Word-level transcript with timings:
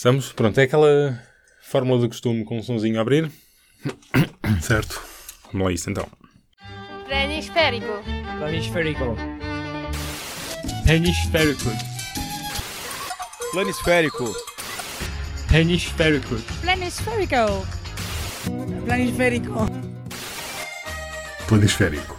Estamos? 0.00 0.32
Pronto, 0.32 0.58
é 0.58 0.62
aquela 0.62 1.22
fórmula 1.60 2.00
do 2.00 2.08
costume 2.08 2.42
com 2.42 2.56
um 2.56 2.62
sonzinho 2.62 2.96
a 2.96 3.02
abrir. 3.02 3.30
Certo. 4.62 4.98
Vamos 5.52 5.66
lá 5.66 5.72
isso 5.74 5.90
então. 5.90 6.08
Planisférico. 7.04 8.02
Planisférico. 8.38 9.14
Hemisférico. 10.88 11.70
Planisférico. 13.52 14.34
Hemisférico. 15.52 16.36
Planispherical. 16.62 17.66
Planisférico. 18.86 19.66
Planisférico. 21.46 22.16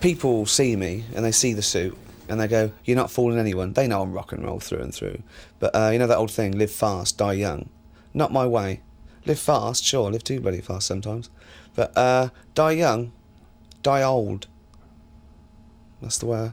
People 0.00 0.46
see 0.46 0.74
me 0.74 1.04
and 1.14 1.22
they 1.22 1.32
see 1.32 1.52
the 1.52 1.60
suit 1.60 1.94
and 2.28 2.40
they 2.40 2.48
go, 2.48 2.72
"You're 2.84 2.96
not 2.96 3.10
fooling 3.10 3.38
anyone." 3.38 3.72
They 3.72 3.86
know 3.86 4.02
I'm 4.02 4.12
rock 4.12 4.32
and 4.32 4.44
roll 4.44 4.60
through 4.60 4.80
and 4.80 4.94
through. 4.94 5.22
But 5.58 5.74
uh, 5.74 5.90
you 5.92 5.98
know 5.98 6.06
that 6.06 6.18
old 6.18 6.30
thing: 6.30 6.52
live 6.52 6.70
fast, 6.70 7.18
die 7.18 7.34
young. 7.34 7.68
Not 8.12 8.32
my 8.32 8.46
way. 8.46 8.80
Live 9.26 9.38
fast, 9.38 9.84
sure. 9.84 10.10
Live 10.10 10.24
too 10.24 10.40
bloody 10.40 10.60
fast 10.60 10.86
sometimes. 10.86 11.30
But 11.74 11.96
uh, 11.96 12.28
die 12.54 12.72
young, 12.72 13.12
die 13.82 14.02
old. 14.02 14.46
That's 16.00 16.18
the 16.18 16.26
way. 16.26 16.38
I, 16.38 16.52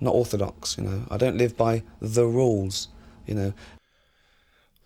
not 0.00 0.14
orthodox, 0.14 0.76
you 0.78 0.84
know. 0.84 1.04
I 1.10 1.16
don't 1.16 1.36
live 1.36 1.56
by 1.56 1.82
the 2.00 2.26
rules, 2.26 2.88
you 3.26 3.34
know. 3.34 3.52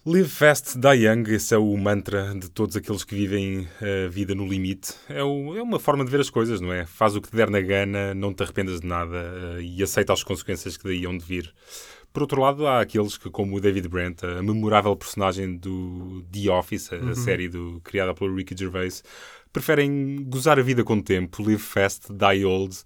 Live 0.06 0.28
Fast, 0.28 0.76
Die 0.78 1.06
Young, 1.06 1.24
esse 1.30 1.54
é 1.54 1.56
o 1.56 1.74
mantra 1.78 2.34
de 2.34 2.50
todos 2.50 2.76
aqueles 2.76 3.04
que 3.04 3.14
vivem 3.14 3.66
a 3.80 4.06
vida 4.06 4.34
no 4.34 4.46
limite. 4.46 4.92
É, 5.08 5.24
o, 5.24 5.56
é, 5.56 5.62
uma 5.62 5.80
forma 5.80 6.04
de 6.04 6.10
ver 6.10 6.20
as 6.20 6.28
coisas, 6.28 6.60
não 6.60 6.70
é? 6.70 6.84
Faz 6.84 7.16
o 7.16 7.22
que 7.22 7.30
te 7.30 7.34
der 7.36 7.48
na 7.48 7.62
gana, 7.62 8.12
não 8.12 8.34
te 8.34 8.42
arrependas 8.42 8.82
de 8.82 8.86
nada 8.86 9.16
uh, 9.16 9.62
e 9.62 9.82
aceita 9.82 10.12
as 10.12 10.22
consequências 10.22 10.77
que 10.77 10.84
daí 10.84 11.06
hão 11.06 11.16
de 11.16 11.24
vir. 11.24 11.50
Por 12.12 12.20
outro 12.20 12.42
lado, 12.42 12.66
há 12.66 12.82
aqueles 12.82 13.16
que, 13.16 13.30
como 13.30 13.56
o 13.56 13.60
David 13.62 13.88
Brent, 13.88 14.22
a 14.24 14.42
memorável 14.42 14.94
personagem 14.94 15.56
do 15.56 16.22
The 16.30 16.50
Office, 16.50 16.92
a, 16.92 16.96
uhum. 16.96 17.14
série 17.14 17.48
do, 17.48 17.80
criada 17.82 18.12
pelo 18.12 18.34
Ricky 18.34 18.55
Gervais, 18.55 19.02
preferem 19.55 20.22
gozar 20.28 20.58
a 20.58 20.62
vida 20.62 20.84
com 20.84 20.97
o 20.97 21.02
tempo, 21.02 21.42
live 21.42 21.62
fast, 21.62 22.12
die 22.12 22.44
old, 22.44 22.77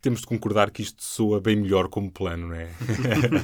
temos 0.00 0.20
de 0.20 0.26
concordar 0.26 0.70
que 0.70 0.82
isto 0.82 1.02
soa 1.02 1.40
bem 1.40 1.56
melhor 1.56 1.88
como 1.88 2.10
plano, 2.10 2.48
não 2.48 2.54
é? 2.54 2.68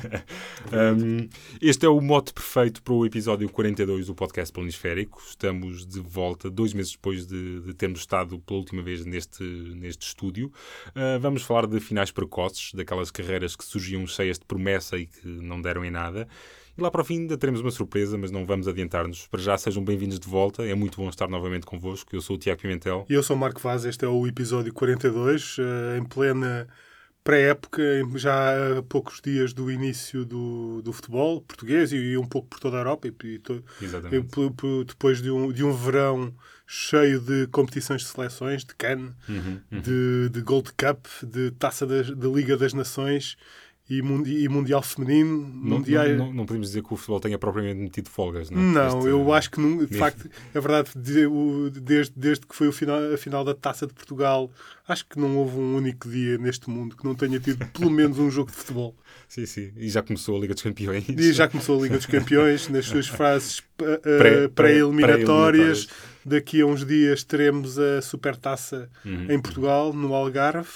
um, 0.97 1.29
este 1.61 1.85
é 1.85 1.89
o 1.89 2.01
mote 2.01 2.33
perfeito 2.33 2.83
para 2.83 2.95
o 2.95 3.05
episódio 3.05 3.49
42 3.49 4.07
do 4.07 4.15
podcast 4.15 4.53
Planisférico. 4.53 5.21
Estamos 5.27 5.85
de 5.85 6.01
volta 6.01 6.51
dois 6.51 6.73
meses 6.73 6.93
depois 6.93 7.27
de, 7.27 7.61
de 7.61 7.75
termos 7.75 8.01
estado 8.01 8.39
pela 8.41 8.61
última 8.61 8.83
vez 8.83 9.05
neste, 9.05 9.43
neste 9.43 10.07
estúdio. 10.07 10.53
Uh, 10.91 11.19
vamos 11.21 11.43
falar 11.43 11.67
de 11.67 11.81
finais 11.81 12.11
precoces, 12.11 12.73
daquelas 12.73 13.11
carreiras 13.11 13.57
que 13.57 13.65
surgiam 13.65 14.07
cheias 14.07 14.39
de 14.39 14.45
promessa 14.45 14.97
e 14.97 15.07
que 15.07 15.27
não 15.27 15.61
deram 15.61 15.85
em 15.85 15.91
nada. 15.91 16.29
E 16.77 16.83
lá 16.83 16.91
para 16.91 17.03
o 17.03 17.05
fim 17.05 17.21
ainda 17.21 17.39
teremos 17.39 17.61
uma 17.61 17.71
surpresa, 17.71 18.19
mas 18.19 18.33
não 18.33 18.45
vamos 18.45 18.67
adiantar-nos. 18.67 19.29
Para 19.29 19.41
já, 19.41 19.57
sejam 19.57 19.85
bem-vindos 19.85 20.19
de 20.19 20.27
volta. 20.27 20.65
É 20.65 20.75
muito 20.75 20.97
bom 20.97 21.09
estar 21.09 21.29
novamente 21.29 21.65
convosco. 21.65 22.15
Eu 22.15 22.21
sou 22.21 22.35
o 22.35 22.39
Tiago 22.39 22.61
Pimentel. 22.61 23.07
E 23.09 23.15
eu 23.15 23.23
sou 23.23 23.37
o 23.37 23.39
Marco 23.39 23.61
Vaz. 23.61 23.85
Este 23.85 24.05
é 24.05 24.09
o 24.09 24.27
episódio 24.27 24.73
42, 24.73 25.57
eh, 25.61 25.99
em 25.99 26.05
plena 26.05 26.67
pré-época, 27.23 27.81
já 28.17 28.79
há 28.79 28.83
poucos 28.83 29.21
dias 29.23 29.55
do 29.55 29.71
início 29.71 30.25
do, 30.27 30.83
do 30.83 30.93
futebol 30.93 31.41
português 31.41 31.91
e 31.93 32.19
um 32.19 32.27
pouco 32.27 32.49
por 32.49 32.59
toda 32.59 32.77
a 32.77 32.81
Europa. 32.81 33.07
E, 33.07 33.15
e, 33.25 33.41
e 33.81 34.85
depois 34.85 35.23
de 35.23 35.31
um, 35.31 35.53
de 35.53 35.65
um 35.65 35.73
verão 35.73 36.35
cheio 36.67 37.21
de 37.21 37.47
competições 37.47 38.03
de 38.03 38.09
seleções, 38.09 38.65
de 38.65 38.75
Cannes, 38.75 39.15
uhum, 39.29 39.61
uhum. 39.71 39.81
De, 39.81 40.29
de 40.29 40.41
Gold 40.43 40.71
Cup, 40.73 41.07
de 41.23 41.53
Taça 41.53 41.87
da, 41.87 42.03
da 42.03 42.29
Liga 42.29 42.57
das 42.57 42.75
Nações 42.75 43.37
e, 43.89 43.99
e 43.99 44.49
Mundial 44.49 44.83
Feminino. 44.83 45.41
Não. 45.41 45.79
Não, 45.81 46.17
não, 46.17 46.33
não, 46.33 46.47
podemos 46.47 46.69
dizer 46.69 46.83
que 46.83 46.93
o 46.93 46.97
futebol 46.97 47.21
tenha 47.21 47.39
propriamente 47.39 47.81
metido 47.81 48.09
folgas, 48.09 48.51
não 48.51 48.61
é? 48.61 48.65
Não, 48.65 48.99
este, 48.99 49.09
eu 49.09 49.33
acho 49.33 49.51
que, 49.51 49.61
não, 49.61 49.85
de 49.85 49.97
facto, 49.97 50.29
é 50.55 50.61
verdade, 50.61 50.91
desde, 50.95 52.13
desde 52.17 52.47
que 52.47 52.55
foi 52.55 52.69
o 52.69 52.73
final, 52.73 53.13
a 53.13 53.19
final 53.19 53.45
da 53.45 53.55
Taça 53.55 53.87
de 53.87 53.93
Portugal, 53.93 54.51
acho 54.89 55.07
que 55.07 55.19
não 55.19 55.37
houve 55.37 55.59
um 55.59 55.77
único 55.77 56.09
dia 56.09 56.39
neste 56.39 56.71
mundo 56.71 56.97
que 56.97 57.05
não 57.05 57.15
tenha 57.15 57.39
tido 57.39 57.67
pelo 57.67 57.91
menos 57.91 58.19
um 58.19 58.31
jogo 58.31 58.51
de 58.51 58.57
futebol. 58.57 58.95
Sim, 59.29 59.47
sim. 59.47 59.73
E 59.77 59.89
já 59.89 60.01
começou 60.01 60.37
a 60.37 60.41
Liga 60.41 60.55
dos 60.55 60.63
Campeões. 60.63 61.09
E 61.09 61.33
já 61.33 61.49
começou 61.49 61.79
a 61.79 61.83
Liga 61.83 61.97
dos 61.97 62.07
Campeões, 62.07 62.69
nas 62.69 62.85
suas 62.85 63.09
fases 63.09 63.59
uh, 63.59 64.49
pré-eliminatórias. 64.55 65.87
Pré 65.87 65.95
Daqui 66.25 66.63
a 66.63 66.67
uns 66.67 66.87
dias 66.87 67.23
teremos 67.23 67.79
a 67.79 68.01
Supertaça 68.01 68.89
uhum. 69.05 69.27
em 69.31 69.39
Portugal, 69.39 69.93
no 69.93 70.15
Algarve. 70.15 70.71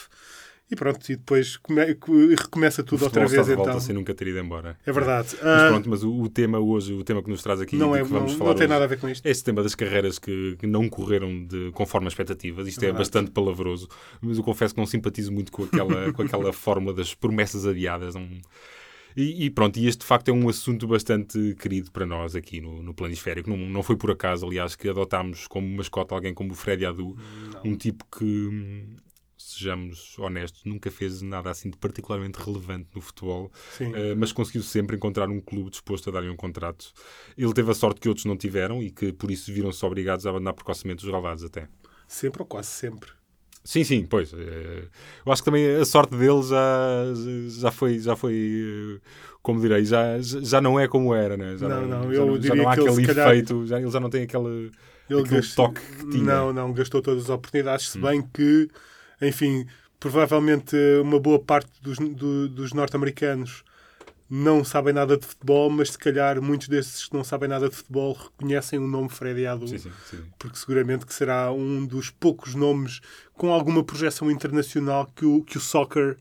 E 0.70 0.76
pronto, 0.76 1.10
e 1.10 1.16
depois 1.16 1.56
come, 1.56 1.82
recomeça 2.38 2.82
tudo 2.82 3.04
outra 3.04 3.26
vez 3.26 3.32
está 3.32 3.42
de 3.44 3.56
volta 3.56 3.70
então. 3.70 3.80
sem 3.80 3.94
nunca 3.94 4.12
ter 4.12 4.28
ido 4.28 4.38
embora. 4.38 4.78
É 4.84 4.92
verdade. 4.92 5.28
Mas 5.42 5.62
ah, 5.62 5.68
pronto, 5.68 5.88
mas 5.88 6.02
o, 6.04 6.12
o, 6.12 6.28
tema 6.28 6.58
hoje, 6.58 6.92
o 6.92 7.02
tema 7.02 7.22
que 7.22 7.30
nos 7.30 7.42
traz 7.42 7.58
aqui, 7.60 7.76
não, 7.76 7.96
é, 7.96 8.02
que 8.02 8.08
vamos 8.08 8.32
não, 8.32 8.38
falar 8.38 8.50
não 8.50 8.56
tem 8.56 8.66
hoje, 8.66 8.72
nada 8.74 8.84
a 8.84 8.88
ver 8.88 9.00
com 9.00 9.08
isto. 9.08 9.24
É 9.26 9.30
esse 9.30 9.42
tema 9.42 9.62
das 9.62 9.74
carreiras 9.74 10.18
que, 10.18 10.56
que 10.58 10.66
não 10.66 10.86
correram 10.86 11.46
de, 11.46 11.70
conforme 11.72 12.06
as 12.06 12.12
expectativas. 12.12 12.68
Isto 12.68 12.84
é, 12.84 12.88
é 12.88 12.92
bastante 12.92 13.30
palavroso, 13.30 13.88
mas 14.20 14.36
eu 14.36 14.44
confesso 14.44 14.74
que 14.74 14.80
não 14.80 14.86
simpatizo 14.86 15.32
muito 15.32 15.50
com 15.50 15.64
aquela, 15.64 16.12
com 16.12 16.20
aquela 16.20 16.52
fórmula 16.52 16.94
das 16.94 17.14
promessas 17.14 17.64
adiadas. 17.64 18.14
Não... 18.14 18.28
E, 19.16 19.46
e, 19.46 19.50
pronto, 19.50 19.78
e 19.78 19.88
este 19.88 20.00
de 20.00 20.06
facto 20.06 20.28
é 20.28 20.32
um 20.32 20.50
assunto 20.50 20.86
bastante 20.86 21.56
querido 21.58 21.90
para 21.90 22.04
nós 22.04 22.36
aqui 22.36 22.60
no, 22.60 22.82
no 22.82 22.92
Planisférico. 22.92 23.48
Não, 23.48 23.56
não 23.56 23.82
foi 23.82 23.96
por 23.96 24.10
acaso, 24.10 24.44
aliás, 24.44 24.76
que 24.76 24.86
adotámos 24.86 25.46
como 25.46 25.66
mascota 25.66 26.14
alguém 26.14 26.34
como 26.34 26.52
o 26.52 26.54
Freddy 26.54 26.84
Adu, 26.84 27.16
não. 27.54 27.72
um 27.72 27.74
tipo 27.74 28.04
que 28.16 28.84
sejamos 29.48 30.18
honestos, 30.18 30.64
nunca 30.64 30.90
fez 30.90 31.22
nada 31.22 31.50
assim 31.50 31.70
de 31.70 31.76
particularmente 31.76 32.38
relevante 32.38 32.88
no 32.94 33.00
futebol, 33.00 33.50
uh, 33.80 34.16
mas 34.16 34.32
conseguiu 34.32 34.62
sempre 34.62 34.96
encontrar 34.96 35.28
um 35.28 35.40
clube 35.40 35.70
disposto 35.70 36.10
a 36.10 36.12
dar-lhe 36.12 36.28
um 36.28 36.36
contrato. 36.36 36.92
Ele 37.36 37.52
teve 37.52 37.70
a 37.70 37.74
sorte 37.74 38.00
que 38.00 38.08
outros 38.08 38.26
não 38.26 38.36
tiveram 38.36 38.82
e 38.82 38.90
que 38.90 39.12
por 39.12 39.30
isso 39.30 39.52
viram-se 39.52 39.84
obrigados 39.84 40.26
a 40.26 40.30
abandonar 40.30 40.54
precocemente 40.54 41.04
os 41.04 41.12
ralados 41.12 41.44
até. 41.44 41.68
Sempre 42.06 42.42
ou 42.42 42.46
quase 42.46 42.68
sempre. 42.68 43.10
Sim, 43.64 43.84
sim, 43.84 44.06
pois. 44.06 44.32
Uh, 44.32 44.88
eu 45.26 45.32
acho 45.32 45.42
que 45.42 45.46
também 45.46 45.76
a 45.76 45.84
sorte 45.84 46.16
dele 46.16 46.42
já, 46.42 47.04
já 47.48 47.70
foi, 47.70 47.98
já 47.98 48.16
foi 48.16 49.00
como 49.42 49.60
direi, 49.60 49.84
já, 49.84 50.18
já 50.20 50.60
não 50.60 50.78
é 50.78 50.88
como 50.88 51.14
era, 51.14 51.36
né? 51.36 51.56
já 51.56 51.68
não, 51.68 51.86
não, 51.86 52.00
não 52.00 52.12
eu 52.12 52.34
já, 52.34 52.38
diria 52.38 52.48
já 52.48 52.54
não 52.54 52.68
há 52.68 52.74
que 52.74 52.80
aquele 52.80 53.02
ele, 53.02 53.10
efeito, 53.10 53.54
calhar... 53.54 53.66
já, 53.66 53.80
ele 53.80 53.90
já 53.90 54.00
não 54.00 54.10
tem 54.10 54.22
aquele, 54.22 54.70
ele 55.08 55.20
aquele 55.20 55.42
toque 55.42 55.80
que 55.80 56.10
tinha. 56.10 56.24
Não, 56.24 56.52
não, 56.52 56.72
gastou 56.72 57.00
todas 57.00 57.24
as 57.24 57.30
oportunidades, 57.30 57.88
se 57.88 57.98
hum. 57.98 58.02
bem 58.02 58.22
que 58.22 58.68
enfim, 59.20 59.66
provavelmente 59.98 60.76
uma 61.02 61.18
boa 61.18 61.38
parte 61.38 61.70
dos, 61.80 61.98
do, 61.98 62.48
dos 62.48 62.72
norte-americanos 62.72 63.64
não 64.30 64.62
sabem 64.62 64.92
nada 64.92 65.16
de 65.16 65.26
futebol, 65.26 65.70
mas 65.70 65.92
se 65.92 65.98
calhar 65.98 66.40
muitos 66.42 66.68
desses 66.68 67.06
que 67.06 67.14
não 67.14 67.24
sabem 67.24 67.48
nada 67.48 67.68
de 67.68 67.74
futebol 67.74 68.12
reconhecem 68.12 68.78
o 68.78 68.86
nome 68.86 69.08
Freddy 69.08 69.46
Adu, 69.46 69.66
sim, 69.66 69.78
sim, 69.78 69.90
sim. 70.10 70.22
porque 70.38 70.58
seguramente 70.58 71.06
que 71.06 71.14
será 71.14 71.50
um 71.50 71.86
dos 71.86 72.10
poucos 72.10 72.54
nomes 72.54 73.00
com 73.32 73.50
alguma 73.50 73.82
projeção 73.82 74.30
internacional 74.30 75.10
que 75.16 75.24
o, 75.24 75.42
que 75.42 75.56
o 75.56 75.60
soccer 75.60 76.18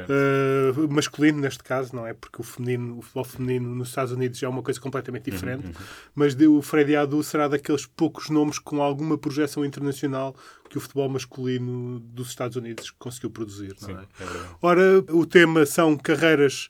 uh, 0.00 0.92
masculino, 0.92 1.40
neste 1.40 1.62
caso, 1.62 1.94
não 1.94 2.06
é? 2.06 2.14
Porque 2.14 2.40
o 2.40 2.44
feminino, 2.44 2.98
o 2.98 3.02
futebol 3.02 3.24
feminino 3.24 3.74
nos 3.74 3.88
Estados 3.88 4.12
Unidos 4.12 4.42
é 4.42 4.48
uma 4.48 4.62
coisa 4.62 4.80
completamente 4.80 5.28
uhum, 5.28 5.34
diferente. 5.34 5.64
Uhum, 5.64 5.70
uhum. 5.70 5.86
Mas 6.14 6.34
de, 6.34 6.46
o 6.46 6.62
Freddy 6.62 6.96
Adu 6.96 7.22
será 7.22 7.48
daqueles 7.48 7.86
poucos 7.86 8.30
nomes 8.30 8.58
com 8.58 8.82
alguma 8.82 9.18
projeção 9.18 9.64
internacional 9.64 10.34
que 10.68 10.78
o 10.78 10.80
futebol 10.80 11.08
masculino 11.08 12.00
dos 12.00 12.28
Estados 12.28 12.56
Unidos 12.56 12.90
conseguiu 12.90 13.30
produzir. 13.30 13.74
Sim, 13.76 13.92
é? 13.92 14.24
É 14.24 14.26
Ora, 14.60 15.04
o 15.10 15.26
tema 15.26 15.66
são 15.66 15.96
carreiras 15.96 16.68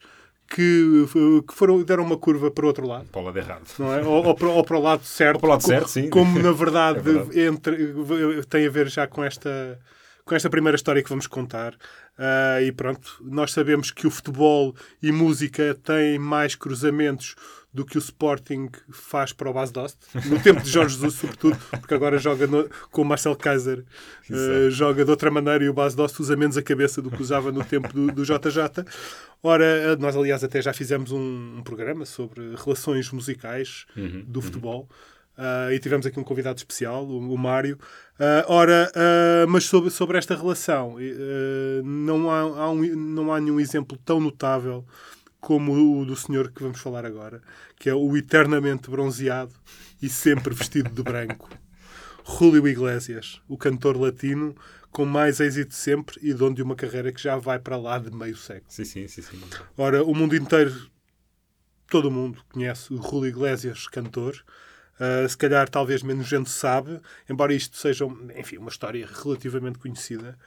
que, 0.55 1.07
que 1.49 1.55
foram, 1.55 1.83
deram 1.83 2.05
uma 2.05 2.17
curva 2.17 2.51
para 2.51 2.65
o 2.65 2.69
outro 2.69 2.87
lado. 2.87 3.07
Para 3.07 3.21
o 3.21 3.25
lado 3.25 3.39
errado. 3.39 3.63
Não 3.79 3.93
é? 3.93 4.03
ou, 4.03 4.25
ou, 4.27 4.35
para, 4.35 4.49
ou 4.49 4.65
para 4.65 4.77
o 4.77 4.83
lado 4.83 5.05
certo. 5.05 5.37
Ou 5.37 5.41
para 5.41 5.47
o 5.47 5.51
lado 5.51 5.63
como, 5.63 5.73
certo, 5.73 5.89
sim. 5.89 6.11
Como, 6.11 6.39
na 6.39 6.53
verdade, 6.53 6.99
é 7.01 7.03
verdade. 7.03 7.41
Entre, 7.41 8.43
tem 8.49 8.67
a 8.67 8.71
ver 8.71 8.89
já 8.89 9.07
com 9.07 9.25
esta, 9.25 9.79
com 10.25 10.35
esta 10.35 10.51
primeira 10.51 10.77
história 10.77 11.03
que 11.03 11.09
vamos 11.09 11.27
contar. 11.27 11.75
Uh, 12.19 12.63
e 12.63 12.73
pronto, 12.73 13.19
nós 13.23 13.53
sabemos 13.53 13.91
que 13.91 14.07
o 14.07 14.11
futebol 14.11 14.75
e 15.03 15.11
música 15.11 15.75
têm 15.83 16.19
mais 16.19 16.55
cruzamentos 16.55 17.35
do 17.73 17.87
que 17.87 17.97
o 17.97 17.99
Sporting 17.99 18.69
faz 18.91 19.33
para 19.33 19.49
o 19.49 19.53
Bas 19.53 19.71
Dost, 19.71 19.97
no 20.27 20.39
tempo 20.39 20.61
de 20.61 20.71
Jorge 20.71 20.95
Jesus, 20.95 21.15
sobretudo, 21.15 21.57
porque 21.71 21.95
agora 21.95 22.19
joga 22.19 22.47
no, 22.47 22.69
com 22.91 23.01
o 23.01 23.05
Marcel 23.05 23.35
Kaiser, 23.35 23.85
uh, 24.29 24.71
joga 24.71 25.05
de 25.05 25.11
outra 25.11 25.31
maneira 25.31 25.65
e 25.65 25.69
o 25.71 25.73
Bas 25.73 25.95
Dost 25.95 26.21
usa 26.21 26.37
menos 26.37 26.57
a 26.59 26.63
cabeça 26.63 27.01
do 27.01 27.11
que 27.11 27.23
usava 27.23 27.51
no 27.51 27.65
tempo 27.65 27.91
do, 27.93 28.13
do 28.13 28.25
JJ. 28.25 28.85
Ora, 29.43 29.97
nós 29.97 30.15
aliás 30.15 30.45
até 30.45 30.61
já 30.61 30.73
fizemos 30.73 31.11
um, 31.13 31.57
um 31.59 31.63
programa 31.63 32.05
sobre 32.05 32.55
relações 32.55 33.11
musicais 33.11 33.87
uhum, 33.97 34.23
do 34.27 34.41
uhum. 34.41 34.87
Uh, 35.37 35.73
e 35.73 35.79
tivemos 35.79 36.05
aqui 36.05 36.21
um 36.21 36.25
convidado 36.25 36.59
especial, 36.59 37.07
o, 37.07 37.33
o 37.33 37.39
Mário. 37.39 37.79
Uh, 38.19 38.45
ora, 38.49 38.93
uh, 38.95 39.49
mas 39.49 39.65
sobre, 39.65 39.91
sobre 39.91 40.19
esta 40.19 40.37
relação, 40.37 40.97
não, 41.85 42.31
há, 42.31 42.41
há 42.41 42.71
um, 42.71 42.83
não 42.95 43.33
há 43.33 43.41
nenhum 43.41 43.59
exemplo 43.59 43.99
tão 44.05 44.21
notável 44.21 44.85
como 45.41 46.01
o 46.01 46.05
do 46.05 46.15
senhor 46.15 46.53
que 46.53 46.63
vamos 46.63 46.81
falar 46.81 47.05
agora, 47.05 47.43
que 47.77 47.91
é 47.91 47.95
o 47.95 48.17
eternamente 48.17 48.89
bronzeado 48.89 49.53
e 50.01 50.09
sempre 50.09 50.55
vestido 50.55 50.91
de 50.91 51.03
branco. 51.03 51.49
Julio 52.25 52.69
Iglesias, 52.69 53.41
o 53.49 53.59
cantor 53.59 53.97
latino 53.97 54.55
com 54.93 55.05
mais 55.07 55.41
êxito 55.41 55.75
sempre 55.75 56.17
e 56.23 56.33
dono 56.35 56.55
de 56.55 56.63
uma 56.63 56.77
carreira 56.77 57.11
que 57.11 57.21
já 57.21 57.37
vai 57.37 57.59
para 57.59 57.77
lá 57.77 57.99
de 57.99 58.15
meio 58.15 58.37
século. 58.37 58.67
Sim, 58.69 58.85
sim, 58.85 59.09
sim, 59.09 59.23
sim. 59.23 59.41
Ora, 59.77 60.05
o 60.05 60.15
mundo 60.15 60.37
inteiro 60.37 60.73
todo 61.91 62.11
mundo 62.11 62.43
conhece 62.51 62.93
o 62.95 63.03
Julio 63.03 63.27
Iglesias, 63.27 63.87
cantor. 63.89 64.35
Uh, 65.01 65.29
se 65.29 65.37
calhar 65.37 65.69
talvez 65.69 66.03
menos 66.03 66.27
gente 66.29 66.51
sabe, 66.51 67.01
embora 67.29 67.53
isto 67.53 67.77
seja, 67.77 68.07
enfim, 68.37 68.59
uma 68.59 68.69
história 68.69 69.07
relativamente 69.07 69.79
conhecida, 69.79 70.39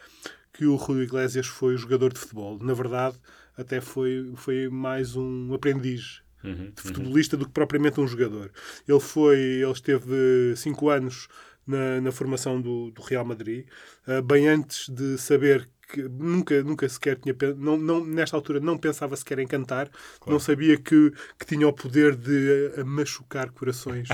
que 0.54 0.66
o 0.66 0.78
Julio 0.78 1.04
Iglesias 1.04 1.48
foi 1.48 1.76
jogador 1.76 2.14
de 2.14 2.20
futebol. 2.20 2.58
Na 2.62 2.74
verdade, 2.74 3.18
até 3.58 3.82
foi, 3.82 4.32
foi 4.36 4.70
mais 4.70 5.16
um 5.16 5.54
aprendiz 5.54 6.24
Uhum, 6.44 6.72
de 6.76 6.80
futebolista 6.80 7.36
do 7.36 7.46
que 7.46 7.52
propriamente 7.52 8.00
um 8.00 8.08
jogador. 8.08 8.52
Ele 8.88 9.00
foi, 9.00 9.40
ele 9.40 9.72
esteve 9.72 10.54
cinco 10.56 10.90
anos 10.90 11.28
na, 11.66 12.00
na 12.00 12.12
formação 12.12 12.62
do, 12.62 12.92
do 12.92 13.02
Real 13.02 13.26
Madrid, 13.26 13.66
uh, 14.08 14.22
bem 14.22 14.48
antes 14.48 14.88
de 14.88 15.18
saber 15.18 15.68
que 15.88 16.04
nunca, 16.04 16.64
nunca 16.64 16.88
sequer 16.90 17.18
tinha 17.18 17.36
não, 17.58 17.78
não, 17.78 18.06
nesta 18.06 18.36
altura 18.36 18.60
não 18.60 18.78
pensava 18.78 19.16
sequer 19.16 19.40
em 19.40 19.48
cantar, 19.48 19.90
não 20.26 20.40
sabia 20.40 20.78
que, 20.78 21.12
que 21.40 21.46
tinha 21.46 21.68
o 21.68 21.74
poder 21.74 22.16
de 22.16 22.74
a, 22.78 22.82
a 22.82 22.86
machucar 22.86 23.52
corações 23.52 24.08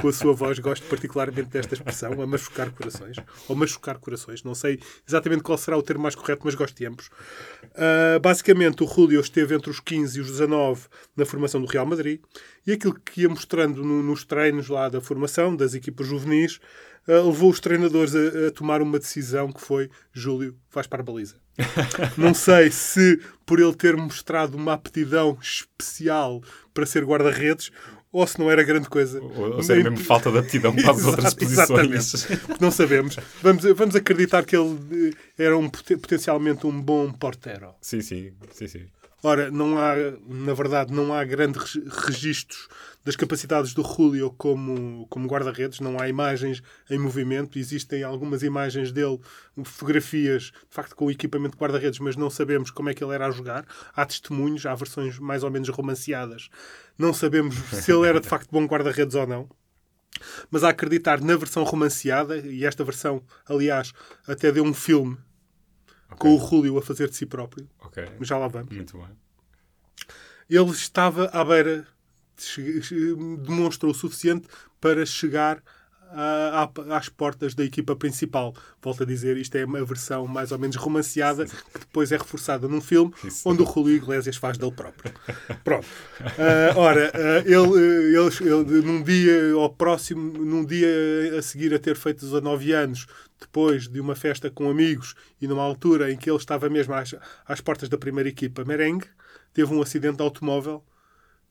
com 0.00 0.08
a 0.08 0.12
sua 0.12 0.32
voz. 0.32 0.58
Gosto 0.58 0.86
particularmente 0.86 1.50
desta 1.50 1.74
expressão, 1.74 2.20
a 2.20 2.26
machucar 2.26 2.70
corações, 2.70 3.16
ou 3.48 3.56
machucar 3.56 3.98
corações. 3.98 4.42
Não 4.42 4.54
sei 4.54 4.80
exatamente 5.06 5.42
qual 5.42 5.58
será 5.58 5.76
o 5.76 5.82
termo 5.82 6.02
mais 6.02 6.14
correto, 6.14 6.42
mas 6.44 6.54
gosto 6.54 6.76
de 6.76 6.86
ambos. 6.86 7.08
Uh, 7.64 8.20
basicamente, 8.20 8.82
o 8.82 8.86
Julio 8.86 9.20
esteve 9.20 9.54
entre 9.54 9.70
os 9.70 9.80
15 9.80 10.18
e 10.18 10.20
os 10.20 10.28
19 10.28 10.86
na 11.16 11.24
formação 11.24 11.60
do 11.60 11.66
Real 11.66 11.86
Madrid 11.86 12.20
e 12.66 12.72
aquilo 12.72 12.94
que 12.94 13.22
ia 13.22 13.28
mostrando 13.28 13.82
no, 13.82 14.02
nos 14.02 14.24
treinos 14.24 14.68
lá 14.68 14.88
da 14.88 15.00
formação, 15.00 15.56
das 15.56 15.74
equipas 15.74 16.06
juvenis, 16.06 16.60
levou 17.14 17.50
os 17.50 17.60
treinadores 17.60 18.14
a, 18.14 18.48
a, 18.48 18.50
tomar 18.50 18.82
uma 18.82 18.98
decisão 18.98 19.50
que 19.50 19.60
foi 19.60 19.90
Júlio, 20.12 20.56
vais 20.70 20.86
para 20.86 21.00
a 21.00 21.04
baliza. 21.04 21.36
Não 22.16 22.34
sei 22.34 22.70
se 22.70 23.20
por 23.44 23.58
ele 23.58 23.74
ter 23.74 23.96
mostrado 23.96 24.56
uma 24.56 24.74
aptidão 24.74 25.36
especial 25.40 26.42
para 26.72 26.86
ser 26.86 27.04
guarda-redes 27.04 27.70
ou 28.10 28.26
se 28.26 28.38
não 28.38 28.50
era 28.50 28.62
grande 28.62 28.88
coisa. 28.88 29.20
Ou, 29.20 29.56
ou 29.56 29.62
se 29.62 29.72
era 29.72 29.82
mesmo 29.82 29.98
falta 29.98 30.30
de 30.30 30.38
aptidão 30.38 30.74
para 30.74 30.90
as 30.90 31.04
outras 31.04 31.34
posições. 31.34 32.26
Não 32.60 32.70
sabemos. 32.70 33.16
Vamos, 33.42 33.64
vamos 33.64 33.96
acreditar 33.96 34.44
que 34.44 34.56
ele 34.56 35.12
eh, 35.38 35.44
era 35.44 35.56
um, 35.56 35.68
potencialmente 35.68 36.66
um 36.66 36.80
bom 36.80 37.12
portero. 37.12 37.74
Sim, 37.82 38.00
sim, 38.00 38.32
sim, 38.52 38.66
sim. 38.66 38.86
Ora, 39.22 39.50
não 39.50 39.78
há, 39.78 39.94
na 40.28 40.54
verdade, 40.54 40.92
não 40.92 41.12
há 41.12 41.24
grandes 41.24 41.74
registros 42.06 42.68
das 43.08 43.16
capacidades 43.16 43.72
do 43.72 43.82
Julio 43.82 44.30
como, 44.36 45.06
como 45.08 45.26
guarda-redes, 45.26 45.80
não 45.80 45.98
há 45.98 46.10
imagens 46.10 46.62
em 46.90 46.98
movimento, 46.98 47.58
existem 47.58 48.02
algumas 48.02 48.42
imagens 48.42 48.92
dele, 48.92 49.18
fotografias, 49.64 50.52
de 50.52 50.52
facto, 50.68 50.94
com 50.94 51.06
o 51.06 51.10
equipamento 51.10 51.56
de 51.56 51.58
guarda-redes, 51.58 52.00
mas 52.00 52.16
não 52.16 52.28
sabemos 52.28 52.70
como 52.70 52.90
é 52.90 52.94
que 52.94 53.02
ele 53.02 53.14
era 53.14 53.26
a 53.26 53.30
jogar. 53.30 53.64
Há 53.96 54.04
testemunhos, 54.04 54.66
há 54.66 54.74
versões 54.74 55.18
mais 55.18 55.42
ou 55.42 55.50
menos 55.50 55.70
romanceadas. 55.70 56.50
Não 56.98 57.14
sabemos 57.14 57.54
se 57.72 57.90
ele 57.90 58.06
era 58.06 58.20
de 58.20 58.28
facto 58.28 58.50
bom 58.50 58.66
guarda-redes 58.66 59.14
ou 59.14 59.26
não. 59.26 59.48
Mas 60.50 60.62
a 60.62 60.68
acreditar 60.68 61.18
na 61.22 61.34
versão 61.34 61.64
romanceada, 61.64 62.36
e 62.36 62.66
esta 62.66 62.84
versão, 62.84 63.22
aliás, 63.46 63.94
até 64.26 64.52
deu 64.52 64.64
um 64.64 64.74
filme 64.74 65.16
okay. 66.10 66.18
com 66.18 66.36
o 66.36 66.46
Julio 66.46 66.76
a 66.76 66.82
fazer 66.82 67.08
de 67.08 67.16
si 67.16 67.24
próprio. 67.24 67.66
Okay. 67.86 68.06
Já 68.20 68.36
lá 68.36 68.48
vamos. 68.48 68.76
Muito 68.76 68.98
bem. 68.98 69.08
Ele 70.50 70.70
estava 70.72 71.24
à 71.26 71.42
beira, 71.42 71.86
demonstrou 73.42 73.92
o 73.92 73.94
suficiente 73.94 74.46
para 74.80 75.04
chegar 75.04 75.62
a, 76.10 76.70
a, 76.88 76.96
às 76.96 77.08
portas 77.08 77.54
da 77.54 77.64
equipa 77.64 77.94
principal. 77.94 78.54
Volto 78.82 79.02
a 79.02 79.06
dizer, 79.06 79.36
isto 79.36 79.56
é 79.56 79.64
uma 79.64 79.84
versão 79.84 80.26
mais 80.26 80.52
ou 80.52 80.58
menos 80.58 80.76
romanceada, 80.76 81.44
que 81.46 81.78
depois 81.80 82.12
é 82.12 82.16
reforçada 82.16 82.68
num 82.68 82.80
filme, 82.80 83.12
Isso. 83.24 83.48
onde 83.48 83.62
o 83.62 83.66
Julio 83.66 83.96
Iglesias 83.96 84.36
faz 84.36 84.56
dele 84.56 84.72
próprio. 84.72 85.12
Pronto. 85.62 85.86
Uh, 85.86 86.78
ora, 86.78 87.12
uh, 87.14 87.46
ele, 87.46 88.16
ele, 88.16 88.72
ele, 88.72 88.82
num 88.82 89.02
dia, 89.02 89.52
ao 89.54 89.70
próximo, 89.70 90.32
num 90.32 90.64
dia 90.64 90.88
a 91.38 91.42
seguir 91.42 91.74
a 91.74 91.78
ter 91.78 91.96
feito 91.96 92.24
19 92.24 92.72
anos, 92.72 93.06
depois 93.40 93.88
de 93.88 94.00
uma 94.00 94.16
festa 94.16 94.50
com 94.50 94.68
amigos 94.68 95.14
e 95.40 95.46
numa 95.46 95.62
altura 95.62 96.10
em 96.10 96.16
que 96.16 96.28
ele 96.28 96.38
estava 96.38 96.68
mesmo 96.68 96.94
às, 96.94 97.14
às 97.46 97.60
portas 97.60 97.88
da 97.88 97.98
primeira 97.98 98.28
equipa 98.28 98.64
merengue, 98.64 99.06
teve 99.52 99.72
um 99.72 99.82
acidente 99.82 100.16
de 100.16 100.22
automóvel 100.22 100.82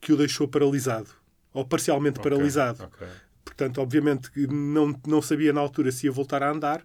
que 0.00 0.12
o 0.12 0.16
deixou 0.16 0.48
paralisado, 0.48 1.10
ou 1.52 1.64
parcialmente 1.64 2.18
okay, 2.18 2.30
paralisado. 2.30 2.84
Okay. 2.84 3.08
Portanto, 3.44 3.80
obviamente, 3.80 4.30
não, 4.48 4.94
não 5.06 5.22
sabia 5.22 5.52
na 5.52 5.60
altura 5.60 5.90
se 5.90 6.06
ia 6.06 6.12
voltar 6.12 6.42
a 6.42 6.50
andar, 6.50 6.84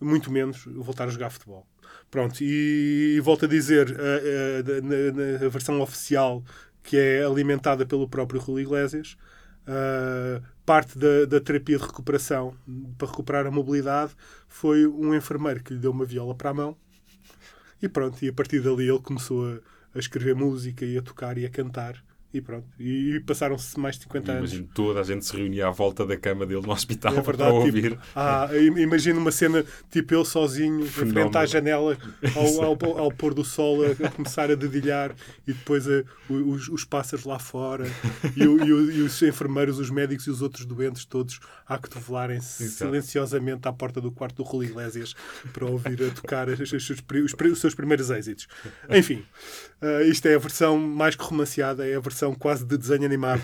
muito 0.00 0.30
menos 0.30 0.64
voltar 0.66 1.04
a 1.04 1.10
jogar 1.10 1.30
futebol. 1.30 1.66
Pronto, 2.10 2.42
e, 2.42 3.14
e 3.16 3.20
volto 3.20 3.44
a 3.44 3.48
dizer, 3.48 3.96
a, 3.98 4.78
a, 4.78 4.80
na, 4.82 5.38
na, 5.40 5.48
versão 5.48 5.80
oficial, 5.80 6.42
que 6.82 6.96
é 6.96 7.24
alimentada 7.24 7.86
pelo 7.86 8.08
próprio 8.08 8.40
Julio 8.40 8.62
Iglesias, 8.62 9.16
Uh, 9.62 10.42
parte 10.66 10.98
da, 10.98 11.24
da, 11.24 11.40
terapia 11.40 11.78
de 11.78 11.84
recuperação 11.84 12.52
para 12.98 13.06
recuperar 13.06 13.46
a 13.46 13.50
mobilidade 13.50 14.12
foi 14.48 14.88
um 14.88 15.14
enfermeiro 15.14 15.62
que 15.62 15.72
lhe 15.72 15.78
deu 15.78 15.92
uma 15.92 16.04
viola 16.04 16.34
para 16.34 16.50
a 16.50 16.54
mão 16.54 16.76
e 17.80 17.88
pronto, 17.88 18.20
e 18.24 18.28
a 18.28 18.32
partir 18.32 18.60
dali 18.60 18.88
ele 18.88 18.98
começou 18.98 19.46
a, 19.46 19.58
a 19.94 20.00
escrever 20.00 20.34
música 20.34 20.84
e 20.84 20.98
a 20.98 21.02
tocar 21.02 21.38
e 21.38 21.46
a 21.46 21.48
cantar 21.48 22.02
e 22.32 22.40
pronto. 22.40 22.66
E 22.80 23.20
passaram-se 23.26 23.78
mais 23.78 23.96
de 23.96 24.04
50 24.04 24.32
anos. 24.32 24.52
Imagino 24.52 24.68
toda 24.74 25.00
a 25.00 25.02
gente 25.02 25.24
se 25.24 25.36
reunia 25.36 25.68
à 25.68 25.70
volta 25.70 26.06
da 26.06 26.16
cama 26.16 26.46
dele 26.46 26.62
no 26.62 26.72
hospital 26.72 27.12
é 27.12 27.20
verdade, 27.20 27.50
para 27.50 27.64
tipo, 27.64 27.66
ouvir. 27.66 27.90
Tipo, 27.90 28.02
ah, 28.16 28.48
imagino 28.78 29.20
uma 29.20 29.30
cena 29.30 29.64
tipo 29.90 30.14
ele 30.14 30.24
sozinho, 30.24 30.86
Fenómeno. 30.86 31.10
em 31.10 31.22
frente 31.22 31.36
à 31.36 31.46
janela, 31.46 31.98
ao, 32.34 32.64
ao, 32.64 32.98
ao, 32.98 33.12
pôr 33.12 33.34
do 33.34 33.44
sol, 33.44 33.80
a, 33.84 34.08
começar 34.10 34.50
a 34.50 34.54
dedilhar 34.54 35.14
e 35.46 35.52
depois 35.52 35.86
a, 35.86 36.04
os, 36.28 36.68
os 36.68 36.84
pássaros 36.84 37.26
lá 37.26 37.38
fora 37.38 37.86
e, 38.34 38.46
o, 38.46 38.64
e, 38.64 38.72
o, 38.72 38.90
e, 38.90 39.02
os 39.02 39.20
enfermeiros, 39.22 39.78
os 39.78 39.90
médicos 39.90 40.26
e 40.26 40.30
os 40.30 40.40
outros 40.40 40.64
doentes 40.64 41.04
todos 41.04 41.38
a 41.66 41.76
cotovelarem-se 41.76 42.70
silenciosamente 42.70 43.68
à 43.68 43.72
porta 43.72 44.00
do 44.00 44.10
quarto 44.10 44.36
do 44.36 44.42
Rui 44.42 44.66
Iglesias 44.66 45.14
para 45.52 45.66
ouvir 45.66 46.02
a 46.02 46.10
tocar 46.14 46.48
os, 46.48 46.60
os, 46.60 46.90
os, 46.90 47.60
seus 47.60 47.74
primeiros 47.74 48.10
êxitos. 48.10 48.48
Enfim, 48.88 49.24
uh, 49.82 50.02
isto 50.04 50.26
é 50.26 50.34
a 50.34 50.38
versão 50.38 50.78
mais 50.78 51.14
que 51.14 51.24
romanceada, 51.24 51.86
é 51.86 51.94
a 51.94 52.00
versão 52.00 52.21
versão 52.22 52.34
quase 52.34 52.64
de 52.64 52.78
desenho 52.78 53.04
animado 53.04 53.42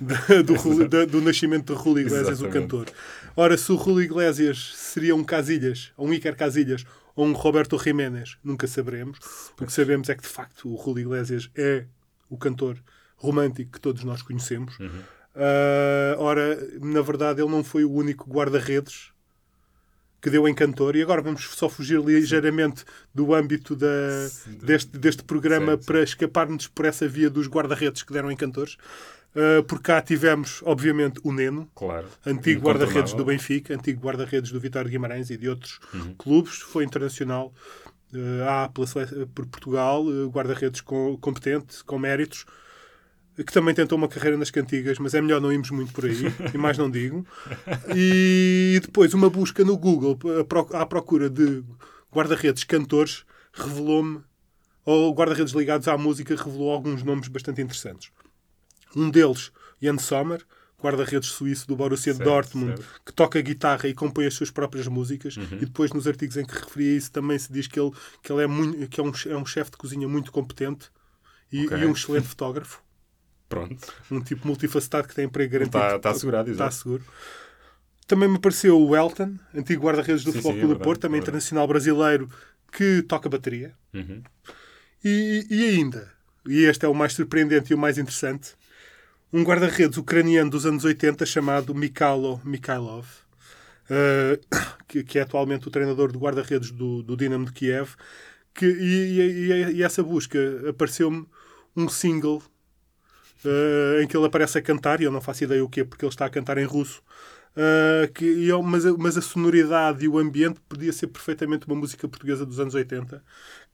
do, 0.44 0.88
do, 0.88 1.06
do, 1.06 1.20
nascimento 1.20 1.74
de 1.74 1.82
Julio 1.82 2.06
Iglesias, 2.06 2.40
Exatamente. 2.40 2.56
o 2.56 2.60
cantor. 2.60 2.86
Ora, 3.34 3.56
se 3.56 3.72
o 3.72 3.78
Julio 3.78 4.02
Iglesias 4.02 4.72
seria 4.76 5.16
um 5.16 5.24
Casilhas, 5.24 5.92
ou 5.96 6.06
um 6.06 6.12
Iker 6.12 6.36
Casilhas, 6.36 6.84
ou 7.16 7.26
um 7.26 7.32
Roberto 7.32 7.78
Jiménez, 7.78 8.36
nunca 8.44 8.66
saberemos. 8.66 9.18
O 9.60 9.66
que 9.66 9.72
sabemos 9.72 10.08
é 10.08 10.14
que, 10.14 10.22
de 10.22 10.28
facto, 10.28 10.72
o 10.72 10.82
Julio 10.82 11.02
Iglesias 11.02 11.50
é 11.56 11.84
o 12.28 12.36
cantor 12.36 12.76
romântico 13.16 13.72
que 13.72 13.80
todos 13.80 14.04
nós 14.04 14.22
conhecemos. 14.22 14.78
Uhum. 14.78 15.00
Uh, 15.34 16.18
ora, 16.18 16.58
na 16.80 17.00
verdade, 17.00 17.40
ele 17.40 17.50
não 17.50 17.64
foi 17.64 17.84
o 17.84 17.92
único 17.92 18.28
guarda-redes 18.30 19.11
que 20.22 20.30
deu 20.30 20.46
em 20.46 20.54
cantor. 20.54 20.94
E 20.94 21.02
agora 21.02 21.20
vamos 21.20 21.42
só 21.50 21.68
fugir 21.68 22.00
ligeiramente 22.00 22.84
do 23.12 23.34
âmbito 23.34 23.74
da, 23.74 23.88
deste, 24.62 24.96
deste 24.96 25.24
programa 25.24 25.76
para 25.76 26.02
escaparmos 26.02 26.68
por 26.68 26.86
essa 26.86 27.08
via 27.08 27.28
dos 27.28 27.48
guarda-redes 27.48 28.04
que 28.04 28.12
deram 28.12 28.30
em 28.30 28.36
cantores. 28.36 28.76
Uh, 29.34 29.64
por 29.64 29.80
cá 29.80 30.00
tivemos, 30.00 30.62
obviamente, 30.64 31.18
o 31.24 31.32
Neno, 31.32 31.68
claro. 31.74 32.06
antigo 32.24 32.60
guarda-redes 32.60 33.14
do 33.14 33.24
Benfica, 33.24 33.74
antigo 33.74 34.00
guarda-redes 34.00 34.52
do 34.52 34.60
Vitória 34.60 34.88
de 34.88 34.92
Guimarães 34.92 35.30
e 35.30 35.36
de 35.36 35.48
outros 35.48 35.80
uhum. 35.92 36.14
clubes. 36.14 36.58
Foi 36.58 36.84
internacional 36.84 37.52
uh, 38.14 38.48
A 38.48 38.68
pela, 38.68 38.86
por 39.34 39.46
Portugal, 39.46 40.04
uh, 40.04 40.28
guarda-redes 40.28 40.82
com, 40.82 41.16
competente, 41.16 41.82
com 41.82 41.98
méritos 41.98 42.46
que 43.36 43.52
também 43.52 43.74
tentou 43.74 43.96
uma 43.96 44.08
carreira 44.08 44.36
nas 44.36 44.50
cantigas, 44.50 44.98
mas 44.98 45.14
é 45.14 45.20
melhor 45.20 45.40
não 45.40 45.52
irmos 45.52 45.70
muito 45.70 45.92
por 45.92 46.04
aí, 46.04 46.32
e 46.52 46.58
mais 46.58 46.76
não 46.76 46.90
digo. 46.90 47.26
E 47.94 48.78
depois 48.80 49.14
uma 49.14 49.30
busca 49.30 49.64
no 49.64 49.76
Google 49.76 50.18
à 50.72 50.86
procura 50.86 51.28
de 51.28 51.62
guarda-redes 52.12 52.64
cantores 52.64 53.24
revelou-me, 53.52 54.20
ou 54.84 55.14
guarda-redes 55.14 55.52
ligados 55.52 55.88
à 55.88 55.96
música, 55.96 56.34
revelou 56.34 56.72
alguns 56.72 57.02
nomes 57.02 57.28
bastante 57.28 57.60
interessantes. 57.60 58.10
Um 58.96 59.10
deles, 59.10 59.52
Jan 59.80 59.98
Sommer, 59.98 60.44
guarda-redes 60.82 61.30
suíço 61.30 61.66
do 61.68 61.76
Borussia 61.76 62.12
certo, 62.12 62.28
Dortmund, 62.28 62.76
certo. 62.76 63.00
que 63.06 63.12
toca 63.12 63.40
guitarra 63.40 63.88
e 63.88 63.94
compõe 63.94 64.26
as 64.26 64.34
suas 64.34 64.50
próprias 64.50 64.88
músicas. 64.88 65.36
Uhum. 65.36 65.44
E 65.52 65.66
depois, 65.66 65.92
nos 65.92 66.06
artigos 66.06 66.36
em 66.36 66.44
que 66.44 66.54
referia 66.54 66.96
isso, 66.96 67.12
também 67.12 67.38
se 67.38 67.52
diz 67.52 67.66
que 67.66 67.78
ele, 67.78 67.92
que 68.22 68.32
ele 68.32 68.42
é, 68.42 68.46
muito, 68.46 68.88
que 68.88 69.00
é 69.00 69.04
um, 69.04 69.12
é 69.26 69.36
um 69.36 69.46
chefe 69.46 69.70
de 69.70 69.76
cozinha 69.76 70.08
muito 70.08 70.32
competente 70.32 70.90
e, 71.50 71.66
okay. 71.66 71.78
e 71.78 71.86
um 71.86 71.92
excelente 71.92 72.26
fotógrafo. 72.26 72.82
Pronto. 73.52 73.92
Um 74.10 74.20
tipo 74.20 74.46
multifacetado 74.46 75.06
que 75.06 75.14
tem 75.14 75.26
emprego 75.26 75.52
garantido. 75.52 75.76
Está, 75.76 75.96
está 75.96 76.10
assegurado, 76.10 76.50
Está 76.50 76.70
seguro. 76.70 77.04
Também 78.06 78.26
me 78.26 78.36
apareceu 78.36 78.80
o 78.80 78.96
Elton, 78.96 79.36
antigo 79.54 79.84
guarda-redes 79.84 80.24
do 80.24 80.32
Futebol 80.32 80.52
Clube 80.52 80.74
é 80.74 80.78
do 80.78 80.80
Porto, 80.80 81.02
também 81.02 81.18
é 81.18 81.22
internacional 81.22 81.66
brasileiro, 81.66 82.30
que 82.72 83.02
toca 83.02 83.28
bateria. 83.28 83.74
Uhum. 83.92 84.22
E, 85.04 85.46
e 85.50 85.68
ainda, 85.68 86.10
e 86.46 86.64
este 86.64 86.86
é 86.86 86.88
o 86.88 86.94
mais 86.94 87.12
surpreendente 87.12 87.72
e 87.72 87.74
o 87.74 87.78
mais 87.78 87.98
interessante, 87.98 88.54
um 89.30 89.42
guarda-redes 89.42 89.98
ucraniano 89.98 90.50
dos 90.50 90.64
anos 90.64 90.84
80 90.84 91.24
chamado 91.26 91.74
Mikhailo 91.74 92.40
Mikhailov, 92.44 93.06
uh, 93.90 94.40
que, 94.88 95.04
que, 95.04 95.18
é 95.18 95.22
atualmente 95.22 95.68
o 95.68 95.70
treinador 95.70 96.10
de 96.10 96.18
guarda-redes 96.18 96.70
do, 96.70 97.02
do 97.02 97.16
Dinamo 97.16 97.44
de 97.44 97.52
Kiev, 97.52 97.90
que, 98.54 98.66
e, 98.66 99.20
e, 99.20 99.72
e 99.74 99.82
essa 99.82 100.02
busca 100.02 100.38
apareceu-me 100.68 101.26
um 101.76 101.88
single 101.88 102.42
uh, 103.44 104.00
em 104.02 104.06
que 104.06 104.16
ele 104.16 104.26
aparece 104.26 104.58
a 104.58 104.62
cantar, 104.62 105.00
e 105.00 105.04
eu 105.04 105.10
não 105.12 105.20
faço 105.20 105.44
ideia 105.44 105.64
o 105.64 105.68
quê, 105.68 105.84
porque 105.84 106.04
ele 106.04 106.10
está 106.12 106.26
a 106.26 106.30
cantar 106.30 106.58
em 106.58 106.64
russo. 106.64 107.02
Uh, 107.54 108.10
que, 108.14 108.24
eu, 108.46 108.62
mas, 108.62 108.86
a- 108.86 108.94
mas 108.96 109.18
a 109.18 109.22
sonoridade 109.22 110.04
e 110.04 110.08
o 110.08 110.18
ambiente 110.18 110.58
podia 110.68 110.90
ser 110.92 111.08
perfeitamente 111.08 111.66
uma 111.66 111.76
música 111.76 112.08
portuguesa 112.08 112.46
dos 112.46 112.58
anos 112.58 112.74
80, 112.74 113.22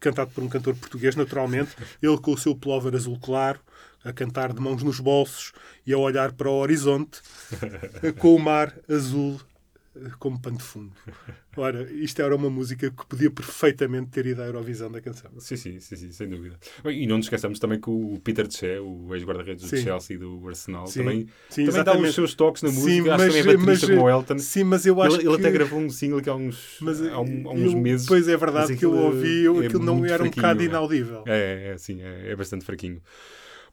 cantado 0.01 0.33
por 0.33 0.43
um 0.43 0.49
cantor 0.49 0.75
português, 0.75 1.15
naturalmente. 1.15 1.77
Ele 2.03 2.19
com 2.19 2.33
o 2.33 2.39
seu 2.39 2.57
pullover 2.57 2.95
azul 2.97 3.19
claro, 3.21 3.61
a 4.05 4.13
cantar 4.13 4.53
de 4.53 4.61
mãos 4.61 4.83
nos 4.83 4.99
bolsos 4.99 5.53
e 5.87 5.93
a 5.93 5.99
olhar 5.99 6.33
para 6.33 6.49
o 6.51 6.55
horizonte, 6.59 7.21
com 8.19 8.35
o 8.35 8.39
mar 8.41 8.75
azul 8.89 9.41
como 10.19 10.41
pano 10.41 10.57
de 10.59 10.63
fundo. 10.65 10.93
Ora, 11.57 11.91
isto 11.93 12.23
era 12.23 12.35
uma 12.37 12.49
música 12.49 12.91
que 12.91 13.07
podia 13.07 13.31
perfeitamente 13.31 14.11
ter 14.11 14.27
ido 14.27 14.41
à 14.43 14.47
Eurovisão 14.47 14.91
da 14.91 15.01
canção. 15.01 15.31
Sim, 15.39 15.57
sim, 15.57 15.81
sim, 15.81 15.97
sim, 15.97 16.13
sem 16.13 16.29
dúvida. 16.29 16.57
Bem, 16.85 17.03
E 17.03 17.07
não 17.07 17.17
nos 17.17 17.27
esqueçamos 17.27 17.59
também 17.59 17.81
que 17.81 17.91
o 17.91 18.21
Peter 18.23 18.47
Tchê, 18.47 18.79
o 18.79 19.15
ex-guarda-redes 19.15 19.69
do. 19.69 19.77
Chelsea 19.77 20.15
e 20.17 20.19
do 20.19 20.47
Arsenal, 20.49 20.87
Sim. 20.87 21.01
também, 21.01 21.27
Sim, 21.51 21.67
também 21.67 21.85
dá 21.85 21.99
os 21.99 22.15
seus 22.15 22.35
toques 22.35 22.63
na 22.63 22.71
música. 22.71 22.91
Sim, 22.91 23.01
acho 23.01 23.09
mas- 23.25 23.35
que 23.35 23.41
também 23.41 23.53
é 23.55 23.57
baterista 23.57 23.87
mas- 23.89 23.97
como 23.97 24.09
Elton. 24.11 24.39
Sim, 24.39 24.65
mas 24.65 24.87
eu 24.87 25.03
acho 25.03 25.17
ele, 25.17 25.27
ele 25.29 25.35
que... 25.37 25.41
até 25.43 25.51
gravou 25.51 25.79
um 25.81 25.91
single 25.91 26.19
aqui 26.21 26.31
há 26.31 26.35
uns, 26.35 26.77
Mas 26.81 27.03
há, 27.03 27.21
um- 27.21 27.49
há 27.49 27.53
uns 27.53 27.73
eu- 27.73 27.79
meses. 27.79 28.07
Pois 28.07 28.29
é 28.29 28.37
verdade 28.37 28.77
que 28.77 28.85
eu 28.85 28.93
ouvi, 28.95 29.47
é 29.47 29.67
aquilo 29.67 29.83
não 29.85 30.05
era 30.07 30.23
um 30.23 30.31
bocado 30.31 30.63
é. 30.63 30.65
inaudível. 30.67 31.25
É, 31.27 31.73
é, 31.75 31.79
sim, 31.79 32.01
é, 32.03 32.31
é 32.31 32.37
bastante 32.37 32.65
fraquinho. 32.65 33.03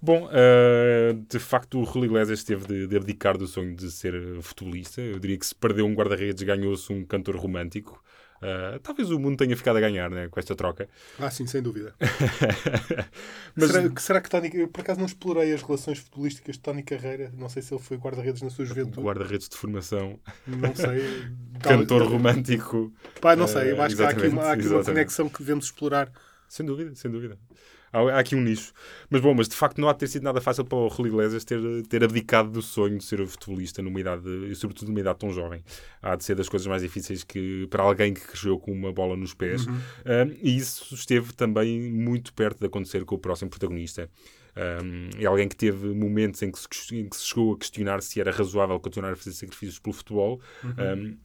Bom, 0.01 0.29
eh, 0.31 1.15
de 1.29 1.39
facto, 1.39 1.79
o 1.81 1.85
Julio 1.85 2.05
Iglesias 2.05 2.43
teve 2.43 2.65
de, 2.67 2.87
de 2.87 2.95
abdicar 2.97 3.37
do 3.37 3.47
sonho 3.47 3.75
de 3.75 3.89
ser 3.91 4.13
eh, 4.13 4.41
futebolista. 4.41 5.01
Eu 5.01 5.19
diria 5.19 5.37
que 5.37 5.45
se 5.45 5.55
perdeu 5.55 5.85
um 5.85 5.93
guarda-redes, 5.95 6.43
ganhou-se 6.43 6.91
um 6.93 7.03
cantor 7.05 7.35
romântico. 7.37 8.03
Eh, 8.41 8.79
talvez 8.83 9.09
o 9.09 9.17
mundo 9.17 9.37
tenha 9.37 9.55
ficado 9.55 9.77
a 9.77 9.79
ganhar 9.79 10.09
né, 10.11 10.27
com 10.27 10.39
esta 10.39 10.55
troca. 10.55 10.87
Ah, 11.17 11.31
sim, 11.31 11.47
sem 11.47 11.61
dúvida. 11.61 11.95
Mas 13.55 13.71
será, 13.71 13.89
que- 13.89 14.01
será 14.01 14.21
que 14.21 14.29
Tony... 14.29 14.51
Eu, 14.53 14.67
por 14.67 14.81
acaso, 14.81 14.99
não 14.99 15.07
explorei 15.07 15.53
as 15.53 15.61
relações 15.61 15.99
futebolísticas 15.99 16.55
de 16.55 16.61
Tony 16.61 16.83
Carreira. 16.83 17.31
Não 17.37 17.47
sei 17.49 17.61
se 17.61 17.73
ele 17.73 17.81
foi 17.81 17.97
guarda-redes 17.97 18.41
na 18.41 18.49
sua 18.49 18.65
juventude. 18.65 19.01
guarda-redes 19.01 19.47
de 19.49 19.55
formação, 19.57 20.19
Não 20.45 20.75
sei. 20.75 21.01
Cantor 21.63 22.03
romântico. 22.03 22.91
Pá, 23.21 23.35
não 23.35 23.47
sei. 23.47 23.71
Eu 23.71 23.77
Eh, 23.77 23.81
acho 23.81 23.95
que 23.95 24.03
há 24.03 24.09
aqui, 24.09 24.27
uma, 24.27 24.43
há 24.43 24.51
aqui 24.53 24.67
uma 24.67 24.83
conexão 24.83 25.29
que 25.29 25.39
devemos 25.39 25.65
explorar. 25.65 26.11
Sem 26.47 26.65
dúvida, 26.65 26.93
sem 26.95 27.09
dúvida. 27.09 27.37
Há, 27.95 28.17
há 28.17 28.19
aqui 28.19 28.35
um 28.35 28.41
nicho. 28.41 28.73
Mas 29.09 29.21
bom, 29.21 29.33
mas 29.33 29.47
de 29.47 29.55
facto 29.55 29.79
não 29.79 29.87
há 29.87 29.93
de 29.93 29.99
ter 29.99 30.07
sido 30.07 30.23
nada 30.23 30.41
fácil 30.41 30.65
para 30.65 30.77
o 30.77 30.89
Julio 30.89 31.13
Iglesias 31.13 31.45
ter, 31.45 31.59
ter 31.87 32.03
abdicado 32.03 32.49
do 32.49 32.61
sonho 32.61 32.97
de 32.97 33.05
ser 33.05 33.25
futebolista 33.25 33.81
numa 33.81 33.99
idade, 33.99 34.27
e 34.49 34.55
sobretudo 34.55 34.89
numa 34.89 34.99
idade 34.99 35.19
tão 35.19 35.31
jovem. 35.31 35.63
Há 36.01 36.15
de 36.15 36.23
ser 36.25 36.35
das 36.35 36.49
coisas 36.49 36.67
mais 36.67 36.81
difíceis 36.81 37.23
que 37.23 37.67
para 37.67 37.83
alguém 37.83 38.13
que 38.13 38.21
cresceu 38.21 38.59
com 38.59 38.71
uma 38.71 38.91
bola 38.91 39.15
nos 39.15 39.33
pés. 39.33 39.65
Um, 39.65 39.79
e 40.41 40.57
isso 40.57 40.93
esteve 40.93 41.33
também 41.33 41.79
muito 41.91 42.33
perto 42.33 42.59
de 42.59 42.65
acontecer 42.65 43.05
com 43.05 43.15
o 43.15 43.19
próximo 43.19 43.49
protagonista. 43.49 44.09
Um, 44.55 45.09
é 45.19 45.25
alguém 45.25 45.47
que 45.47 45.55
teve 45.55 45.87
momentos 45.87 46.41
em 46.41 46.51
que, 46.51 46.59
se, 46.59 46.95
em 46.97 47.09
que 47.09 47.15
se 47.15 47.25
chegou 47.25 47.53
a 47.53 47.57
questionar 47.57 48.01
se 48.01 48.19
era 48.21 48.31
razoável 48.31 48.79
continuar 48.79 49.13
a 49.13 49.15
fazer 49.15 49.33
sacrifícios 49.33 49.79
pelo 49.79 49.93
futebol. 49.93 50.41
Um, 50.63 51.17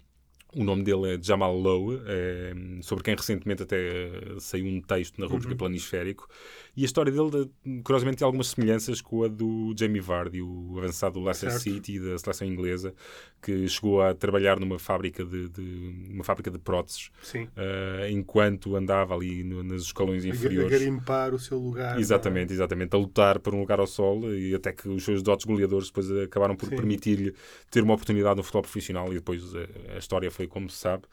o 0.54 0.64
nome 0.64 0.82
dele 0.82 1.14
é 1.14 1.18
Jamal 1.22 1.56
Lowe, 1.56 2.00
é, 2.06 2.52
sobre 2.82 3.04
quem 3.04 3.14
recentemente 3.14 3.62
até 3.62 3.76
eh, 3.76 4.36
saiu 4.38 4.66
um 4.66 4.80
texto 4.80 5.20
na 5.20 5.26
rubrica 5.26 5.54
Planisférico. 5.54 6.28
E 6.76 6.82
a 6.82 6.84
história 6.84 7.12
dele, 7.12 7.30
de- 7.64 7.82
curiosamente, 7.82 8.18
tem 8.18 8.24
algumas 8.26 8.48
semelhanças 8.48 9.00
com 9.00 9.24
a 9.24 9.28
do 9.28 9.74
Jamie 9.78 10.00
Vardy, 10.00 10.40
o 10.42 10.74
avançado 10.78 11.18
do 11.20 11.24
Leicester. 11.24 11.50
City 11.60 12.00
da 12.00 12.16
seleção 12.18 12.46
inglesa, 12.48 12.94
que 13.42 13.68
chegou 13.68 14.00
a 14.02 14.14
trabalhar 14.14 14.58
numa 14.60 14.78
fábrica 14.78 15.24
de, 15.24 15.48
de- 15.48 16.08
uma 16.10 16.24
fábrica 16.24 16.50
de 16.50 16.58
próteses 16.58 17.10
eh, 17.56 18.08
enquanto 18.10 18.74
andava 18.76 19.14
ali 19.14 19.42
no- 19.44 19.62
nos 19.62 19.84
escalões 19.84 20.24
A, 20.24 20.26
ga- 20.28 20.32
a 20.32 20.36
inferiores. 20.36 20.70
garimpar 20.78 21.34
o 21.34 21.38
seu 21.38 21.58
lugar. 21.58 21.98
Exatamente, 21.98 22.52
exatamente. 22.52 22.94
A 22.94 22.98
lutar 22.98 23.38
por 23.40 23.54
um 23.54 23.60
lugar 23.60 23.78
ao 23.80 23.86
sol 23.86 24.32
e 24.32 24.54
até 24.54 24.72
que 24.72 24.88
os 24.88 25.04
seus 25.04 25.22
dotes 25.22 25.44
goleadores 25.46 25.88
depois 25.88 26.10
acabaram 26.10 26.56
por 26.56 26.68
permitir-lhe 26.68 27.34
ter 27.70 27.82
uma 27.82 27.94
oportunidade 27.94 28.36
no 28.36 28.42
futebol 28.42 28.62
profissional 28.62 29.08
e 29.10 29.14
depois 29.14 29.54
eh, 29.54 29.68
a, 29.94 29.98
história 29.98 30.30
foi 30.30 30.39
como 30.46 30.68
se 30.68 30.78
sabe. 30.78 31.04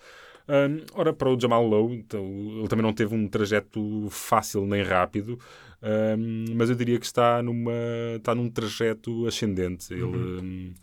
Hum, 0.48 0.86
ora, 0.94 1.12
para 1.12 1.30
o 1.30 1.40
Jamal 1.40 1.66
Lowe, 1.66 1.94
então, 1.94 2.26
ele 2.60 2.68
também 2.70 2.84
não 2.84 2.94
teve 2.94 3.14
um 3.14 3.28
trajeto 3.28 4.08
fácil 4.10 4.66
nem 4.66 4.82
rápido, 4.82 5.38
hum, 6.18 6.46
mas 6.56 6.70
eu 6.70 6.76
diria 6.76 6.98
que 6.98 7.06
está, 7.06 7.44
numa, 7.44 7.72
está 8.16 8.34
num 8.34 8.50
trajeto 8.50 9.28
ascendente. 9.28 9.94
Ele, 9.94 10.06
hum, 10.06 10.74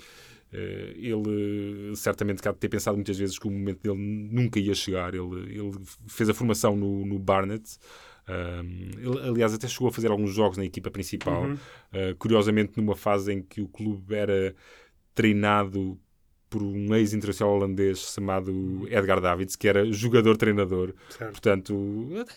eh, 0.52 0.92
ele 0.96 1.96
certamente 1.96 2.40
que 2.40 2.48
há 2.48 2.52
de 2.52 2.58
ter 2.58 2.68
pensado 2.68 2.96
muitas 2.96 3.18
vezes 3.18 3.38
que 3.38 3.48
o 3.48 3.50
momento 3.50 3.80
dele 3.82 3.98
nunca 4.30 4.60
ia 4.60 4.74
chegar. 4.74 5.12
Ele, 5.14 5.58
ele 5.58 5.72
fez 6.06 6.28
a 6.28 6.34
formação 6.34 6.76
no, 6.76 7.04
no 7.04 7.18
Barnet. 7.18 7.78
Um, 8.26 8.90
ele, 8.98 9.28
aliás, 9.28 9.52
até 9.52 9.66
chegou 9.66 9.88
a 9.88 9.92
fazer 9.92 10.10
alguns 10.10 10.32
jogos 10.32 10.56
na 10.56 10.64
equipa 10.64 10.90
principal. 10.90 11.44
Uh, 11.44 12.14
curiosamente, 12.18 12.72
numa 12.76 12.94
fase 12.94 13.32
em 13.32 13.42
que 13.42 13.60
o 13.60 13.68
clube 13.68 14.14
era 14.14 14.54
treinado 15.14 15.98
por 16.54 16.62
um 16.62 16.94
ex-internacional 16.94 17.56
holandês 17.56 17.99
chamado 18.14 18.87
Edgar 18.88 19.20
Davids, 19.20 19.56
que 19.56 19.66
era 19.66 19.84
jogador-treinador. 19.92 20.94
Portanto, 21.32 21.75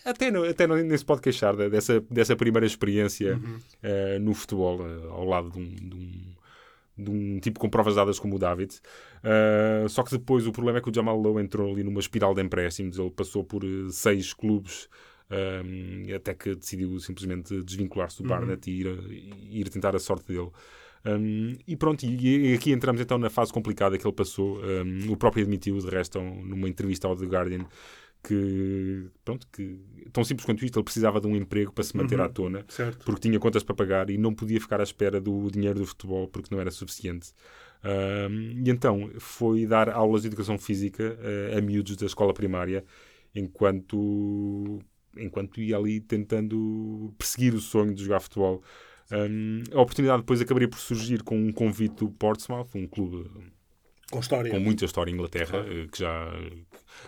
até, 0.04 0.28
não, 0.30 0.42
até 0.42 0.66
não, 0.66 0.74
nem 0.76 0.98
se 0.98 1.04
pode 1.04 1.20
queixar 1.20 1.54
de- 1.56 1.70
dessa, 1.70 2.00
dessa 2.10 2.34
primeira 2.34 2.66
experiência 2.66 3.36
uh, 3.38 4.18
no 4.20 4.34
futebol, 4.34 4.80
uh, 4.80 5.10
ao 5.10 5.24
lado 5.24 5.50
de 5.52 5.58
um, 5.60 5.68
de 5.88 5.94
um- 5.96 6.38
de 7.00 7.10
um 7.12 7.38
tipo 7.38 7.60
com 7.60 7.70
provas 7.70 7.94
dadas 7.94 8.18
como 8.18 8.34
o 8.34 8.38
David. 8.40 8.74
Uh, 9.22 9.88
só 9.88 10.02
que 10.02 10.10
depois 10.10 10.48
o 10.48 10.52
problema 10.52 10.78
é 10.78 10.82
que 10.82 10.90
o 10.90 10.92
Jamal 10.92 11.16
Lowe 11.16 11.40
entrou 11.40 11.72
ali 11.72 11.84
numa 11.84 12.00
espiral 12.00 12.34
de 12.34 12.42
empréstimos. 12.42 12.98
Ele 12.98 13.10
passou 13.10 13.44
por 13.44 13.62
seis 13.90 14.32
clubes 14.32 14.88
um, 15.30 16.12
até 16.12 16.34
que 16.34 16.56
decidiu 16.56 16.98
simplesmente 16.98 17.62
desvincular-se 17.62 18.20
do 18.20 18.28
Barnet 18.28 18.68
e 18.68 18.80
ir, 18.80 18.86
e 19.52 19.60
ir 19.60 19.68
tentar 19.68 19.94
a 19.94 19.98
sorte 20.00 20.26
dele. 20.32 20.48
Um, 21.16 21.56
e 21.66 21.76
pronto, 21.76 22.04
e, 22.04 22.50
e 22.50 22.54
aqui 22.54 22.72
entramos 22.72 23.00
então 23.00 23.18
na 23.18 23.30
fase 23.30 23.52
complicada 23.52 23.96
que 23.96 24.06
ele 24.06 24.14
passou. 24.14 24.60
Um, 24.62 25.12
o 25.12 25.16
próprio 25.16 25.42
admitiu, 25.42 25.78
de 25.78 25.88
resto, 25.88 26.20
numa 26.20 26.68
entrevista 26.68 27.06
ao 27.06 27.16
The 27.16 27.26
Guardian, 27.26 27.66
que, 28.22 29.06
pronto, 29.24 29.46
que 29.52 29.78
tão 30.12 30.24
simples 30.24 30.44
quanto 30.44 30.64
isto, 30.64 30.78
ele 30.78 30.84
precisava 30.84 31.20
de 31.20 31.26
um 31.26 31.36
emprego 31.36 31.72
para 31.72 31.84
se 31.84 31.96
manter 31.96 32.20
à 32.20 32.28
tona 32.28 32.64
Certo. 32.68 33.04
porque 33.04 33.20
tinha 33.20 33.38
contas 33.38 33.62
para 33.62 33.74
pagar 33.74 34.10
e 34.10 34.18
não 34.18 34.34
podia 34.34 34.60
ficar 34.60 34.80
à 34.80 34.82
espera 34.82 35.20
do 35.20 35.50
dinheiro 35.50 35.78
do 35.78 35.86
futebol 35.86 36.26
porque 36.28 36.52
não 36.52 36.60
era 36.60 36.70
suficiente. 36.70 37.32
Ahm, 37.82 38.64
e 38.64 38.70
então 38.70 39.10
foi 39.18 39.66
dar 39.66 39.88
aulas 39.88 40.22
de 40.22 40.28
educação 40.28 40.58
física 40.58 41.16
eh, 41.22 41.56
a 41.56 41.60
miúdos 41.60 41.96
da 41.96 42.06
escola 42.06 42.34
primária 42.34 42.84
enquanto, 43.34 44.80
enquanto 45.16 45.60
ia 45.60 45.76
ali 45.76 46.00
tentando 46.00 47.14
perseguir 47.16 47.54
o 47.54 47.60
sonho 47.60 47.94
de 47.94 48.02
jogar 48.02 48.20
futebol. 48.20 48.62
A 49.72 49.80
oportunidade 49.80 50.20
depois 50.22 50.40
acabaria 50.40 50.68
por 50.68 50.78
surgir 50.78 51.22
com 51.22 51.38
um 51.38 51.52
convite 51.52 51.96
do 51.96 52.10
Portsmouth, 52.10 52.68
um 52.74 52.86
clube 52.86 53.28
Com 54.10 54.20
história. 54.20 54.50
com 54.50 54.60
muita 54.60 54.84
história 54.84 55.10
em 55.10 55.14
Inglaterra, 55.14 55.64
eh, 55.66 55.86
que 55.90 55.98
já 56.00 56.32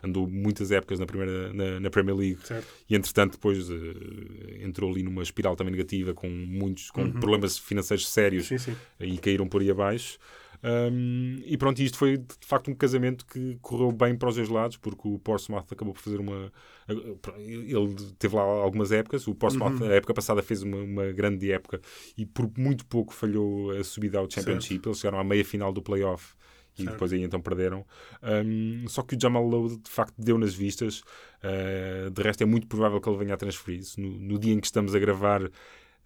andou 0.02 0.26
muitas 0.26 0.70
épocas 0.70 0.98
na, 0.98 1.06
primeira, 1.06 1.52
na, 1.52 1.80
na 1.80 1.90
Premier 1.90 2.16
League 2.16 2.38
Certo. 2.42 2.66
e 2.88 2.94
entretanto 2.94 3.32
depois 3.32 3.68
eh, 3.70 4.64
entrou 4.64 4.90
ali 4.90 5.02
numa 5.02 5.22
espiral 5.22 5.56
também 5.56 5.72
negativa 5.72 6.14
com 6.14 6.28
muitos 6.28 6.90
com 6.90 7.10
problemas 7.12 7.58
financeiros 7.58 8.08
sérios 8.08 8.46
Sim, 8.46 8.58
sim. 8.58 8.76
e 8.98 9.18
caíram 9.18 9.46
por 9.46 9.60
aí 9.60 9.70
abaixo. 9.70 10.18
Um, 10.62 11.40
e 11.44 11.56
pronto, 11.56 11.80
isto 11.80 11.96
foi 11.96 12.18
de 12.18 12.46
facto 12.46 12.70
um 12.70 12.74
casamento 12.74 13.24
que 13.24 13.58
correu 13.62 13.90
bem 13.90 14.14
para 14.14 14.28
os 14.28 14.36
dois 14.36 14.48
lados, 14.48 14.76
porque 14.76 15.08
o 15.08 15.18
Portsmouth 15.18 15.66
acabou 15.70 15.94
por 15.94 16.00
fazer 16.00 16.20
uma. 16.20 16.52
Ele 16.88 17.94
teve 18.18 18.36
lá 18.36 18.42
algumas 18.42 18.92
épocas. 18.92 19.26
O 19.26 19.34
Portsmouth, 19.34 19.82
a 19.82 19.94
época 19.94 20.12
passada, 20.12 20.42
fez 20.42 20.62
uma, 20.62 20.78
uma 20.78 21.12
grande 21.12 21.50
época 21.50 21.80
e 22.16 22.26
por 22.26 22.50
muito 22.58 22.84
pouco 22.86 23.14
falhou 23.14 23.70
a 23.70 23.82
subida 23.84 24.18
ao 24.18 24.30
Championship. 24.30 24.86
Eles 24.86 24.98
chegaram 24.98 25.18
à 25.18 25.24
meia 25.24 25.44
final 25.44 25.72
do 25.72 25.80
playoff 25.80 26.34
e 26.74 26.82
Certo. 26.82 26.92
depois 26.92 27.12
aí 27.12 27.22
então 27.22 27.40
perderam. 27.40 27.84
Um, 28.22 28.86
só 28.88 29.02
que 29.02 29.16
o 29.16 29.20
Jamal 29.20 29.46
Lowe 29.46 29.76
de 29.76 29.90
facto 29.90 30.14
deu 30.18 30.38
nas 30.38 30.54
vistas. 30.54 31.02
Uh, 31.42 32.10
de 32.10 32.22
resto, 32.22 32.42
é 32.42 32.46
muito 32.46 32.66
provável 32.66 33.00
que 33.00 33.08
ele 33.08 33.18
venha 33.18 33.34
a 33.34 33.36
transferir-se. 33.36 34.00
No, 34.00 34.10
no 34.10 34.38
dia 34.38 34.52
em 34.52 34.60
que 34.60 34.66
estamos 34.66 34.94
a 34.94 34.98
gravar. 34.98 35.42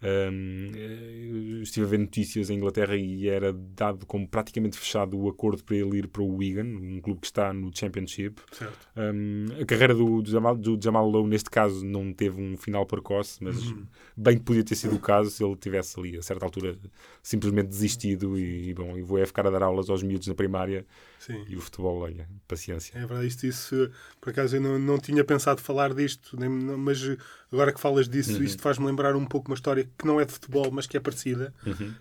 Um, 0.05 0.71
eh, 0.75 1.63
estive 1.63 1.87
a 1.87 1.89
ver 1.89 1.99
notícias 1.99 2.51
em 2.51 2.57
Inglaterra 2.57 2.95
e 2.95 3.27
era 3.27 3.53
dado 3.53 4.05
como 4.05 4.29
praticamente 4.29 4.79
fechado 4.79 5.19
o 5.19 5.29
acordo 5.31 5.65
para 5.65 5.77
ele 5.77 5.99
ir 5.99 6.09
para 6.09 6.21
o 6.21 6.37
Wigan, 6.37 6.67
um 6.67 7.01
clube 7.01 7.21
que 7.23 7.27
está 7.27 7.55
no 7.55 7.75
Championship. 7.75 8.43
Um, 8.95 9.47
a 9.63 9.65
carreira 9.65 9.95
do, 9.95 10.21
do, 10.21 10.31
Jamal, 10.31 10.57
do 10.57 10.79
Jamal 10.83 11.09
Lowe, 11.09 11.27
neste 11.27 11.49
caso, 11.49 11.85
não 11.85 12.13
teve 12.13 12.41
um 12.41 12.57
final 12.57 12.85
precoce, 12.85 13.43
mas 13.43 13.57
bem 14.15 14.37
que 14.37 14.45
podia 14.45 14.63
ter 14.63 14.75
sido 14.75 14.97
o 14.97 15.01
caso 15.01 15.31
se 15.31 15.43
ele 15.43 15.57
tivesse 15.57 15.99
ali, 15.99 16.19
a 16.19 16.23
certa 16.23 16.45
altura, 16.45 16.77
simplesmente 17.23 17.69
desistido 17.69 18.39
e, 18.39 18.69
e, 18.69 18.75
bom, 18.75 18.99
e 18.99 19.03
vou 19.03 19.19
é 19.19 19.25
ficar 19.25 19.47
a 19.47 19.51
dar 19.51 19.63
aulas 19.63 19.89
aos 19.89 20.03
miúdos 20.03 20.29
na 20.29 20.35
primária 20.35 20.85
Sim. 21.27 21.45
e 21.49 21.57
o 21.57 21.61
futebol, 21.61 22.01
olha, 22.01 22.29
paciência. 22.47 22.93
É 22.99 23.01
verdade, 23.07 23.27
isto, 23.27 23.47
isso, 23.47 23.91
por 24.21 24.31
acaso 24.31 24.57
eu 24.57 24.61
não, 24.61 24.79
não 24.79 24.99
tinha 24.99 25.25
pensado 25.25 25.61
falar 25.61 25.95
disto, 25.95 26.39
nem- 26.39 26.51
não- 26.51 26.77
mas 26.77 27.01
agora 27.51 27.73
que 27.73 27.81
falas 27.81 28.07
disso, 28.09 28.43
isto 28.43 28.61
faz-me 28.61 28.85
lembrar 28.85 29.17
um 29.17 29.25
pouco 29.25 29.49
uma 29.51 29.55
história 29.55 29.89
que 29.97 30.07
não 30.07 30.21
é 30.21 30.25
de 30.27 30.33
futebol, 30.33 30.71
mas 30.71 30.87
que 30.87 30.97
é 30.97 31.01
parecida, 31.01 31.55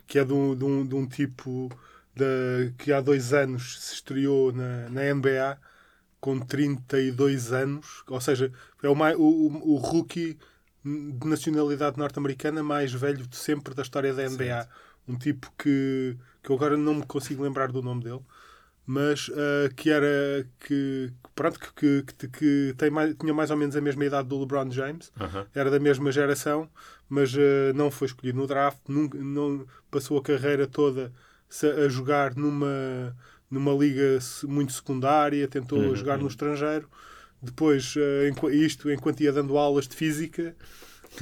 que 0.06 0.20
é 0.20 0.26
de 0.26 0.34
um, 0.34 0.56
de 0.56 0.66
um, 0.66 0.86
de 0.86 0.96
um 0.96 1.08
tipo 1.08 1.70
da- 2.14 2.72
que 2.78 2.92
há 2.92 3.00
dois 3.00 3.32
anos 3.34 3.80
se 3.80 3.94
estreou 3.96 4.52
na, 4.52 4.90
na 4.90 5.04
NBA 5.06 5.58
com 6.20 6.40
32 6.40 7.52
anos, 7.54 8.04
ou 8.08 8.20
seja, 8.20 8.52
é 8.82 8.88
o, 8.90 8.94
o, 8.94 9.74
o, 9.74 9.78
rookie 9.78 10.38
de 10.84 11.28
nacionalidade 11.28 11.98
norte-americana 11.98 12.62
mais 12.62 12.92
velho 12.94 13.26
de 13.26 13.36
sempre 13.38 13.74
da 13.74 13.82
história 13.84 14.14
da 14.14 14.24
NBA. 14.24 14.68
um 15.08 15.18
tipo 15.18 15.52
que, 15.58 16.18
que 16.42 16.50
eu 16.50 16.56
agora 16.56 16.78
não 16.78 16.96
me 16.96 17.06
consigo 17.06 17.44
lembrar 17.44 17.72
do 17.72 17.82
nome 17.82 18.04
dele, 18.04 18.22
mas 18.86 19.30
uh, 19.30 19.74
que 19.76 19.90
era 19.90 20.48
que 20.60 21.12
pronto 21.36 21.60
que, 21.76 22.04
que, 22.04 22.28
que 22.28 22.74
tem 22.78 22.90
mais, 22.90 23.16
tinha 23.16 23.34
mais 23.34 23.50
ou 23.52 23.58
menos 23.58 23.76
a 23.76 23.82
mesma 23.82 24.06
idade 24.06 24.28
do 24.28 24.40
LeBron 24.40 24.70
James, 24.72 25.12
Aham. 25.20 25.46
era 25.56 25.70
da 25.72 25.80
mesma 25.80 26.12
geração, 26.12 26.70
mas 27.10 27.34
uh, 27.36 27.40
não 27.76 27.90
foi 27.92 28.08
escolhido 28.08 28.38
no 28.38 28.48
draft, 28.48 28.80
nunca, 28.88 29.18
não 29.18 29.66
passou 29.90 30.18
a 30.18 30.24
carreira 30.24 30.68
toda 30.68 31.12
a 31.86 31.88
jogar 31.88 32.36
numa 32.36 33.16
numa 33.50 33.72
liga 33.72 34.18
muito 34.46 34.74
secundária, 34.74 35.48
tentou 35.48 35.78
Uhum, 35.80 35.96
jogar 35.96 36.18
no 36.18 36.24
uhum. 36.24 36.28
estrangeiro. 36.30 36.90
Depois, 37.42 37.96
uh, 37.96 38.28
enqu- 38.28 38.50
isto 38.52 38.90
enquanto 38.92 39.22
ia 39.22 39.32
dando 39.32 39.58
aulas 39.58 39.88
de 39.88 39.96
física, 39.96 40.56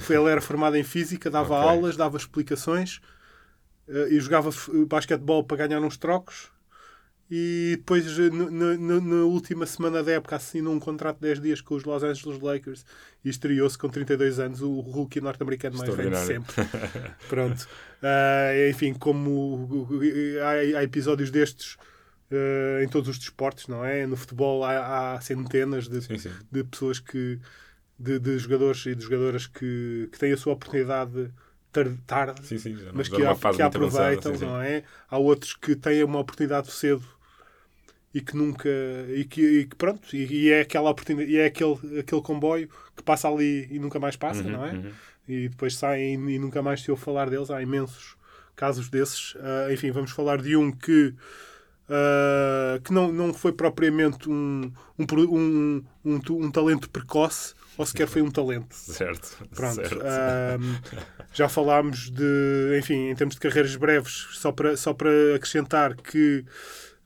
ele 0.09 0.29
era 0.29 0.39
formado 0.41 0.77
em 0.77 0.83
física, 0.83 1.29
dava 1.29 1.55
Ok. 1.57 1.69
aulas, 1.69 1.97
dava 1.97 2.15
explicações 2.17 3.01
uh, 3.87 4.07
e 4.09 4.19
jogava 4.19 4.49
basquetebol 4.87 5.43
para 5.43 5.67
ganhar 5.67 5.81
uns 5.81 5.97
trocos. 5.97 6.49
E 7.33 7.75
depois, 7.77 8.05
uh, 8.19 8.29
no- 8.29 8.99
na 8.99 9.23
última 9.23 9.65
semana 9.65 10.03
da 10.03 10.11
época, 10.11 10.35
assinou 10.35 10.73
um 10.73 10.79
contrato 10.81 11.15
de 11.15 11.21
10 11.21 11.39
dias 11.39 11.61
com 11.61 11.75
os 11.75 11.85
Los 11.85 12.03
Angeles 12.03 12.41
Lakers 12.41 12.85
e 13.23 13.29
estreou-se 13.29 13.77
com 13.77 13.87
32 13.87 14.37
anos, 14.37 14.61
o 14.61 14.81
rookie 14.81 15.21
norte-americano 15.21 15.77
mais 15.77 15.95
velho 15.95 16.11
de 16.11 16.17
sempre. 16.17 16.53
Pronto. 17.29 17.65
Ah, 18.03 18.51
enfim, 18.69 18.93
como 18.93 19.87
há, 20.43 20.79
há 20.79 20.83
episódios 20.83 21.31
destes 21.31 21.77
ah, 22.31 22.83
em 22.83 22.89
todos 22.89 23.07
os 23.07 23.17
desportos, 23.17 23.67
não 23.67 23.85
é? 23.85 24.05
No 24.05 24.17
futebol 24.17 24.65
há, 24.65 25.13
há 25.15 25.21
centenas 25.21 25.87
de, 25.87 26.01
Sim, 26.01 26.17
sim. 26.17 26.31
de 26.51 26.63
pessoas 26.65 26.99
que. 26.99 27.39
De, 27.97 28.17
de 28.17 28.35
jogadores 28.39 28.83
e 28.87 28.95
de 28.95 29.03
jogadoras 29.03 29.45
que, 29.45 30.09
que 30.11 30.17
têm 30.17 30.33
a 30.33 30.37
sua 30.37 30.53
oportunidade 30.53 31.31
tar- 31.71 31.85
tarde, 32.07 32.43
Sim, 32.47 32.75
mas 32.95 33.07
que, 33.07 33.15
que 33.15 33.23
avançada, 33.23 33.65
aproveitam, 33.67 34.35
sim. 34.35 34.43
não 34.43 34.59
é? 34.59 34.83
Há 35.07 35.19
outros 35.19 35.53
que 35.55 35.75
têm 35.75 36.03
uma 36.03 36.17
oportunidade 36.17 36.71
cedo 36.71 37.03
e 38.13 38.21
que 38.21 38.35
nunca 38.35 38.69
e 39.15 39.23
que, 39.25 39.41
e 39.41 39.65
que 39.65 39.75
pronto 39.75 40.13
e, 40.15 40.25
e 40.47 40.49
é 40.51 40.61
aquela 40.61 40.89
oportunidade 40.89 41.31
e 41.31 41.37
é 41.37 41.45
aquele 41.45 41.99
aquele 41.99 42.21
comboio 42.21 42.69
que 42.95 43.03
passa 43.03 43.27
ali 43.29 43.67
e 43.71 43.79
nunca 43.79 43.99
mais 43.99 44.15
passa, 44.15 44.43
Uhum, 44.43 44.51
não 44.51 44.65
é? 44.65 44.71
uhum. 44.73 44.91
e 45.27 45.49
depois 45.49 45.75
saem 45.75 46.13
e 46.29 46.37
nunca 46.39 46.61
mais 46.61 46.81
se 46.81 46.91
ouve 46.91 47.01
falar 47.03 47.29
deles. 47.29 47.49
Há 47.49 47.61
imensos 47.61 48.15
casos 48.55 48.89
desses. 48.89 49.35
Ah, 49.39 49.71
enfim, 49.73 49.91
vamos 49.91 50.11
falar 50.11 50.41
de 50.41 50.55
um 50.55 50.71
que, 50.71 51.13
ah, 51.89 52.79
que 52.83 52.93
não, 52.93 53.11
não 53.11 53.33
foi 53.33 53.51
propriamente 53.51 54.29
um, 54.29 54.71
um, 54.99 55.05
um, 55.29 55.83
um, 56.05 56.19
um 56.29 56.51
talento 56.51 56.89
precoce, 56.89 57.53
ou 57.77 57.85
sequer 57.85 58.07
foi 58.07 58.21
um 58.21 58.29
talento. 58.31 58.73
Certo. 58.75 59.37
Pronto. 59.55 59.75
certo. 59.75 60.01
ahm, 60.01 60.75
já 61.33 61.47
falámos 61.49 62.09
de, 62.09 62.77
enfim, 62.77 63.09
em 63.09 63.15
termos 63.15 63.35
de 63.35 63.41
carreiras 63.41 63.75
breves, 63.75 64.27
só 64.33 64.51
para, 64.51 64.75
só 64.77 64.93
para 64.93 65.09
acrescentar 65.35 65.95
que 65.95 66.45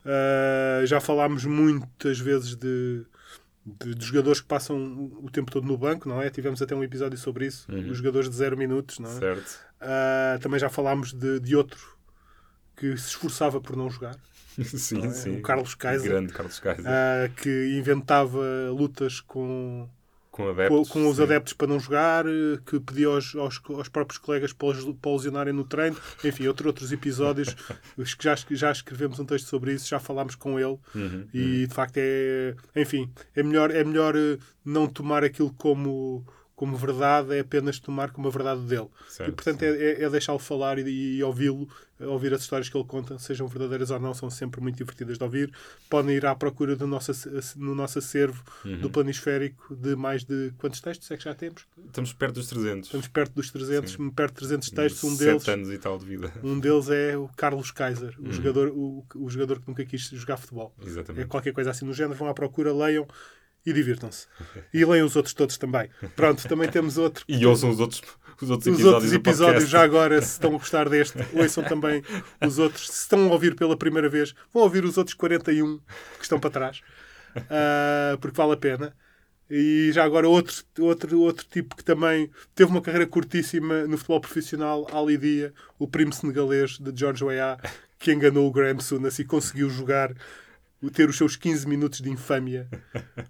ah, 0.06 0.84
já 0.86 1.00
falámos 1.00 1.44
muitas 1.44 2.18
vezes 2.18 2.54
de, 2.56 3.04
de, 3.64 3.94
de 3.94 4.04
jogadores 4.06 4.40
que 4.40 4.46
passam 4.46 5.10
o 5.22 5.28
tempo 5.30 5.50
todo 5.50 5.66
no 5.66 5.76
banco, 5.76 6.08
não 6.08 6.22
é? 6.22 6.30
Tivemos 6.30 6.62
até 6.62 6.74
um 6.74 6.82
episódio 6.84 7.18
sobre 7.18 7.46
isso, 7.46 7.66
Uhum. 7.70 7.90
os 7.90 7.98
jogadores 7.98 8.30
de 8.30 8.36
zero 8.36 8.56
minutos, 8.56 8.98
não 8.98 9.10
é? 9.10 9.14
Certo. 9.18 9.58
Ah, 9.80 10.38
também 10.40 10.58
já 10.60 10.68
falámos 10.68 11.12
de, 11.12 11.40
de 11.40 11.54
outro 11.56 11.96
que 12.76 12.96
se 12.96 13.08
esforçava 13.08 13.60
por 13.60 13.74
não 13.76 13.88
jogar, 13.90 14.16
Sim, 14.62 14.98
não 14.98 15.04
é? 15.06 15.10
sim. 15.10 15.38
o 15.38 15.42
Carlos 15.42 15.74
Kaiser, 15.74 16.10
Grande 16.10 16.32
Carlos 16.32 16.58
Kaiser. 16.60 16.84
ah, 16.86 17.28
que 17.36 17.76
inventava 17.78 18.38
lutas 18.70 19.20
com, 19.20 19.88
com 20.36 20.44
com, 20.44 20.50
adeptos. 20.50 20.88
com 20.90 21.08
os 21.08 21.16
sim. 21.16 21.22
adeptos 21.22 21.52
para 21.54 21.66
não 21.66 21.80
jogar, 21.80 22.26
eh, 22.26 22.58
que 22.66 22.78
pedia 22.78 23.08
aos, 23.08 23.34
aos, 23.34 23.60
aos 23.70 23.88
próprios 23.88 24.18
colegas 24.18 24.52
para 24.52 24.68
os, 24.68 24.84
para 24.84 25.10
os 25.10 25.24
lesionarem 25.24 25.54
no 25.54 25.64
treino. 25.64 25.96
Enfim, 26.22 26.46
outro, 26.46 26.68
outros 26.68 26.92
episódios. 26.92 27.56
os 27.96 28.14
que 28.14 28.24
já, 28.24 28.36
já 28.50 28.70
escrevemos 28.70 29.18
um 29.18 29.24
texto 29.24 29.46
sobre 29.46 29.72
isso, 29.72 29.88
já 29.88 29.98
falámos 29.98 30.34
com 30.34 30.60
ele. 30.60 30.78
Uhum, 30.94 31.26
E 31.32 31.66
de 31.66 31.74
facto 31.74 31.96
é. 31.96 32.54
Enfim, 32.74 33.10
é 33.34 33.42
melhor, 33.42 33.70
é 33.70 33.82
melhor 33.82 34.14
eh, 34.14 34.36
não 34.62 34.86
tomar 34.86 35.24
aquilo 35.24 35.52
como, 35.54 36.24
como 36.56 36.74
verdade, 36.76 37.36
é 37.36 37.40
apenas 37.40 37.78
tomar 37.78 38.10
como 38.10 38.26
a 38.28 38.30
verdade 38.30 38.62
dele. 38.62 38.88
Certo, 39.08 39.28
e 39.30 39.32
portanto 39.32 39.62
é, 39.62 39.68
é, 39.68 40.02
é 40.04 40.10
deixá-lo 40.10 40.38
falar 40.38 40.78
e, 40.78 41.16
e 41.18 41.22
ouvi-lo, 41.22 41.68
ouvir 42.00 42.32
as 42.32 42.40
histórias 42.40 42.68
que 42.70 42.76
ele 42.76 42.86
conta, 42.86 43.18
sejam 43.18 43.46
verdadeiras 43.46 43.90
ou 43.90 44.00
não, 44.00 44.14
são 44.14 44.30
sempre 44.30 44.60
muito 44.62 44.76
divertidas 44.76 45.18
de 45.18 45.22
ouvir. 45.24 45.52
Podem 45.90 46.16
ir 46.16 46.24
à 46.24 46.34
procura 46.34 46.74
do 46.74 46.86
nosso, 46.86 47.12
no 47.56 47.74
nosso 47.74 47.98
acervo 47.98 48.42
Uhum. 48.64 48.80
do 48.80 48.90
planisférico 48.90 49.76
de 49.76 49.94
mais 49.94 50.24
de 50.24 50.50
quantos 50.58 50.80
textos 50.80 51.10
é 51.10 51.16
que 51.18 51.24
já 51.24 51.34
temos? 51.34 51.66
Estamos 51.86 52.12
perto 52.14 52.34
dos 52.36 52.46
300. 52.48 52.86
Estamos 52.88 53.08
perto 53.08 53.34
dos 53.34 53.50
300, 53.50 53.92
Sim. 53.92 54.10
perto 54.10 54.32
de 54.32 54.38
300 54.40 54.70
textos. 54.70 55.04
Um 55.04 55.10
Sete 55.14 55.24
deles, 55.26 55.48
anos 55.48 55.70
e 55.70 55.78
tal 55.78 55.98
de 55.98 56.06
vida. 56.06 56.32
um 56.42 56.58
deles 56.58 56.88
é 56.88 57.16
o 57.18 57.28
Carlos 57.36 57.70
Kaiser, 57.70 58.14
o, 58.18 58.24
Uhum. 58.24 58.32
jogador, 58.32 58.68
o, 58.68 59.06
o 59.14 59.28
jogador 59.30 59.60
que 59.60 59.68
nunca 59.68 59.84
quis 59.84 60.08
jogar 60.08 60.36
futebol. 60.38 60.74
É 60.80 60.86
Exatamente. 60.86 61.26
qualquer 61.28 61.52
coisa 61.52 61.70
assim 61.70 61.84
no 61.84 61.92
género. 61.92 62.14
Vão 62.18 62.28
à 62.28 62.34
procura, 62.34 62.72
leiam 62.72 63.06
e 63.66 63.72
divirtam-se. 63.72 64.26
E 64.72 64.84
leiam 64.84 65.04
os 65.06 65.16
outros 65.16 65.34
todos 65.34 65.58
também. 65.58 65.90
Pronto, 66.14 66.46
também 66.48 66.68
temos 66.68 66.96
outro. 66.96 67.24
E 67.28 67.44
ouçam 67.44 67.68
os 67.68 67.80
outros, 67.80 68.00
os 68.40 68.48
outros 68.48 68.66
Os 68.68 68.74
episódios 68.74 68.94
outros 68.94 69.10
do 69.10 69.16
episódios, 69.16 69.68
já 69.68 69.82
agora, 69.82 70.22
se 70.22 70.32
estão 70.32 70.50
a 70.54 70.58
gostar 70.58 70.88
deste, 70.88 71.18
ouçam 71.34 71.64
também 71.64 72.02
os 72.46 72.58
outros. 72.58 72.88
Se 72.88 73.00
estão 73.02 73.28
a 73.28 73.32
ouvir 73.32 73.56
pela 73.56 73.76
primeira 73.76 74.08
vez, 74.08 74.34
vão 74.54 74.62
ouvir 74.62 74.84
os 74.84 74.96
outros 74.96 75.14
41 75.14 75.78
que 76.18 76.22
estão 76.22 76.38
para 76.38 76.50
trás, 76.50 76.80
Ah, 77.50 78.16
porque 78.20 78.36
vale 78.36 78.52
a 78.52 78.56
pena. 78.56 78.94
E 79.48 79.90
já 79.92 80.04
agora, 80.04 80.28
outro, 80.28 80.56
outro, 80.80 81.20
outro 81.20 81.46
tipo 81.48 81.76
que 81.76 81.84
também 81.84 82.28
teve 82.54 82.70
uma 82.70 82.80
carreira 82.80 83.06
curtíssima 83.06 83.86
no 83.86 83.96
futebol 83.96 84.20
profissional, 84.20 84.86
Ali 84.92 85.16
Dia, 85.16 85.52
o 85.78 85.86
primo 85.86 86.12
senegalês 86.12 86.78
de 86.78 86.90
George 86.98 87.22
Weah, 87.22 87.56
que 87.98 88.12
enganou 88.12 88.48
o 88.48 88.50
Graham 88.50 88.80
Souness 88.80 89.20
e 89.20 89.24
conseguiu 89.24 89.70
jogar, 89.70 90.12
ter 90.90 91.08
os 91.08 91.16
seus 91.16 91.36
15 91.36 91.66
minutos 91.68 92.00
de 92.00 92.10
infâmia 92.10 92.68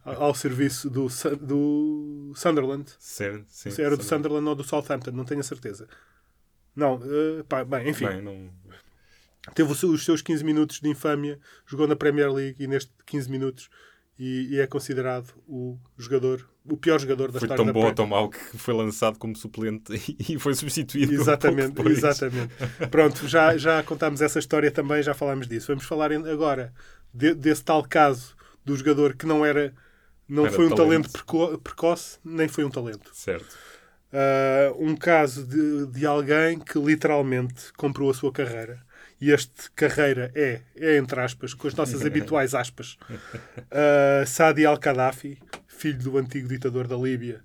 ao 0.04 0.34
serviço 0.34 0.88
do, 0.90 1.06
do 1.40 2.32
Sunderland. 2.34 2.90
Certo, 2.98 3.44
sim, 3.48 3.70
Se 3.70 3.82
era 3.82 3.96
do. 3.96 4.02
Sunderland 4.02 4.48
ou 4.48 4.54
do 4.54 4.64
Southampton, 4.64 5.10
não 5.12 5.24
tenho 5.24 5.40
a 5.40 5.44
certeza. 5.44 5.88
Não, 6.74 7.00
eh, 7.02 7.42
pá, 7.48 7.64
bem, 7.64 7.88
enfim, 7.88 8.06
Bem, 8.06 8.20
não... 8.22 8.50
teve 9.54 9.72
os 9.72 9.78
seus- 9.80 9.92
os 9.94 10.04
seus 10.04 10.22
15 10.22 10.44
minutos 10.44 10.80
de 10.80 10.88
infâmia, 10.88 11.38
jogou 11.66 11.86
na 11.88 11.96
Premier 11.96 12.30
League 12.32 12.62
e 12.62 12.66
nestes 12.66 12.92
15 13.06 13.30
minutos 13.30 13.68
e, 14.18 14.48
e 14.54 14.60
é 14.60 14.66
considerado 14.66 15.32
o 15.46 15.78
jogador, 15.98 16.46
o 16.64 16.76
pior 16.76 16.98
jogador 16.98 17.30
da 17.30 17.38
foi 17.38 17.46
história 17.46 17.56
tão 17.56 17.66
da 17.66 17.72
bom 17.72 17.84
ou 17.86 17.94
tão 17.94 18.06
mau 18.06 18.28
que 18.30 18.38
foi 18.58 18.74
lançado 18.74 19.18
como 19.18 19.36
suplente 19.36 19.92
e 20.28 20.38
foi 20.38 20.54
substituído. 20.54 21.12
um 21.12 21.14
Exatamente, 21.14 21.72
depois. 21.74 21.98
exatamente. 21.98 22.54
Pronto, 22.90 23.26
já, 23.28 23.56
já 23.56 23.82
contámos 23.82 24.20
essa 24.22 24.38
história 24.38 24.70
também, 24.70 25.02
já 25.02 25.14
falámos 25.14 25.46
disso. 25.46 25.68
Vamos 25.68 25.84
falar 25.84 26.12
agora 26.12 26.72
de- 27.16 27.34
desse 27.34 27.64
tal 27.64 27.82
caso 27.84 28.34
do 28.64 28.76
jogador 28.76 29.14
que 29.14 29.26
não 29.26 29.44
era, 29.44 29.72
não 30.28 30.44
Era 30.46 30.52
foi 30.54 30.66
um 30.66 30.74
talento. 30.74 31.10
talento 31.10 31.12
preco- 31.12 31.58
precoce, 31.58 32.18
nem 32.24 32.48
foi 32.48 32.64
um 32.64 32.70
talento. 32.70 33.10
Certo. 33.14 33.56
Uh, 34.12 34.84
um 34.86 34.96
caso 34.96 35.44
de, 35.46 35.86
de 35.86 36.06
alguém 36.06 36.58
que 36.58 36.78
literalmente 36.78 37.72
comprou 37.76 38.10
a 38.10 38.14
sua 38.14 38.32
carreira. 38.32 38.84
E 39.20 39.30
este 39.30 39.70
carreira 39.74 40.30
é, 40.34 40.60
é 40.76 40.96
entre 40.98 41.20
aspas, 41.20 41.54
com 41.54 41.66
as 41.68 41.74
nossas 41.74 42.04
habituais 42.06 42.54
aspas, 42.54 42.96
uh, 43.10 44.26
Sadi 44.26 44.64
al-Qaddafi, 44.66 45.38
filho 45.66 45.98
do 45.98 46.18
antigo 46.18 46.48
ditador 46.48 46.86
da 46.86 46.96
Líbia, 46.96 47.42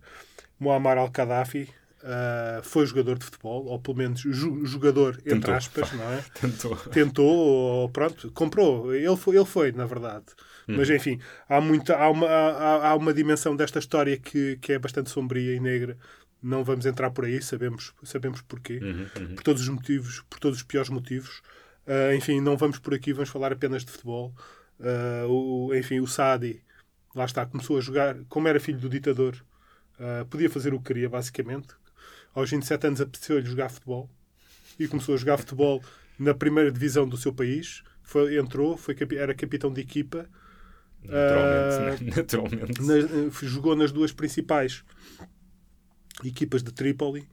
Muammar 0.60 0.98
al-Qaddafi, 0.98 1.70
uh, 2.04 2.64
foi 2.64 2.86
jogador 2.86 3.18
de 3.18 3.26
futebol, 3.26 3.66
ou 3.66 3.80
pelo 3.80 3.98
menos 3.98 4.22
ju- 4.22 4.66
jogador, 4.66 5.16
entre 5.20 5.32
Tentou. 5.34 5.54
aspas, 5.54 5.92
não 5.94 6.04
é? 6.12 6.22
Tentou. 6.40 6.76
tentou, 6.92 7.26
ou 7.28 7.90
pronto, 7.90 8.32
comprou. 8.32 8.94
Ele 8.94 9.16
foi, 9.16 9.36
ele 9.36 9.46
foi 9.46 9.72
na 9.72 9.86
verdade. 9.86 10.26
Mas 10.68 10.90
enfim, 10.90 11.20
há, 11.50 11.60
muita, 11.60 11.98
há, 11.98 12.10
uma, 12.10 12.28
há, 12.28 12.90
há 12.90 12.96
uma 12.96 13.14
dimensão 13.14 13.56
desta 13.56 13.80
história 13.80 14.18
que, 14.18 14.58
que 14.62 14.74
é 14.74 14.80
bastante 14.80 15.10
sombria 15.10 15.54
e 15.56 15.60
negra. 15.60 15.98
Não 16.42 16.64
vamos 16.64 16.86
entrar 16.86 17.12
por 17.12 17.26
aí, 17.26 17.42
sabemos, 17.42 17.94
sabemos 18.04 18.42
porquê. 18.42 18.80
Uhum, 18.82 19.06
uhum. 19.20 19.36
Por 19.36 19.44
todos 19.44 19.62
os 19.62 19.70
motivos, 19.70 20.24
por 20.30 20.40
todos 20.40 20.58
os 20.58 20.64
piores 20.64 20.90
motivos. 20.90 21.42
Ah, 21.86 22.16
enfim, 22.16 22.40
não 22.40 22.56
vamos 22.56 22.80
por 22.80 22.94
aqui, 22.94 23.12
vamos 23.14 23.30
falar 23.30 23.52
apenas 23.52 23.84
de 23.84 23.92
futebol. 23.92 24.34
Ah, 24.80 25.26
o, 25.28 25.74
enfim, 25.76 26.00
o 26.00 26.08
Saadi, 26.08 26.64
lá 27.14 27.26
está, 27.26 27.46
começou 27.46 27.78
a 27.78 27.82
jogar, 27.82 28.18
como 28.30 28.48
era 28.48 28.60
filho 28.60 28.80
do 28.80 28.90
ditador, 28.90 29.36
podia 30.30 30.50
fazer 30.50 30.74
o 30.74 30.80
que 30.80 30.86
queria, 30.86 31.10
basicamente. 31.10 31.68
Aos 32.34 32.50
27 32.50 32.88
anos 32.88 33.02
apeteceu-lhe 33.02 33.46
jogar 33.46 33.70
futebol 33.70 34.10
e 34.80 34.88
começou 34.88 35.16
a 35.16 35.18
jogar 35.18 35.38
futebol 35.38 35.84
na 36.18 36.34
primeira 36.34 36.72
divisão 36.72 37.08
do 37.08 37.18
seu 37.18 37.34
país. 37.34 37.84
Foi, 38.04 38.38
entrou, 38.38 38.78
foi, 38.78 38.96
era 39.18 39.34
capitão 39.34 39.72
de 39.72 39.82
equipa, 39.82 40.28
Naturalmente. 41.04 42.04
Né? 42.04 42.14
Naturalmente. 42.18 42.82
nas- 42.82 43.44
eh, 43.44 43.48
jogou 43.48 43.76
nas 43.76 43.92
duas 43.92 44.12
principais 44.12 44.84
equipas 46.24 46.62
de 46.62 46.72
Trípoli 46.72 47.28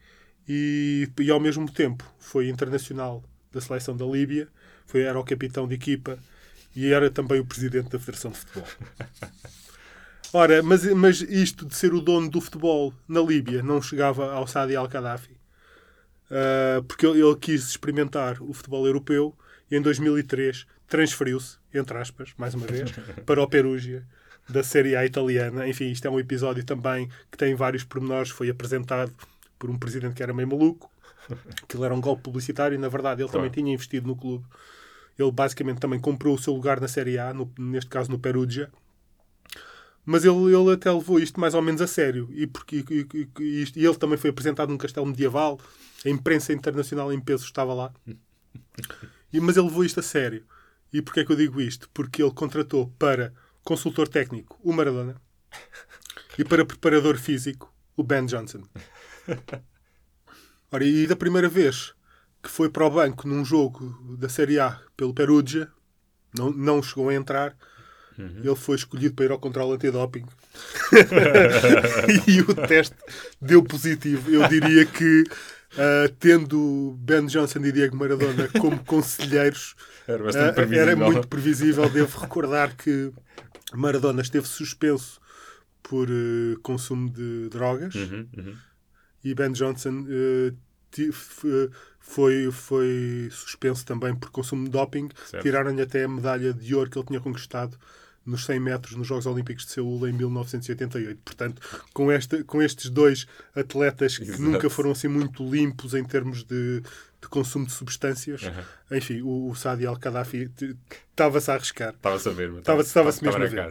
e, 0.49 1.09
e 1.21 1.31
ao 1.31 1.41
mesmo 1.41 1.71
tempo 1.71 2.05
foi 2.19 2.49
internacional 2.49 3.23
da 3.53 3.61
seleção 3.61 3.97
da 3.97 4.07
Líbia, 4.07 4.49
foi, 4.87 5.03
era 5.03 5.19
o 5.19 5.25
capitão 5.25 5.69
de 5.69 5.75
equipa 5.75 6.19
e 6.75 6.93
era 6.93 7.11
também 7.11 7.41
o 7.41 7.45
presidente 7.47 7.91
da 7.91 7.99
Federação 7.99 8.31
de 8.31 8.39
Futebol. 8.39 8.69
Ora, 10.33 10.63
mas, 10.63 10.85
mas 10.95 11.21
isto 11.23 11.65
de 11.65 11.75
ser 11.75 11.95
o 11.95 12.01
dono 12.01 12.29
do 12.31 12.41
futebol 12.41 12.93
na 13.07 13.21
Líbia 13.21 13.63
não 13.63 13.81
chegava 13.81 14.33
ao 14.33 14.47
Sadi 14.47 14.77
al-Qaddafi. 14.77 15.37
Uh, 16.31 16.83
porque 16.83 17.07
ele, 17.07 17.23
ele 17.23 17.37
quis 17.37 17.67
experimentar 17.69 18.43
o 18.43 18.53
futebol 18.53 18.87
europeu 18.87 19.35
e 19.71 19.77
em 19.77 19.81
2003 19.81 20.67
transferiu-se, 20.87 21.57
entre 21.73 21.97
aspas, 21.97 22.35
mais 22.37 22.55
uma 22.55 22.67
vez, 22.67 22.91
para 23.25 23.43
o 23.43 23.49
Perugia 23.49 24.07
da 24.49 24.63
Série 24.63 24.95
A 24.97 25.07
italiana. 25.07 25.67
Enfim, 25.67 25.91
isto 25.91 26.07
é 26.07 26.11
um 26.11 26.21
episódio 26.21 26.63
também 26.65 27.09
que 27.31 27.39
tem 27.39 27.55
vários 27.55 27.85
pormenores. 27.85 28.31
Foi 28.31 28.51
apresentado 28.51 29.13
por 29.59 29.71
um 29.71 29.79
presidente 29.79 30.15
que 30.15 30.23
era 30.23 30.35
meio 30.35 30.49
maluco. 30.49 30.91
Aquilo 31.63 31.85
era 31.85 31.95
um 31.95 32.01
golpe 32.01 32.23
publicitário 32.23 32.75
e, 32.75 32.79
na 32.79 32.89
verdade, 32.89 33.23
ele 33.23 33.31
também 33.31 33.51
tinha 33.51 33.73
investido 33.73 34.07
no 34.07 34.17
clube. 34.17 34.45
Ele 35.19 35.33
basicamente 35.33 35.79
também 35.81 35.99
comprou 35.99 36.35
o 36.35 36.39
seu 36.39 36.53
lugar 36.55 36.81
na 36.81 36.89
Série 36.89 37.19
A, 37.19 37.33
no- 37.35 37.51
neste 37.59 37.91
caso 37.91 38.11
no 38.11 38.19
Perugia. 38.19 38.71
Mas 40.11 40.25
ele, 40.25 40.55
ele 40.57 40.73
até 40.73 40.91
levou 40.91 41.21
isto 41.21 41.39
mais 41.39 41.53
ou 41.53 41.61
menos 41.61 41.83
a 41.83 41.87
sério. 41.87 42.31
E, 42.33 42.47
porque, 42.47 42.83
e, 42.89 43.07
e- 43.43 43.73
e 43.77 43.85
ele 43.85 43.95
também 43.97 44.17
foi 44.17 44.31
apresentado 44.31 44.71
num 44.71 44.79
castelo 44.79 45.05
medieval. 45.05 45.61
A 46.03 46.09
imprensa 46.09 46.51
internacional 46.51 47.13
em 47.13 47.21
peso 47.21 47.45
estava 47.45 47.75
lá. 47.75 47.93
E- 49.31 49.39
mas 49.41 49.59
ele 49.59 49.67
levou 49.67 49.85
isto 49.85 50.01
a 50.01 50.03
sério. 50.03 50.47
E 50.91 51.03
porquê 51.03 51.21
é 51.21 51.25
que 51.27 51.31
eu 51.33 51.37
digo 51.37 51.61
isto? 51.61 51.91
Porque 51.93 52.23
ele 52.23 52.31
contratou 52.33 52.89
para 52.99 53.35
consultor 53.63 54.09
técnico 54.09 54.59
o 54.63 54.73
Maradona 54.73 55.21
e 56.39 56.45
para 56.45 56.65
preparador 56.65 57.19
físico 57.19 57.71
o 57.95 58.03
Ben 58.03 58.25
Johnson. 58.25 58.63
Ora, 60.73 60.85
e 60.85 61.07
da 61.07 61.15
primeira 61.17 61.49
vez 61.51 61.93
que 62.43 62.49
foi 62.49 62.71
para 62.71 62.87
o 62.87 62.91
banco 62.91 63.29
num 63.29 63.45
jogo 63.45 64.17
da 64.17 64.31
Série 64.31 64.59
A 64.59 64.81
pelo 64.97 65.13
Perugia, 65.13 65.71
não, 66.35 66.51
não 66.51 66.83
chegou 66.83 67.11
a 67.11 67.15
entrar, 67.15 67.55
ele 68.19 68.57
foi 68.57 68.77
escolhido 68.77 69.15
para 69.15 69.27
ir 69.27 69.31
ao 69.31 69.39
controle 69.39 69.75
antidoping. 69.75 70.25
e 72.27 72.41
o 72.41 72.55
teste 72.67 72.97
deu 73.41 73.63
positivo. 73.63 74.31
Eu 74.31 74.49
diria 74.49 74.85
que, 74.87 75.25
ah, 75.77 76.11
tendo 76.19 76.97
Ben 77.01 77.27
Johnson 77.27 77.61
e 77.65 77.73
Diego 77.73 77.97
Maradona 77.97 78.49
como 78.61 78.79
conselheiros, 78.85 79.75
Era 80.07 80.53
previsível. 80.53 80.83
era 80.83 80.97
muito 80.97 81.29
previsível. 81.29 81.89
Devo 81.89 82.19
recordar 82.19 82.75
que 82.77 83.13
Maradona 83.75 84.23
esteve 84.23 84.47
suspenso 84.47 85.21
por 85.83 86.09
eh, 86.11 86.57
consumo 86.63 87.09
de 87.11 87.49
drogas 87.51 87.95
Uhum, 87.95 88.27
uhum. 88.37 88.57
e 89.25 89.35
Ben 89.35 89.53
Johnson 89.53 90.05
foi, 92.01 92.51
foi 92.51 93.29
suspenso 93.31 93.85
também 93.85 94.15
por 94.15 94.31
consumo 94.31 94.65
de 94.65 94.71
doping. 94.71 95.09
Tiraram-lhe 95.43 95.83
até 95.83 96.05
a 96.05 96.09
medalha 96.09 96.53
de 96.53 96.75
ouro 96.75 96.91
que 96.91 96.99
ele 96.99 97.07
tinha 97.07 97.21
conquistado 97.21 97.77
nos 98.29 98.45
100 98.45 98.61
metros 98.61 98.97
nos 98.97 99.07
Jogos 99.07 99.27
Olímpicos 99.27 99.65
de 99.67 99.73
Seul 99.73 100.07
em 100.07 100.13
1988. 100.13 101.21
Portanto, 101.25 101.63
com, 101.93 102.11
esta, 102.13 102.45
com 102.45 102.61
estes 102.63 102.91
dois 102.91 103.27
atletas 103.57 104.19
que 104.19 104.25
Exato. 104.25 104.43
nunca 104.43 104.69
foram 104.71 104.91
assim 104.91 105.09
muito 105.09 105.43
limpos 105.49 105.95
em 105.95 106.05
termos 106.05 106.45
de, 106.45 106.81
de 106.81 107.29
consumo 107.29 107.67
de 107.67 107.73
substâncias, 107.73 108.43
Uhum. 108.43 108.97
enfim, 108.99 109.21
o, 109.23 109.51
o 109.51 109.55
Sadi 109.57 109.87
Al-Qaddafi 109.87 110.49
t- 110.49 110.77
estava-se 111.11 111.51
a 111.51 111.55
arriscar. 111.55 111.95
Estava-se 111.95 112.29
a 112.29 112.33
ver. 112.33 112.49
mas 112.51 112.59
Estava- 112.61 112.83
estava-se 112.83 113.25
mesmo 113.25 113.39
na 113.39 113.45
a 113.45 113.49
ver. 113.49 113.57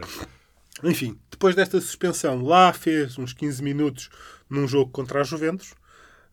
Enfim, 0.84 1.18
depois 1.30 1.54
desta 1.56 1.80
suspensão, 1.80 2.42
lá 2.42 2.72
fez 2.72 3.18
uns 3.18 3.32
15 3.32 3.62
minutos 3.62 4.10
num 4.48 4.66
jogo 4.68 4.90
contra 4.90 5.20
a 5.20 5.24
Juventus. 5.24 5.72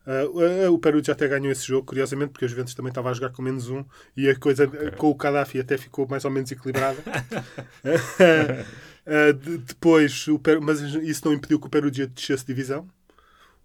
Ah, 0.06 0.70
o 0.70 0.78
Perugia 0.78 1.12
até 1.12 1.26
ganhou 1.26 1.50
esse 1.50 1.66
jogo, 1.66 1.86
curiosamente, 1.86 2.30
porque 2.30 2.44
a 2.44 2.48
Juventus 2.48 2.74
também 2.74 2.90
estava 2.90 3.10
a 3.10 3.12
jogar 3.12 3.30
com 3.30 3.42
menos 3.42 3.68
um 3.68 3.84
e 4.16 4.28
a 4.30 4.36
coisa 4.38 4.64
eh, 4.64 4.92
com 4.92 5.10
o 5.10 5.14
Gaddafi 5.14 5.58
até 5.58 5.76
ficou 5.76 6.06
mais 6.08 6.24
ou 6.24 6.30
menos 6.30 6.50
equilibrada. 6.52 6.98
Ah, 9.08 9.30
de- 9.32 9.58
depois, 9.58 10.26
o 10.26 10.40
mas 10.60 10.80
isso 10.80 11.24
não 11.24 11.32
impediu 11.32 11.60
que 11.60 11.66
o 11.68 11.70
Perugia 11.70 12.08
descesse 12.08 12.44
de 12.44 12.48
divisão. 12.52 12.88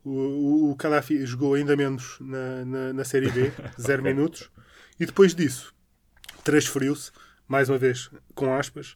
O, 0.03 0.71
o, 0.71 0.75
Gaddafi 0.75 1.25
jogou 1.25 1.55
ainda 1.55 1.75
menos 1.75 2.17
na, 2.19 2.65
na, 2.65 2.93
na 2.93 3.03
Série 3.03 3.31
B, 3.31 3.51
zero 3.81 4.03
minutos. 4.03 4.51
E 4.99 5.05
depois 5.05 5.33
disso, 5.33 5.73
transferiu-se, 6.43 7.11
mais 7.47 7.69
uma 7.69 7.77
vez, 7.79 8.11
com 8.35 8.53
aspas, 8.53 8.95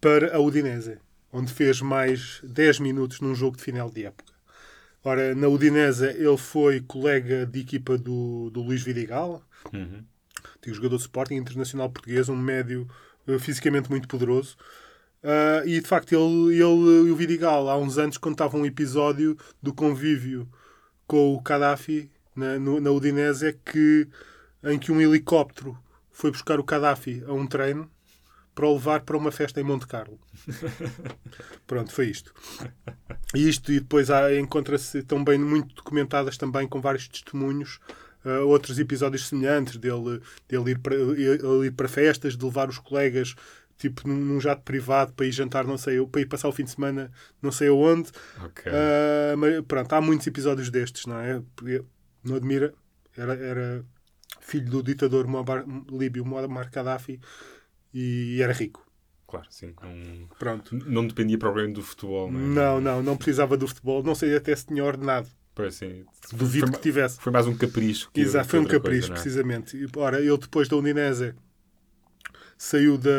para 0.00 0.34
a 0.34 0.40
Udinese, 0.40 0.98
onde 1.32 1.52
fez 1.52 1.80
mais 1.82 2.40
10 2.42 2.78
minutos 2.80 3.20
num 3.20 3.34
jogo 3.34 3.56
de 3.58 3.62
final 3.62 3.90
de 3.90 4.06
época. 4.06 4.31
Ora, 5.04 5.34
na 5.34 5.48
Udinese 5.48 6.06
ele 6.06 6.36
foi 6.36 6.80
colega 6.80 7.44
de 7.46 7.60
equipa 7.60 7.98
do, 7.98 8.50
do 8.50 8.62
Luís 8.62 8.82
Vidigal, 8.82 9.42
Uhum. 9.72 10.02
antigo 10.56 10.74
jogador 10.76 10.96
de 10.96 11.02
Sporting 11.02 11.34
internacional 11.34 11.90
português, 11.90 12.28
um 12.28 12.36
médio 12.36 12.86
eh, 13.26 13.38
fisicamente 13.38 13.90
muito 13.90 14.06
poderoso. 14.08 14.56
Ah, 15.22 15.62
e 15.64 15.80
de 15.80 15.86
facto, 15.86 16.12
ele, 16.12 16.54
ele 16.56 17.08
e 17.08 17.10
o 17.10 17.16
Vidigal, 17.16 17.68
há 17.68 17.76
uns 17.76 17.96
anos, 17.98 18.16
contavam 18.18 18.60
um 18.62 18.66
episódio 18.66 19.36
do 19.62 19.72
convívio 19.72 20.48
com 21.06 21.34
o 21.34 21.40
Gaddafi 21.40 22.10
na, 22.34 22.58
no- 22.58 22.80
na 22.80 22.90
Udinese 22.90 23.56
que, 23.64 24.08
em 24.64 24.78
que 24.78 24.90
um 24.92 25.00
helicóptero 25.00 25.76
foi 26.10 26.30
buscar 26.30 26.58
o 26.60 26.64
Gaddafi 26.64 27.22
a 27.26 27.32
um 27.32 27.46
treino 27.46 27.88
para 28.54 28.66
o 28.66 28.74
levar 28.74 29.00
para 29.00 29.16
uma 29.16 29.32
festa 29.32 29.60
em 29.60 29.64
Monte 29.64 29.86
Carlo. 29.86 30.18
Pronto, 31.66 31.92
foi 31.92 32.08
isto. 32.08 32.34
E 33.34 33.48
isto 33.48 33.72
e 33.72 33.80
depois 33.80 34.08
encontra-se 34.38 35.02
também 35.02 35.38
muito 35.38 35.74
documentadas 35.74 36.36
também 36.36 36.68
com 36.68 36.80
vários 36.80 37.08
testemunhos 37.08 37.78
ah, 38.24 38.40
outros 38.40 38.78
episódios 38.78 39.26
semelhantes 39.28 39.76
dele, 39.78 40.20
dele 40.48 40.72
ir, 40.72 40.78
para, 40.78 40.94
ele 40.94 41.66
ir 41.66 41.72
para 41.72 41.88
festas, 41.88 42.36
de 42.36 42.44
levar 42.44 42.68
os 42.68 42.78
colegas 42.78 43.34
tipo 43.78 44.06
num, 44.06 44.14
num 44.14 44.40
jato 44.40 44.62
privado 44.62 45.12
para 45.12 45.26
ir 45.26 45.32
jantar 45.32 45.66
não 45.66 45.76
sei 45.76 46.04
para 46.06 46.20
ir 46.20 46.26
passar 46.26 46.48
o 46.48 46.52
fim 46.52 46.62
de 46.62 46.70
semana 46.70 47.10
não 47.40 47.50
sei 47.50 47.68
aonde 47.68 48.10
Ok. 48.44 48.70
Ah, 48.70 49.34
mas 49.36 49.60
pronto, 49.66 49.92
há 49.92 50.00
muitos 50.00 50.26
episódios 50.26 50.70
destes 50.70 51.06
não 51.06 51.18
é? 51.18 51.42
Porque, 51.56 51.82
não 52.22 52.36
admira 52.36 52.74
era, 53.16 53.34
era 53.34 53.84
filho 54.40 54.70
do 54.70 54.82
ditador 54.82 55.26
Muammar- 55.26 55.64
líbio 55.90 56.24
Muammar 56.24 56.70
Gaddafi 56.70 57.18
e 57.92 58.40
era 58.42 58.52
rico 58.52 58.86
Claro, 59.26 59.46
sim. 59.48 59.74
Não, 59.82 60.28
pronto 60.38 60.76
não 60.86 61.06
dependia 61.06 61.38
propriamente 61.38 61.74
do 61.76 61.82
futebol, 61.82 62.30
não 62.30 62.40
é? 62.40 62.42
não, 62.42 62.80
não, 62.80 63.02
não 63.02 63.16
precisava 63.16 63.56
do 63.56 63.66
futebol 63.66 64.02
não 64.02 64.14
sei 64.14 64.36
até 64.36 64.54
se 64.54 64.66
tinha 64.66 64.84
ordenado 64.84 65.28
Pois, 65.54 65.74
sim. 65.74 66.04
duvido 66.32 66.66
foi, 66.66 66.76
que 66.76 66.82
tivesse 66.82 67.20
foi 67.20 67.30
mais 67.30 67.46
um 67.46 67.54
capricho. 67.54 68.10
Que, 68.12 68.22
Exato, 68.22 68.48
foi 68.48 68.58
um 68.58 68.64
capricho, 68.64 69.08
coisa, 69.08 69.12
é? 69.12 69.14
precisamente. 69.14 69.86
Ora, 69.96 70.18
ele 70.18 70.38
depois 70.38 70.66
da 70.66 70.76
Udinese 70.76 71.34
saiu 72.56 72.96
da. 72.96 73.10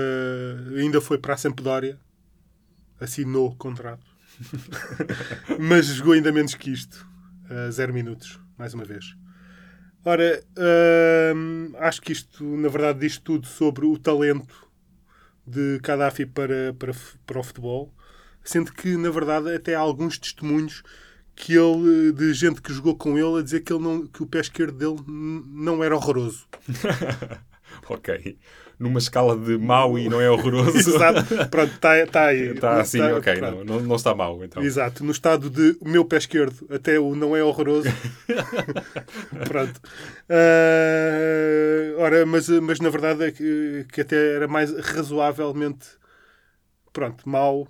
ainda 0.75 0.99
foi 0.99 1.17
para 1.17 1.35
a 1.35 1.37
Sampdoria, 1.37 1.99
assinou 2.99 3.55
contrato, 3.55 4.05
mas 5.59 5.85
jogou 5.87 6.13
ainda 6.13 6.31
menos 6.31 6.55
que 6.55 6.71
isto, 6.71 7.05
a 7.49 7.69
zero 7.69 7.93
minutos, 7.93 8.39
mais 8.57 8.73
uma 8.73 8.83
vez. 8.83 9.15
Ora, 10.05 10.43
hum, 11.35 11.71
acho 11.77 12.01
que 12.01 12.11
isto, 12.11 12.43
na 12.43 12.67
verdade, 12.67 12.99
diz 12.99 13.17
tudo 13.17 13.45
sobre 13.47 13.85
o 13.85 13.97
talento 13.97 14.62
de 15.45 15.79
Gaddafi 15.81 16.25
para, 16.25 16.73
para, 16.77 16.93
para 17.25 17.39
o 17.39 17.43
futebol, 17.43 17.93
sendo 18.43 18.71
que, 18.71 18.95
na 18.97 19.09
verdade, 19.09 19.53
até 19.53 19.75
há 19.75 19.79
alguns 19.79 20.17
testemunhos 20.17 20.83
que 21.35 21.53
ele, 21.53 22.11
de 22.11 22.33
gente 22.33 22.61
que 22.61 22.73
jogou 22.73 22.95
com 22.95 23.17
ele, 23.17 23.39
a 23.39 23.41
dizer 23.41 23.61
que, 23.61 23.73
ele 23.73 23.83
não, 23.83 24.05
que 24.07 24.21
o 24.23 24.27
pé 24.27 24.39
esquerdo 24.39 24.77
dele 24.77 25.03
não 25.07 25.83
era 25.83 25.95
horroroso. 25.95 26.47
Ok. 27.89 28.37
Numa 28.83 28.99
escala 28.99 29.37
de 29.37 29.57
mau 29.57 29.97
e 29.97 30.09
não 30.09 30.19
é 30.19 30.29
horroroso. 30.29 30.75
Exato. 30.77 31.23
Pronto, 31.49 31.73
está 31.73 32.05
tá 32.07 32.25
aí. 32.25 32.49
Está 32.49 32.81
assim, 32.81 32.97
Tá- 32.99 33.15
ok. 33.15 33.39
Não, 33.41 33.63
não, 33.63 33.79
não 33.79 33.95
está 33.95 34.13
mau, 34.13 34.43
então. 34.43 34.61
Exato, 34.61 35.03
no 35.05 35.11
estado 35.11 35.49
de 35.49 35.77
o 35.79 35.87
meu 35.87 36.03
pé 36.03 36.17
esquerdo 36.17 36.67
até 36.69 36.99
o 36.99 37.15
não 37.15 37.35
é 37.35 37.41
horroroso. 37.43 37.87
Pronto. 39.47 39.79
Ah, 40.29 41.95
ora, 41.97 42.25
mas, 42.25 42.49
mas 42.49 42.79
na 42.79 42.89
verdade 42.89 43.23
é 43.23 43.31
que, 43.31 43.85
que 43.91 44.01
até 44.01 44.35
era 44.35 44.47
mais 44.47 44.71
razoavelmente 44.77 45.87
pronto, 46.91 47.27
mau, 47.27 47.67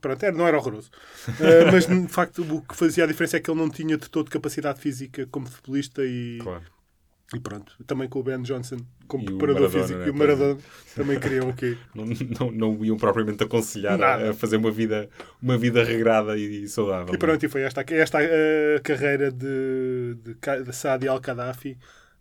pronto, 0.00 0.22
era, 0.24 0.34
não 0.36 0.46
era 0.46 0.56
horroroso. 0.56 0.90
Ah, 1.28 1.70
mas 1.72 1.86
de 1.86 2.08
facto 2.08 2.42
o 2.42 2.62
que 2.62 2.76
fazia 2.76 3.04
a 3.04 3.06
diferença 3.06 3.36
é 3.36 3.40
que 3.40 3.50
ele 3.50 3.60
não 3.60 3.68
tinha 3.68 3.96
de 3.98 4.08
todo 4.08 4.30
capacidade 4.30 4.80
física 4.80 5.26
como 5.30 5.46
futebolista 5.48 6.02
e, 6.04 6.38
Claro. 6.40 6.62
E 7.34 7.40
pronto, 7.40 7.74
também 7.86 8.08
com 8.08 8.20
o 8.20 8.22
Ben 8.22 8.40
Johnson 8.42 8.78
como 9.06 9.24
E 9.24 9.26
preparador 9.26 9.68
físico 9.70 9.98
né? 9.98 10.06
e 10.06 10.10
o 10.10 10.14
Maradona 10.14 10.58
também 10.94 11.20
queriam 11.20 11.48
o 11.50 11.54
quê? 11.54 11.76
Não, 11.94 12.04
não, 12.06 12.50
não 12.52 12.84
iam 12.84 12.96
propriamente 12.96 13.42
aconselhar 13.42 13.94
a, 13.94 13.96
Nada. 13.98 14.30
a 14.30 14.34
fazer 14.34 14.56
uma 14.56 14.70
vida, 14.70 15.08
uma 15.42 15.58
vida 15.58 15.84
regrada 15.84 16.36
e, 16.38 16.66
saudável. 16.68 17.14
E 17.14 17.18
pronto, 17.18 17.44
e 17.44 17.48
foi 17.48 17.62
esta, 17.62 17.84
esta 17.88 18.18
a 18.18 18.80
carreira 18.82 19.30
de, 19.30 20.14
de, 20.22 20.34
de 20.64 20.72
Saadi 20.72 21.08
al-Qaddafi, 21.08 21.76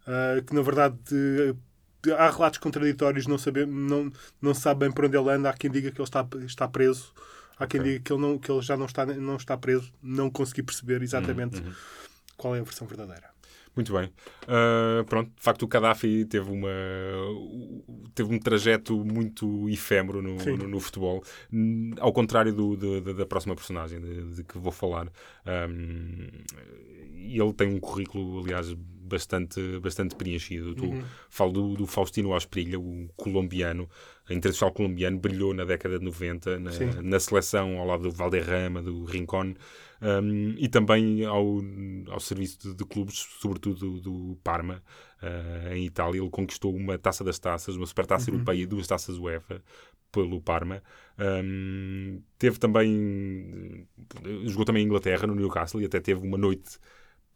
ah, 0.06 0.42
que 0.46 0.54
na 0.54 0.62
verdade 0.62 0.98
de- 1.10 1.56
há 2.18 2.30
relatos 2.30 2.60
contraditórios, 2.60 3.28
não, 3.28 3.38
sabe, 3.38 3.66
não, 3.66 4.12
não 4.42 4.54
se 4.54 4.62
sabe 4.62 4.82
bem 4.82 4.92
por 4.92 5.06
onde 5.06 5.18
ele 5.18 5.30
anda. 5.30 5.50
Há 5.50 5.54
quem 5.54 5.70
diga 5.72 5.92
que 5.92 6.00
ele 6.00 6.04
está, 6.08 6.26
está 6.46 6.68
preso, 6.68 7.14
há 7.58 7.68
quem 7.68 7.80
Ok. 7.80 7.92
diga 7.94 8.00
que 8.04 8.14
ele, 8.14 8.22
não, 8.22 8.38
que 8.38 8.52
ele 8.52 8.62
já 8.62 8.78
não 8.78 8.86
está, 8.86 9.06
não 9.06 9.36
está 9.36 9.58
preso. 9.58 9.92
Não 10.02 10.30
consegui 10.30 10.64
perceber 10.64 11.02
exatamente 11.02 11.62
Uhum, 11.62 11.74
qual 12.38 12.56
é 12.56 12.60
a 12.60 12.64
versão 12.64 12.88
verdadeira. 12.88 13.37
Muito 13.78 13.94
bem. 13.94 14.10
Ah, 14.48 15.04
pronto, 15.08 15.32
de 15.36 15.42
facto, 15.42 15.62
o 15.64 15.68
Gaddafi 15.68 16.26
teve, 16.26 16.50
uma, 16.52 16.68
teve 18.16 18.34
um 18.34 18.40
trajeto 18.40 18.98
muito 19.06 19.70
efêmero 19.70 20.20
no, 20.22 20.36
no, 20.58 20.68
no 20.68 20.80
futebol, 20.80 21.24
ao 22.00 22.12
contrário 22.12 22.52
do, 22.52 22.76
do- 22.76 23.02
da- 23.14 23.14
próxima 23.26 23.56
personagem 23.56 24.02
de, 24.02 24.34
de 24.36 24.44
que 24.44 24.58
vou 24.58 24.72
falar. 24.72 25.08
Ahm, 25.46 26.28
ele 27.14 27.54
tem 27.54 27.68
um 27.68 27.80
currículo, 27.80 28.40
aliás, 28.44 28.76
bastante, 29.08 29.80
bastante 29.80 30.16
preenchido. 30.16 30.76
Uhum. 30.84 31.04
Falo 31.30 31.52
do, 31.52 31.74
do, 31.76 31.88
Faustino 31.88 32.34
Asprilha, 32.34 32.80
o 32.80 33.10
colombiano, 33.16 33.90
a 34.30 34.34
internacional 34.34 34.74
colombiano, 34.74 35.18
brilhou 35.18 35.54
na 35.54 35.66
década 35.66 35.98
de 35.98 36.06
90 36.06 36.60
na, 36.60 36.72
na 37.02 37.20
seleção 37.20 37.78
ao 37.78 37.86
lado 37.86 38.04
do 38.04 38.12
Valderrama, 38.12 38.82
do 38.82 39.06
Rincón, 39.06 39.56
um, 40.02 40.56
e 40.58 40.68
também 40.68 41.26
ao, 41.26 41.62
ao 42.10 42.20
serviço 42.20 42.60
de, 42.60 42.76
de 42.76 42.86
clubes, 42.86 43.26
sobretudo 43.40 44.00
do, 44.00 44.02
do 44.02 44.38
Parma, 44.44 44.84
uh, 45.24 45.74
em 45.74 45.86
Itália. 45.86 46.22
Ele 46.22 46.30
conquistou 46.30 46.76
uma 46.76 46.98
taça 46.98 47.24
das 47.24 47.40
taças, 47.40 47.76
uma 47.76 47.86
supertaça 47.86 48.30
uhum. 48.30 48.38
europeia 48.38 48.62
e 48.62 48.66
duas 48.66 48.86
taças 48.86 49.18
UEFA 49.18 49.62
pelo 50.12 50.42
Parma. 50.42 50.82
Um, 51.20 52.22
teve 52.38 52.60
também. 52.60 53.88
jogou 54.46 54.66
também 54.66 54.84
em 54.84 54.86
Inglaterra, 54.86 55.28
no 55.28 55.36
Newcastle, 55.36 55.82
e 55.82 55.86
até 55.86 56.00
teve 56.00 56.26
uma 56.26 56.38
noite 56.38 56.78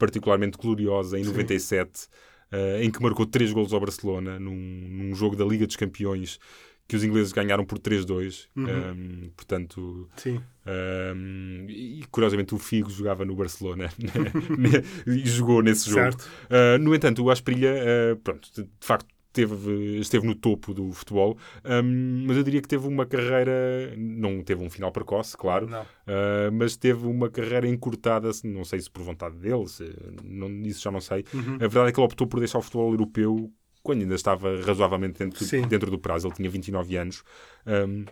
particularmente 0.02 0.58
gloriosa 0.58 1.20
em 1.20 1.24
Sim. 1.24 1.30
97, 1.30 2.08
uh, 2.52 2.82
em 2.82 2.90
que 2.90 3.00
marcou 3.04 3.24
três 3.24 3.54
golos 3.54 3.72
ao 3.72 3.80
Barcelona 3.80 4.40
num, 4.40 4.56
num 4.56 5.14
jogo 5.14 5.36
da 5.36 5.46
Liga 5.46 5.68
dos 5.68 5.76
Campeões 5.76 6.40
que 6.88 6.96
os 6.96 7.04
ingleses 7.04 7.32
ganharam 7.32 7.64
por 7.64 7.78
3-2. 7.78 8.48
Uhum. 8.56 8.66
Um, 8.66 9.30
portanto, 9.38 10.10
Sim. 10.18 10.42
Um, 10.66 11.68
e 11.70 12.04
curiosamente 12.10 12.56
o 12.56 12.58
Figo 12.58 12.90
jogava 12.90 13.24
no 13.24 13.36
Barcelona 13.36 13.92
né? 13.98 14.84
e 15.08 15.20
jogou 15.20 15.62
nesse 15.62 15.90
jogo. 15.90 16.18
Uh, 16.50 16.80
no 16.82 16.96
entanto, 16.96 17.24
o 17.24 17.30
Asprilha, 17.30 17.76
uh, 17.76 18.18
pronto, 18.18 18.50
de 18.54 18.68
facto, 18.82 19.08
teve, 19.32 20.00
esteve 20.00 20.26
no 20.26 20.36
topo 20.36 20.74
do 20.74 20.92
futebol, 20.92 21.38
um, 21.66 22.26
mas 22.28 22.38
eu 22.38 22.44
diria 22.44 22.62
que 22.62 22.68
teve 22.68 22.88
uma 22.88 23.06
carreira, 23.06 23.94
não 23.98 24.44
teve 24.44 24.64
um 24.64 24.70
final 24.70 24.92
precoce, 24.92 25.36
claro, 25.38 25.68
uh, 25.68 26.52
mas 26.52 26.76
teve 26.76 27.06
uma 27.06 27.30
carreira 27.30 27.68
encurtada, 27.68 28.30
não 28.44 28.64
sei 28.64 28.80
se 28.80 28.90
por 28.90 29.04
vontade 29.04 29.38
dele, 29.38 29.68
se, 29.68 29.94
não, 30.24 30.50
isso 30.62 30.82
já 30.82 30.92
não 30.92 31.02
sei. 31.02 31.26
Uhum. 31.34 31.56
A 31.56 31.68
verdade 31.68 31.90
é 31.90 31.92
que 31.92 32.00
ele 32.00 32.06
optou 32.06 32.28
por 32.28 32.40
deixar 32.40 32.60
o 32.60 32.62
futebol 32.62 32.92
europeu 32.92 33.52
quando 33.84 34.02
ainda 34.02 34.16
estava 34.16 34.62
razoavelmente 34.62 35.20
dentro, 35.20 35.68
dentro 35.68 35.92
do 35.92 35.98
prazo, 35.98 36.28
ele 36.28 36.36
tinha 36.36 36.50
29 36.50 36.98
anos. 36.98 37.24
Um, 37.66 38.06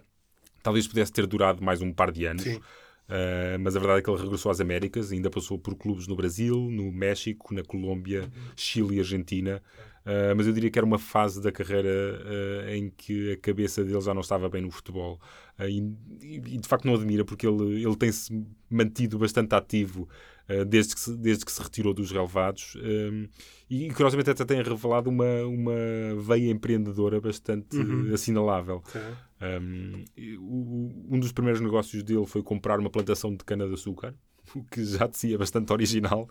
talvez 0.63 0.87
pudesse 0.87 1.11
ter 1.11 1.27
durado 1.27 1.63
mais 1.63 1.81
um 1.81 1.93
par 1.93 2.11
de 2.11 2.25
anos. 2.25 2.45
Uh, 2.45 3.57
mas 3.59 3.75
a 3.75 3.79
verdade 3.79 3.99
é 3.99 4.03
que 4.03 4.09
ele 4.09 4.21
regressou 4.21 4.51
às 4.51 4.61
Américas, 4.61 5.11
ainda 5.11 5.29
passou 5.31 5.57
por 5.57 5.75
clubes 5.75 6.07
no 6.07 6.15
Brasil, 6.15 6.55
no 6.55 6.91
México, 6.91 7.53
na 7.53 7.63
Colômbia, 7.63 8.21
uhum. 8.21 8.51
Chile 8.55 8.97
e 8.97 8.99
Argentina. 8.99 9.61
Uh, 10.05 10.35
mas 10.35 10.47
eu 10.47 10.53
diria 10.53 10.71
que 10.71 10.79
era 10.79 10.85
uma 10.85 10.97
fase 10.97 11.41
da 11.41 11.51
carreira 11.51 11.89
uh, 11.89 12.69
em 12.69 12.89
que 12.89 13.33
a 13.33 13.37
cabeça 13.37 13.83
dele 13.83 14.01
já 14.01 14.13
não 14.13 14.21
estava 14.21 14.49
bem 14.49 14.61
no 14.61 14.71
futebol. 14.71 15.19
Uh, 15.59 15.63
e, 15.63 16.35
e, 16.35 16.57
de 16.57 16.67
facto 16.67 16.85
não 16.85 16.95
admira, 16.95 17.25
porque 17.25 17.45
ele, 17.45 17.83
ele 17.83 17.95
tem-se 17.95 18.45
mantido 18.69 19.17
bastante 19.19 19.53
ativo 19.53 20.07
desde, 20.67 20.95
que 20.95 21.01
se, 21.01 21.15
desde 21.15 21.45
que 21.45 21.51
se 21.51 21.61
retirou 21.61 21.93
dos 21.93 22.11
relevados. 22.11 22.75
e 23.69 23.87
curiosamente 23.89 24.31
até 24.31 24.43
tem 24.43 24.63
revelado 24.63 25.07
uma, 25.07 25.43
uma 25.45 25.75
veia 26.17 26.49
empreendedora 26.49 27.21
bastante 27.21 27.77
uhum. 27.77 28.11
assinalável. 28.11 28.81
Um, 29.39 30.05
um 31.07 31.19
dos 31.19 31.31
primeiros 31.31 31.61
negócios 31.61 32.01
dele 32.01 32.25
foi 32.25 32.41
comprar 32.41 32.79
uma 32.79 32.89
plantação 32.89 33.29
de 33.35 33.45
cana-de-açúcar 33.45 34.15
o 34.55 34.63
que 34.69 34.83
já 34.83 35.07
de 35.07 35.17
si 35.17 35.33
é 35.33 35.37
bastante 35.37 35.71
original. 35.71 36.29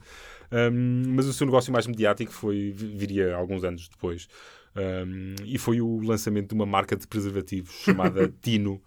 Um, 0.51 1.15
mas 1.15 1.27
o 1.27 1.33
seu 1.33 1.47
negócio 1.47 1.73
mais 1.73 1.87
mediático 1.87 2.33
foi, 2.33 2.73
viria 2.73 3.35
alguns 3.35 3.65
anos 3.65 3.89
depois. 3.89 4.29
Um, 4.77 5.35
e 5.45 5.59
foi 5.59 5.81
o 5.81 6.01
lançamento 6.01 6.49
de 6.49 6.55
uma 6.55 6.67
marca 6.67 6.97
de 6.97 7.07
preservativos 7.07 7.75
chamada 7.85 8.33
Tino, 8.41 8.81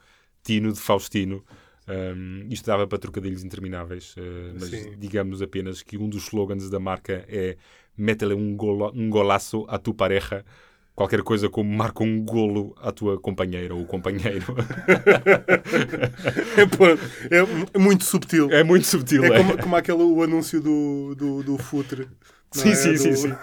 Tino 0.43 0.71
de 0.71 0.79
Faustino. 0.79 1.43
Um, 1.87 2.47
isto 2.49 2.65
dava 2.65 2.87
para 2.87 2.97
trocadilhos 2.97 3.43
intermináveis, 3.43 4.15
uh, 4.15 4.53
mas 4.59 4.69
Sim. 4.69 4.95
digamos 4.97 5.41
apenas 5.41 5.81
que 5.81 5.97
um 5.97 6.07
dos 6.07 6.27
slogans 6.27 6.69
da 6.69 6.79
marca 6.79 7.25
é 7.27 7.57
Métele 7.97 8.33
um, 8.33 8.57
um 8.93 9.09
golaço 9.09 9.65
a 9.67 9.77
tu 9.77 9.93
pareja 9.93 10.45
qualquer 11.01 11.23
coisa 11.23 11.49
como 11.49 11.67
marca 11.75 12.03
um 12.03 12.23
golo 12.23 12.75
à 12.79 12.91
tua 12.91 13.19
companheira 13.19 13.73
ou 13.73 13.85
companheiro. 13.85 14.45
é, 17.31 17.37
é, 17.73 17.79
muito 17.79 18.03
subtil. 18.03 18.51
É 18.51 18.63
muito 18.63 18.85
subtil. 18.85 19.23
É, 19.23 19.27
é. 19.27 19.37
Como, 19.37 19.57
como 19.57 19.75
aquele 19.75 20.03
o 20.03 20.21
anúncio 20.21 20.61
do, 20.61 21.15
do, 21.15 21.41
do 21.43 21.57
futre. 21.57 22.07
Sim, 22.51 22.69
é? 22.69 22.75
sim, 22.75 22.93
do... 22.93 22.99
sim, 22.99 23.15
sim. 23.15 23.33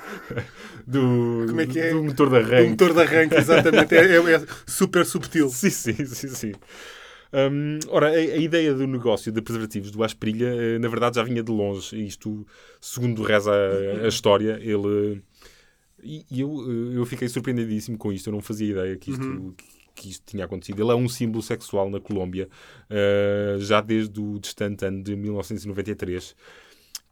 Do, 0.88 1.44
como 1.48 1.60
é 1.60 1.66
que 1.66 1.78
é? 1.78 1.92
do 1.92 2.02
motor 2.02 2.30
de 2.30 2.36
arranque. 2.36 2.62
Do 2.62 2.70
motor 2.70 2.94
de 2.94 3.00
arranque, 3.02 3.34
exatamente. 3.34 3.94
é, 3.94 4.16
é, 4.16 4.34
é 4.36 4.42
super 4.66 5.04
subtil. 5.04 5.50
Sim, 5.50 5.68
sim, 5.68 6.06
sim, 6.06 6.28
sim. 6.28 6.52
Um, 7.30 7.78
ora, 7.88 8.08
a, 8.08 8.12
a, 8.12 8.36
ideia 8.38 8.72
do 8.72 8.86
negócio 8.86 9.30
de 9.30 9.42
preservativos 9.42 9.90
do 9.90 10.02
Asprilha, 10.02 10.46
eh, 10.46 10.78
na 10.78 10.88
verdade, 10.88 11.16
já 11.16 11.22
vinha 11.22 11.42
de 11.42 11.52
longe. 11.52 11.94
Isto, 12.02 12.46
segundo 12.80 13.22
reza 13.22 13.52
a, 13.52 14.06
a 14.06 14.08
história, 14.08 14.58
ele 14.62 15.22
e, 16.02 16.40
eu, 16.40 16.92
eu 16.92 17.06
fiquei 17.06 17.28
surpreendidíssimo 17.28 17.98
com 17.98 18.12
isto. 18.12 18.28
Eu 18.28 18.32
não 18.32 18.40
fazia 18.40 18.70
ideia 18.70 18.96
que 18.96 19.10
isto, 19.10 19.24
uhum. 19.24 19.52
que, 19.52 19.64
que, 19.94 20.10
isto 20.10 20.24
tinha 20.26 20.44
acontecido. 20.44 20.82
Ele 20.82 20.92
é 20.92 20.94
um 20.94 21.08
símbolo 21.08 21.42
sexual 21.42 21.90
na 21.90 22.00
Colômbia 22.00 22.48
uh, 22.90 23.58
já 23.60 23.80
desde 23.80 24.20
o 24.20 24.38
distante 24.38 24.84
ano 24.84 25.02
de 25.02 25.16
1993 25.16 26.34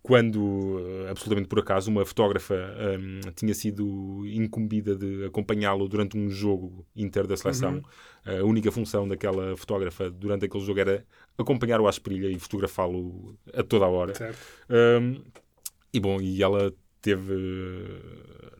quando, 0.06 0.78
eh, 0.78 1.10
absolutamente 1.10 1.48
por 1.48 1.58
acaso, 1.58 1.90
uma 1.90 2.06
fotógrafa 2.06 2.54
um, 2.54 3.32
tinha 3.32 3.52
sido 3.52 4.24
incumbida 4.24 4.94
de 4.94 5.24
acompanhá-lo 5.24 5.88
durante 5.88 6.16
um 6.16 6.30
jogo 6.30 6.86
inter 6.94 7.26
da 7.26 7.36
seleção. 7.36 7.82
Uhum. 8.24 8.38
A 8.38 8.44
única 8.44 8.70
função 8.70 9.08
daquela 9.08 9.56
fotógrafa 9.56 10.08
durante 10.08 10.44
aquele 10.44 10.64
jogo 10.64 10.78
era 10.78 11.04
acompanhar 11.36 11.80
o 11.80 11.88
Asprilha 11.88 12.28
e 12.28 12.38
fotografá-lo 12.38 13.36
a 13.52 13.64
toda 13.64 13.84
a 13.84 13.88
hora. 13.88 14.12
Um, 14.70 15.24
e 15.92 15.98
bom, 15.98 16.20
e 16.20 16.40
ela 16.40 16.72
teve, 17.02 17.34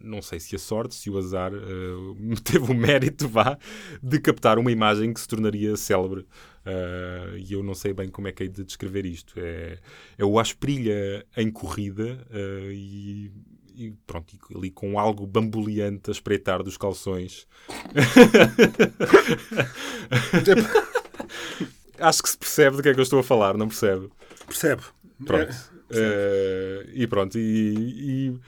não 0.06 0.22
sei 0.22 0.40
se 0.40 0.56
a 0.56 0.58
sorte, 0.58 0.94
se 0.94 1.10
o 1.10 1.18
azar, 1.18 1.52
uh, 1.52 2.16
teve 2.42 2.70
o 2.70 2.74
mérito, 2.74 3.28
vá, 3.28 3.58
de 4.02 4.18
captar 4.20 4.58
uma 4.58 4.72
imagem 4.72 5.12
que 5.12 5.20
se 5.20 5.28
tornaria 5.28 5.76
célebre. 5.76 6.26
Uh, 6.66 7.36
e 7.36 7.52
eu 7.52 7.62
não 7.62 7.74
sei 7.74 7.92
bem 7.92 8.08
como 8.08 8.26
é 8.26 8.32
que 8.32 8.42
hei 8.42 8.48
de 8.48 8.64
descrever 8.64 9.04
isto. 9.06 9.34
É, 9.36 9.78
é 10.18 10.24
o 10.24 10.38
Asprilha 10.38 11.24
em 11.36 11.50
corrida 11.50 12.26
uh, 12.30 12.72
e, 12.72 13.30
e, 13.76 13.92
pronto, 14.06 14.34
ali 14.54 14.70
com 14.70 14.98
algo 14.98 15.26
bamboleante 15.26 16.10
a 16.10 16.12
espreitar 16.12 16.62
dos 16.62 16.76
calções. 16.76 17.46
Acho 21.98 22.22
que 22.22 22.28
se 22.28 22.36
percebe 22.36 22.76
do 22.76 22.82
que 22.82 22.90
é 22.90 22.94
que 22.94 23.00
eu 23.00 23.04
estou 23.04 23.20
a 23.20 23.22
falar, 23.22 23.56
não 23.56 23.68
percebe? 23.68 24.10
Percebe. 24.46 24.82
Pronto. 25.24 25.54
É. 25.90 25.98
Uh, 25.98 26.90
e 26.94 27.06
pronto, 27.06 27.38
e, 27.38 28.28
e 28.28 28.40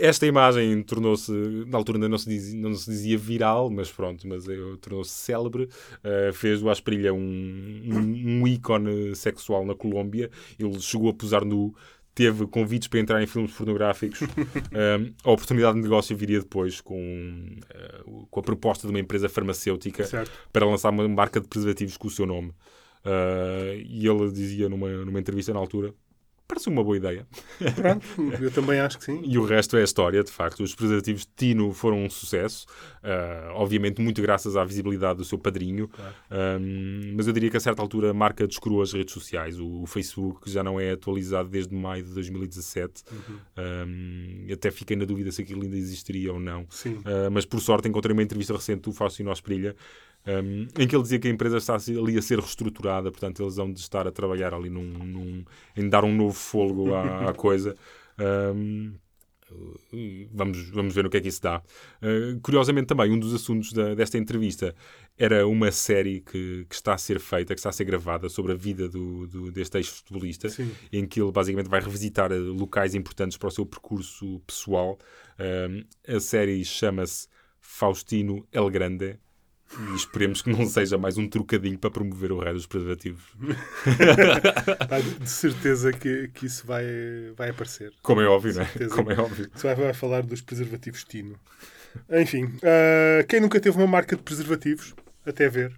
esta 0.00 0.26
imagem 0.26 0.82
tornou-se, 0.82 1.30
na 1.68 1.78
altura 1.78 1.98
ainda 1.98 2.08
não 2.08 2.18
se, 2.18 2.28
dizia, 2.28 2.60
não 2.60 2.74
se 2.74 2.90
dizia 2.90 3.16
viral, 3.16 3.70
mas 3.70 3.90
pronto, 3.90 4.26
mas 4.26 4.44
tornou-se 4.80 5.10
célebre. 5.10 5.68
Uh, 5.98 6.32
fez 6.32 6.60
do 6.60 6.68
Asprilha 6.68 7.14
um, 7.14 7.18
um, 7.18 8.40
um, 8.40 8.46
ícone 8.46 9.14
sexual 9.14 9.64
na 9.64 9.74
Colômbia. 9.74 10.30
Ele 10.58 10.80
chegou 10.80 11.10
a 11.10 11.14
posar 11.14 11.44
nu, 11.44 11.72
teve 12.12 12.44
convites 12.48 12.88
para 12.88 12.98
entrar 12.98 13.22
em 13.22 13.26
filmes 13.26 13.52
pornográficos. 13.52 14.20
uh, 14.22 15.14
a 15.22 15.30
oportunidade 15.30 15.76
de 15.76 15.82
negócio 15.82 16.16
viria 16.16 16.40
depois 16.40 16.80
com, 16.80 17.58
uh, 18.04 18.26
com 18.28 18.40
a 18.40 18.42
proposta 18.42 18.88
de 18.88 18.92
uma 18.92 19.00
empresa 19.00 19.28
farmacêutica 19.28 20.04
certo. 20.04 20.32
para 20.52 20.66
lançar 20.66 20.90
uma 20.90 21.08
marca 21.08 21.40
de 21.40 21.46
preservativos 21.46 21.96
com 21.96 22.08
o 22.08 22.10
seu 22.10 22.26
nome. 22.26 22.52
e 23.86 24.06
ele 24.08 24.32
dizia 24.32 24.68
numa, 24.68 24.88
numa 25.04 25.20
entrevista 25.20 25.52
na 25.52 25.60
altura 25.60 25.94
Parece 26.48 26.70
uma 26.70 26.82
boa 26.82 26.96
ideia. 26.96 27.26
Pronto, 27.76 28.06
eu 28.42 28.50
também 28.50 28.80
acho 28.80 28.98
que 28.98 29.04
sim. 29.04 29.20
e 29.22 29.36
o 29.36 29.44
resto 29.44 29.76
é 29.76 29.82
a 29.82 29.84
história, 29.84 30.24
de 30.24 30.32
facto. 30.32 30.62
Os 30.62 30.74
preservativos 30.74 31.26
de 31.26 31.28
Tino 31.36 31.70
foram 31.74 32.02
um 32.02 32.08
sucesso, 32.08 32.64
uh, 33.02 33.52
obviamente 33.52 34.00
muito 34.00 34.22
graças 34.22 34.56
à 34.56 34.64
visibilidade 34.64 35.18
do 35.18 35.26
seu 35.26 35.38
padrinho, 35.38 35.88
claro. 35.88 36.14
um, 36.58 37.12
mas 37.14 37.26
eu 37.26 37.34
diria 37.34 37.50
que 37.50 37.58
a 37.58 37.60
certa 37.60 37.82
altura 37.82 38.12
a 38.12 38.14
marca 38.14 38.46
descurou 38.46 38.80
as 38.80 38.94
redes 38.94 39.12
sociais. 39.12 39.60
O, 39.60 39.82
o 39.82 39.86
Facebook 39.86 40.50
já 40.50 40.64
não 40.64 40.80
é 40.80 40.92
atualizado 40.92 41.50
desde 41.50 41.74
maio 41.74 42.02
de 42.02 42.14
2017. 42.14 43.04
Uhum. 43.12 43.38
Um, 43.58 44.46
até 44.50 44.70
fiquei 44.70 44.96
na 44.96 45.04
dúvida 45.04 45.30
se 45.30 45.42
aquilo 45.42 45.62
ainda 45.62 45.76
existiria 45.76 46.32
ou 46.32 46.40
não. 46.40 46.62
Uh, 46.62 47.30
mas 47.30 47.44
por 47.44 47.60
sorte 47.60 47.88
encontrei 47.88 48.14
uma 48.14 48.22
entrevista 48.22 48.54
recente 48.54 48.80
do 48.80 48.92
Faustino 48.92 49.30
Asprilha 49.30 49.76
um, 50.28 50.68
em 50.78 50.86
que 50.86 50.94
ele 50.94 51.02
dizia 51.02 51.18
que 51.18 51.26
a 51.26 51.30
empresa 51.30 51.56
está 51.56 51.76
ali 51.76 52.18
a 52.18 52.22
ser 52.22 52.38
reestruturada, 52.38 53.10
portanto 53.10 53.42
eles 53.42 53.56
vão 53.56 53.72
de 53.72 53.80
estar 53.80 54.06
a 54.06 54.12
trabalhar 54.12 54.52
ali 54.52 54.68
num, 54.68 54.84
num 54.84 55.44
em 55.74 55.88
dar 55.88 56.04
um 56.04 56.14
novo 56.14 56.34
fôlego 56.34 56.94
à, 56.94 57.30
à 57.30 57.32
coisa. 57.34 57.74
Um, 58.18 58.92
vamos, 60.30 60.68
vamos 60.68 60.94
ver 60.94 61.06
o 61.06 61.10
que 61.10 61.16
é 61.16 61.20
que 61.22 61.28
isso 61.28 61.40
dá. 61.40 61.62
Uh, 62.02 62.38
curiosamente, 62.42 62.88
também, 62.88 63.10
um 63.10 63.18
dos 63.18 63.32
assuntos 63.32 63.72
da, 63.72 63.94
desta 63.94 64.18
entrevista 64.18 64.74
era 65.16 65.46
uma 65.46 65.72
série 65.72 66.20
que, 66.20 66.66
que, 66.68 66.74
está 66.74 66.92
a 66.92 66.98
ser 66.98 67.18
feita, 67.18 67.54
que 67.54 67.58
está 67.58 67.70
a 67.70 67.72
ser 67.72 67.84
gravada 67.84 68.28
sobre 68.28 68.52
a 68.52 68.54
vida 68.54 68.86
do, 68.86 69.26
do 69.26 69.50
deste 69.50 69.78
ex-futebolista, 69.78 70.48
em 70.92 71.06
que 71.06 71.22
ele 71.22 71.32
basicamente 71.32 71.70
vai 71.70 71.80
revisitar 71.80 72.30
locais 72.32 72.94
importantes 72.94 73.38
para 73.38 73.48
o 73.48 73.50
seu 73.50 73.64
percurso 73.64 74.40
pessoal. 74.46 74.98
Uh, 75.38 76.14
a 76.14 76.20
série 76.20 76.62
chama-se 76.66 77.28
Faustino 77.60 78.46
El 78.52 78.68
Grande 78.68 79.18
E 79.76 79.94
esperemos 79.94 80.40
que 80.40 80.50
não 80.50 80.66
seja 80.66 80.96
mais 80.96 81.18
um 81.18 81.28
trocadinho 81.28 81.78
para 81.78 81.90
promover 81.90 82.32
o 82.32 82.38
raio 82.38 82.54
dos 82.54 82.66
preservativos. 82.66 83.22
De 85.20 85.28
certeza 85.30 85.92
que, 85.92 86.28
que 86.28 86.46
isso 86.46 86.66
vai, 86.66 86.84
vai 87.36 87.50
aparecer. 87.50 87.92
Como 88.02 88.20
é 88.20 88.26
óbvio, 88.26 88.54
não 88.54 88.62
é? 88.62 88.88
Como 88.88 89.12
é 89.12 89.18
óbvio. 89.20 89.50
Isso 89.54 89.66
vai, 89.66 89.74
vai 89.74 89.92
falar 89.92 90.22
dos 90.22 90.40
preservativos 90.40 91.04
Tino. 91.04 91.38
Enfim, 92.10 92.52
ah, 92.62 93.24
quem 93.28 93.40
nunca 93.40 93.60
teve 93.60 93.76
uma 93.76 93.86
marca 93.86 94.16
de 94.16 94.22
preservativos, 94.22 94.94
até 95.26 95.48
ver, 95.48 95.72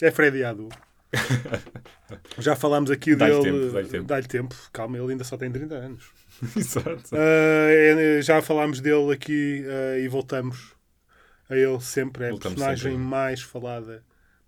é 0.00 0.10
Freddy 0.10 0.42
Adu. 0.44 0.68
Já 2.38 2.56
falámos 2.56 2.90
aqui 2.90 3.14
Dá-lhe 3.14 3.40
dele. 3.40 3.60
tempo, 3.60 3.72
dá-lhe 3.72 3.88
tempo. 3.88 4.04
Dá-lhe 4.04 4.26
tempo. 4.28 4.56
Calma, 4.72 4.96
ele 4.98 5.12
ainda 5.12 5.24
só 5.24 5.36
tem 5.36 5.50
30 5.50 5.74
anos. 5.74 6.04
Exato. 6.56 7.02
É- 7.12 8.20
já 8.22 8.40
falámos 8.40 8.80
dele 8.80 9.12
aqui 9.12 9.64
ah, 9.66 9.98
e 9.98 10.08
voltamos 10.08 10.74
a 11.50 11.56
ele 11.56 11.80
sempre. 11.80 12.24
É 12.24 12.30
a 12.30 12.36
personagem 12.36 12.92
sempre. 12.92 13.06
mais 13.06 13.42
falada 13.42 14.02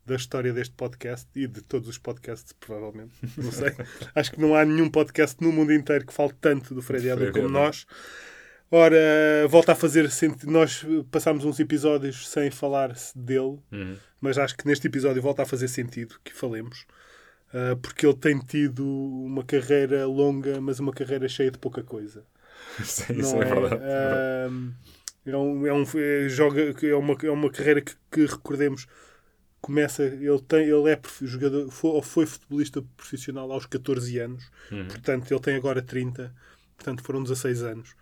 da 0.07 0.17
história 0.17 0.53
deste 0.53 0.75
podcast 0.75 1.29
e 1.35 1.47
de 1.47 1.61
todos 1.63 1.89
os 1.89 1.99
podcasts, 1.99 2.53
provavelmente. 2.55 3.13
Não 3.37 3.53
sei. 3.53 3.73
Acho 4.15 4.33
que 4.33 4.41
não 4.41 4.55
há 4.55 4.65
nenhum 4.65 4.89
podcast 4.89 5.37
no 5.43 5.53
mundo 5.53 5.73
inteiro 5.73 6.07
que 6.07 6.13
fale 6.13 6.33
tanto 6.41 6.75
do 6.75 6.83
Freddy 6.83 7.11
Freddy 7.13 7.33
como 7.33 7.49
nós. 7.49 7.87
Ora, 8.71 8.97
volta 9.49 9.73
a 9.73 9.75
fazer 9.75 10.11
sentido. 10.11 10.51
Nós 10.51 10.85
passámos 11.11 11.45
uns 11.45 11.61
episódios 11.61 12.27
sem 12.29 12.51
falar 12.51 12.95
dele, 13.15 13.59
Uhum. 13.71 13.97
mas 14.21 14.39
acho 14.39 14.57
que 14.57 14.67
neste 14.67 14.87
episódio 14.87 15.21
volta 15.21 15.43
a 15.43 15.47
fazer 15.47 15.69
sentido 15.69 16.17
que 16.25 16.33
falemos. 16.33 16.87
ah, 17.53 17.77
porque 17.83 18.07
ele 18.07 18.17
tem 18.17 18.39
tido 18.39 18.83
uma 18.89 19.45
carreira 19.45 20.07
longa, 20.07 20.59
mas 20.61 20.81
uma 20.81 20.91
carreira 20.93 21.29
cheia 21.29 21.51
de 21.51 21.59
pouca 21.59 21.83
coisa. 21.83 22.25
Isso, 22.81 23.13
isso 23.13 23.37
Não 23.37 23.43
é, 23.43 23.45
verdade. 23.45 23.83
Ahm, 23.85 24.71
é, 25.25 25.37
um, 25.37 25.67
é, 25.67 25.73
um, 25.73 25.85
é, 25.95 26.29
joga, 26.29 26.61
é, 26.87 26.95
uma, 26.95 27.17
é 27.23 27.31
uma 27.31 27.51
carreira 27.51 27.81
que, 27.81 27.95
que 28.11 28.27
recordemos. 28.27 28.87
Começa 29.61 30.03
ele 30.05 30.41
tem 30.43 30.65
ele 30.69 30.91
é 30.91 31.01
jogador 31.23 31.71
foi, 31.71 31.91
ou 31.91 32.03
foi 32.03 32.27
futebolista 32.27 32.83
profissional 32.97 33.51
aos 33.53 33.65
14 33.67 34.19
anos. 34.19 34.51
Uhum. 34.71 34.87
portanto 34.89 35.31
ele 35.31 35.41
tem 35.41 35.55
agora 35.57 35.81
30 35.81 36.35
portanto 36.77 37.03
foram 37.05 37.23
16 37.23 37.63
anos. 37.63 37.95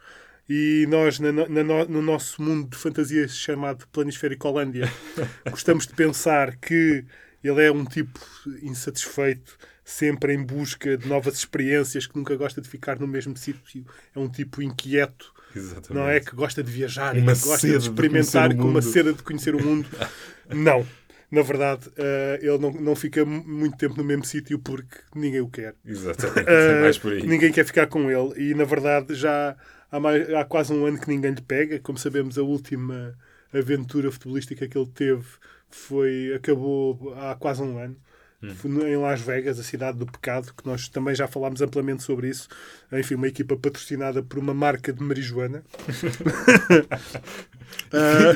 E 0.49 0.87
nós 0.89 1.19
na, 1.21 1.31
no- 1.33 1.49
na 1.49 1.85
no 1.85 2.03
nosso 2.03 2.43
mundo 2.43 2.71
de 2.71 2.77
fantasia 2.79 3.29
chamado 3.29 3.87
Planisférico 3.89 4.49
Holândia 4.49 4.91
gostamos 5.51 5.87
de 5.87 5.95
pensar 5.95 6.57
que 6.57 7.05
ele 7.45 7.63
é 7.63 7.71
um 7.71 7.85
tipo 7.85 8.19
insatisfeito 8.63 9.57
sempre 9.85 10.33
em 10.35 10.43
busca 10.43 10.97
de 10.97 11.07
novas 11.09 11.35
experiências 11.35 12.07
que 12.07 12.17
nunca 12.17 12.37
gosta 12.37 12.61
de 12.61 12.69
ficar 12.69 12.99
no 12.99 13.07
mesmo 13.07 13.37
sítio. 13.37 13.85
É 14.15 14.19
um 14.19 14.29
tipo 14.31 14.63
inquieto 14.63 15.33
Exatamente. 15.59 15.93
não 15.95 16.09
é 16.09 16.21
que 16.21 16.35
gosta 16.35 16.63
de 16.63 16.71
viajar 16.71 17.17
Uma 17.17 17.33
e 17.33 17.37
que 17.37 17.43
gosta 17.47 17.67
de 17.67 17.73
de 17.79 17.79
experimentar 17.85 18.51
o 18.53 18.57
com 18.57 18.65
uma 18.69 18.83
sede 18.83 19.13
de 19.15 19.23
conhecer 19.23 19.55
o 19.55 19.63
mundo. 19.63 19.89
Não. 20.49 20.87
Na 21.31 21.43
verdade, 21.43 21.89
eh, 21.97 22.41
ele 22.43 22.59
não, 22.59 22.73
não 22.73 22.97
fica 22.97 23.25
mu- 23.25 23.45
muito 23.47 23.77
tempo 23.79 23.97
no 23.97 24.03
mesmo 24.03 24.25
sítio 24.25 24.59
porque 24.59 24.97
ninguém 25.15 25.41
o 25.41 25.49
quer. 25.49 25.77
Exatamente. 25.87 26.41
Eh, 26.51 26.79
é 26.79 26.81
mais 26.83 26.99
por 26.99 27.13
aí. 27.13 27.23
ninguém 27.25 27.53
quer 27.53 27.65
ficar 27.65 27.87
com 27.87 28.11
ele. 28.11 28.51
E, 28.51 28.53
na 28.55 28.65
verdade, 28.65 29.15
já 29.15 29.57
há, 29.93 30.01
mais- 30.01 30.29
há 30.35 30.45
quase 30.45 30.73
um 30.73 30.85
ano 30.87 30.99
que 31.01 31.07
ninguém 31.09 31.31
lhe 31.33 31.41
pega. 31.41 31.79
Como 31.79 31.97
sabemos, 31.99 32.37
a 32.37 32.43
última 32.43 33.15
aventura 33.55 34.11
futebolística 34.11 34.67
que 34.67 34.77
ele 34.77 34.91
teve 34.93 35.25
foi, 35.71 36.33
acabou 36.35 37.15
há 37.17 37.37
quase 37.37 37.63
um 37.63 37.79
ano. 37.79 37.97
Hum. 38.43 38.55
No- 38.65 38.87
em 38.89 38.97
Las 38.97 39.21
Vegas, 39.21 39.59
a 39.59 39.63
cidade 39.63 39.99
do 39.99 40.07
pecado, 40.07 40.53
que 40.57 40.67
nós 40.67 40.89
também 40.89 41.15
já 41.15 41.29
falámos 41.29 41.61
amplamente 41.61 42.03
sobre 42.03 42.29
isso. 42.29 42.49
Enfim, 42.91 43.15
uma 43.17 43.29
equipa 43.29 43.55
patrocinada 43.57 44.23
por 44.23 44.39
uma 44.39 44.55
marca 44.55 44.93
de 44.93 45.03
marijuana. 45.03 45.63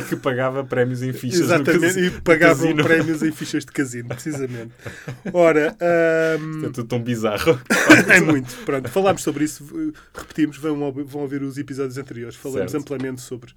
Que 0.09 0.17
pagava 0.17 0.63
prémios 0.65 1.03
em 1.03 1.13
fichas 1.13 1.41
Exatamente, 1.41 1.99
e 1.99 2.11
pagavam 2.21 2.75
prémios 2.77 3.23
em 3.23 3.33
fichas 3.33 3.65
de 3.65 3.73
casino, 3.73 4.09
precisamente. 4.11 4.73
Ora, 5.33 5.77
ahm, 5.81 6.67
É 6.67 6.69
tudo 6.71 6.85
tão 6.85 7.03
bizarro. 7.03 7.61
é 8.15 8.21
muito. 8.21 8.55
Pronto, 8.65 8.89
falámos 8.89 9.23
sobre 9.23 9.45
isso, 9.45 9.93
repetimos, 10.15 10.57
vão, 10.59 10.81
ouvir- 10.83 11.05
vão 11.05 11.23
ouvir 11.23 11.43
os 11.43 11.59
episódios 11.59 11.99
anteriores. 11.99 12.37
Falamos 12.37 12.71
Certo. 12.71 12.83
amplamente 12.83 13.21
sobre 13.23 13.53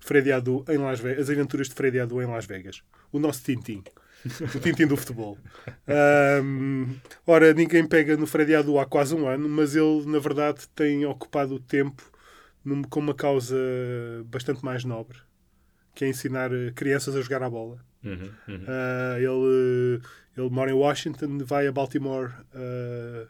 Freddy 0.00 0.32
Adu 0.32 0.64
em 0.68 0.76
Las 0.78 1.00
Vegas, 1.00 1.22
as 1.22 1.30
aventuras 1.30 1.68
de 1.68 1.74
Freddy 1.74 2.00
Adu 2.00 2.20
em 2.20 2.26
Las 2.26 2.44
Vegas. 2.46 2.82
O 3.10 3.18
nosso 3.18 3.42
Tintim. 3.42 3.82
O 4.54 4.60
Tintim 4.60 4.86
do 4.86 4.96
futebol. 4.96 5.36
Ahm, 5.88 6.94
ora, 7.26 7.52
ninguém 7.52 7.86
pega 7.86 8.16
no 8.16 8.26
Freddy 8.26 8.54
Adu 8.54 8.78
há 8.78 8.86
quase 8.86 9.14
um 9.14 9.26
ano, 9.26 9.48
mas 9.48 9.74
ele, 9.74 10.04
na 10.06 10.18
verdade, 10.18 10.68
tem 10.74 11.04
ocupado 11.06 11.54
o 11.56 11.60
tempo 11.60 12.02
num- 12.64 12.82
com 12.82 13.00
uma 13.00 13.14
causa 13.14 13.56
bastante 14.26 14.64
mais 14.64 14.84
nobre, 14.84 15.18
que 15.94 16.04
é 16.04 16.08
ensinar 16.08 16.52
eh, 16.52 16.70
crianças 16.74 17.16
a 17.16 17.20
jogar 17.20 17.42
à 17.42 17.50
bola. 17.50 17.78
Uhum, 18.04 18.30
uhum. 18.48 18.64
Ah, 18.66 19.16
ele, 19.18 20.00
ele 20.36 20.50
mora 20.50 20.70
em 20.70 20.74
Washington, 20.74 21.38
vai 21.44 21.66
a 21.66 21.72
Baltimore 21.72 22.30
ah, 22.54 23.26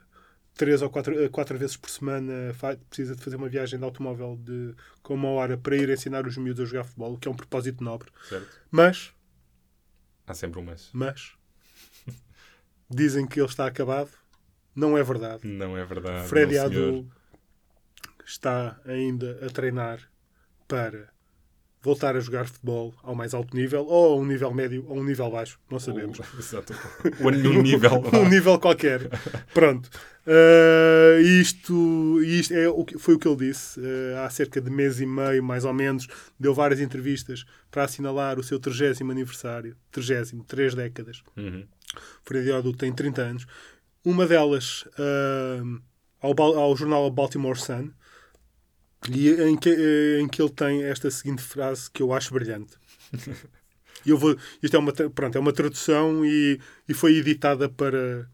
três 0.54 0.82
ou 0.82 0.90
quatro, 0.90 1.24
ah, 1.24 1.28
quatro 1.28 1.58
vezes 1.58 1.76
por 1.76 1.88
semana, 1.90 2.52
fa- 2.54 2.76
precisa 2.88 3.16
de 3.16 3.22
fazer 3.22 3.36
uma 3.36 3.48
viagem 3.48 3.78
de 3.78 3.84
automóvel 3.84 4.38
de, 4.42 4.74
com 5.02 5.14
uma 5.14 5.28
hora 5.30 5.56
para 5.56 5.76
ir 5.76 5.88
ensinar 5.90 6.26
os 6.26 6.36
miúdos 6.36 6.60
a 6.62 6.66
jogar 6.66 6.84
futebol, 6.84 7.14
o 7.14 7.18
que 7.18 7.28
é 7.28 7.30
um 7.30 7.34
propósito 7.36 7.82
nobre. 7.82 8.10
Certo. 8.28 8.48
Mas, 8.70 9.12
Há 10.32 10.34
sempre 10.34 10.58
um 10.60 10.64
mas. 10.64 10.88
mas, 10.94 11.32
dizem 12.88 13.26
que 13.26 13.38
ele 13.38 13.46
está 13.46 13.66
acabado. 13.66 14.10
Não 14.74 14.96
é 14.96 15.02
verdade. 15.02 15.46
Não 15.46 15.76
é 15.76 15.84
verdade. 15.84 16.26
Freddy. 16.26 16.56
Adu 16.56 17.06
está 18.24 18.80
ainda 18.86 19.38
a 19.44 19.50
treinar 19.50 20.10
para 20.66 21.12
voltar 21.82 22.16
a 22.16 22.20
jogar 22.20 22.46
futebol 22.46 22.94
ao 23.02 23.14
mais 23.14 23.34
alto 23.34 23.56
nível, 23.56 23.84
ou 23.86 24.12
a 24.12 24.16
um 24.16 24.24
nível 24.24 24.52
médio, 24.54 24.84
ou 24.88 24.96
a 24.96 25.00
um 25.00 25.04
nível 25.04 25.30
baixo, 25.30 25.58
não 25.70 25.80
sabemos. 25.80 26.18
O- 26.18 26.38
Exato. 26.38 26.72
Nenhum 27.20 27.60
nível. 27.62 28.02
um 28.14 28.28
nível 28.28 28.58
qualquer. 28.58 29.08
Pronto. 29.52 29.90
Uh, 30.24 31.20
isto 31.20 32.22
isto 32.22 32.54
é 32.54 32.68
o 32.68 32.84
que, 32.84 32.96
foi 32.96 33.14
o 33.14 33.18
que 33.18 33.26
ele 33.26 33.48
disse 33.48 33.80
uh, 33.80 34.18
há 34.24 34.30
cerca 34.30 34.60
de 34.60 34.70
mês 34.70 35.00
e 35.00 35.06
meio, 35.06 35.42
mais 35.42 35.64
ou 35.64 35.72
menos. 35.72 36.06
Deu 36.38 36.54
várias 36.54 36.80
entrevistas 36.80 37.44
para 37.70 37.84
assinalar 37.84 38.38
o 38.38 38.42
seu 38.42 38.60
30 38.60 39.02
aniversário. 39.02 39.76
30, 39.90 40.44
três 40.46 40.74
décadas. 40.74 41.22
Uhum. 41.36 41.64
Freddy 42.24 42.76
tem 42.76 42.92
30 42.92 43.22
anos. 43.22 43.46
Uma 44.04 44.26
delas 44.26 44.84
uh, 44.98 45.80
ao, 46.20 46.40
ao 46.58 46.76
jornal 46.76 47.10
Baltimore 47.10 47.58
Sun, 47.58 47.90
em, 49.10 49.56
que, 49.56 49.68
eh, 49.70 50.20
em 50.20 50.28
que 50.28 50.40
ele 50.40 50.50
tem 50.50 50.84
esta 50.84 51.10
seguinte 51.10 51.42
frase 51.42 51.90
que 51.90 52.02
eu 52.02 52.12
acho 52.12 52.32
brilhante. 52.32 52.74
E 54.04 54.10
eu 54.10 54.18
vou, 54.18 54.36
isto 54.60 54.74
é 54.74 54.78
uma, 54.80 54.92
pronto, 54.92 55.38
é 55.38 55.40
uma 55.40 55.52
tradução 55.52 56.26
e, 56.26 56.58
e 56.88 56.92
foi 56.92 57.14
editada 57.18 57.68
para, 57.68 58.28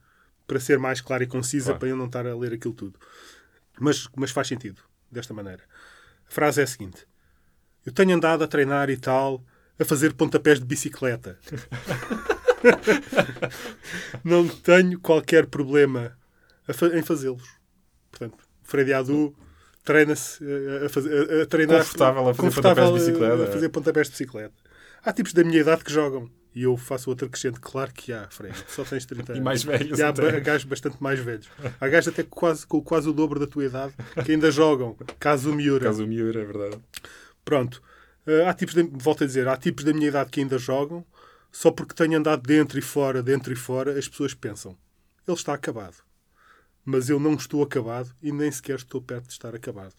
para 0.47 0.59
ser 0.59 0.79
mais 0.79 1.03
clara 1.03 1.25
e 1.25 1.27
concisa, 1.27 1.67
Claro. 1.67 1.79
para 1.81 1.89
eu 1.91 1.97
não 1.97 2.07
estar 2.07 2.27
a 2.27 2.35
ler 2.35 2.55
aquilo 2.55 2.73
tudo. 2.73 2.99
Mas, 3.79 4.09
mas 4.17 4.31
faz 4.31 4.49
sentido, 4.49 4.81
desta 5.13 5.35
maneira. 5.35 5.63
A 6.27 6.31
frase 6.31 6.63
é 6.63 6.65
a 6.65 6.67
seguinte: 6.67 7.07
Eu 7.85 7.93
tenho 7.93 8.17
andado 8.17 8.43
a 8.45 8.49
treinar 8.49 8.89
e 8.89 8.97
tal, 8.97 9.45
a 9.79 9.85
fazer 9.85 10.15
pontapés 10.15 10.59
de 10.59 10.65
bicicleta. 10.65 11.39
não 14.25 14.49
tenho 14.49 14.99
qualquer 15.01 15.45
problema 15.47 16.17
fa- 16.73 16.97
em 16.97 17.03
fazê-los. 17.03 17.47
Portanto, 18.11 18.43
Freddy 18.63 18.95
Adu 18.95 19.37
treina-se 19.93 20.45
eh, 20.45 20.85
a, 20.87 20.89
fazer- 20.89 21.15
a- 21.41 21.43
a 21.43 21.47
treinar 21.47 21.79
Confortável 21.79 22.29
a 22.29 22.35
fazer 22.35 22.49
confortável 22.49 22.85
pontapés 22.85 23.05
de 23.05 23.13
bicicleta. 23.13 23.43
a 23.45 23.47
fazer 23.53 23.69
pontapés 23.71 24.07
de 24.07 24.11
bicicleta. 24.13 24.55
Há 25.05 25.13
tipos 25.13 25.33
da 25.33 25.43
minha 25.45 25.61
idade 25.61 25.83
que 25.85 25.93
jogam. 25.93 26.31
E 26.55 26.63
eu 26.65 26.77
faço 26.77 27.09
outra 27.11 27.29
crescente. 27.29 27.61
Claro 27.61 27.93
que 27.93 28.13
há, 28.13 28.27
Fred. 28.31 28.55
Só 28.69 28.83
tens 28.83 29.05
30 29.07 29.33
anos. 29.33 29.41
E 29.41 29.45
mais 29.45 29.63
velhos 29.63 29.99
E 29.99 30.03
há 30.03 30.09
até. 30.09 30.41
gajos 30.41 30.65
bastante 30.65 30.97
mais 31.01 31.19
velhos. 31.21 31.49
Há 31.81 31.89
gajos 31.89 32.13
até 32.13 32.23
quase, 32.25 32.67
com 32.67 32.83
quase 32.83 33.09
o 33.09 33.13
dobro 33.13 33.39
da 33.39 33.47
tua 33.47 33.65
idade 33.65 33.95
que 34.25 34.33
ainda 34.33 34.51
jogam. 34.51 34.97
Caso 35.21 35.55
Miura. 35.55 35.85
Caso 35.87 36.05
o 36.05 36.07
Miura, 36.07 36.41
é 36.41 36.45
verdade. 36.45 36.79
Pronto. 37.45 37.81
Eh, 38.27 38.45
há 38.47 38.53
tipos, 38.55 38.75
de, 38.75 38.83
volto 38.83 39.23
a 39.23 39.27
dizer, 39.27 39.47
há 39.47 39.57
tipos 39.57 39.85
da 39.85 39.93
minha 39.93 40.09
idade 40.09 40.31
que 40.31 40.41
ainda 40.41 40.59
jogam. 40.59 41.05
Só 41.53 41.71
porque 41.71 41.95
tenho 41.95 42.19
andado 42.19 42.43
dentro 42.43 42.79
e 42.79 42.83
fora, 42.83 43.23
dentro 43.23 43.53
e 43.53 43.57
fora, 43.57 43.97
as 43.99 44.09
pessoas 44.09 44.35
pensam. 44.35 44.77
Ele 45.27 45.37
está 45.37 45.55
acabado. 45.55 45.97
Mas 46.91 47.11
eu 47.11 47.21
não 47.21 47.35
estou 47.35 47.63
acabado 47.63 48.11
e 48.23 48.33
nem 48.33 48.51
sequer 48.51 48.77
estou 48.77 49.03
perto 49.03 49.27
de 49.27 49.33
estar 49.33 49.55
acabado. 49.55 49.95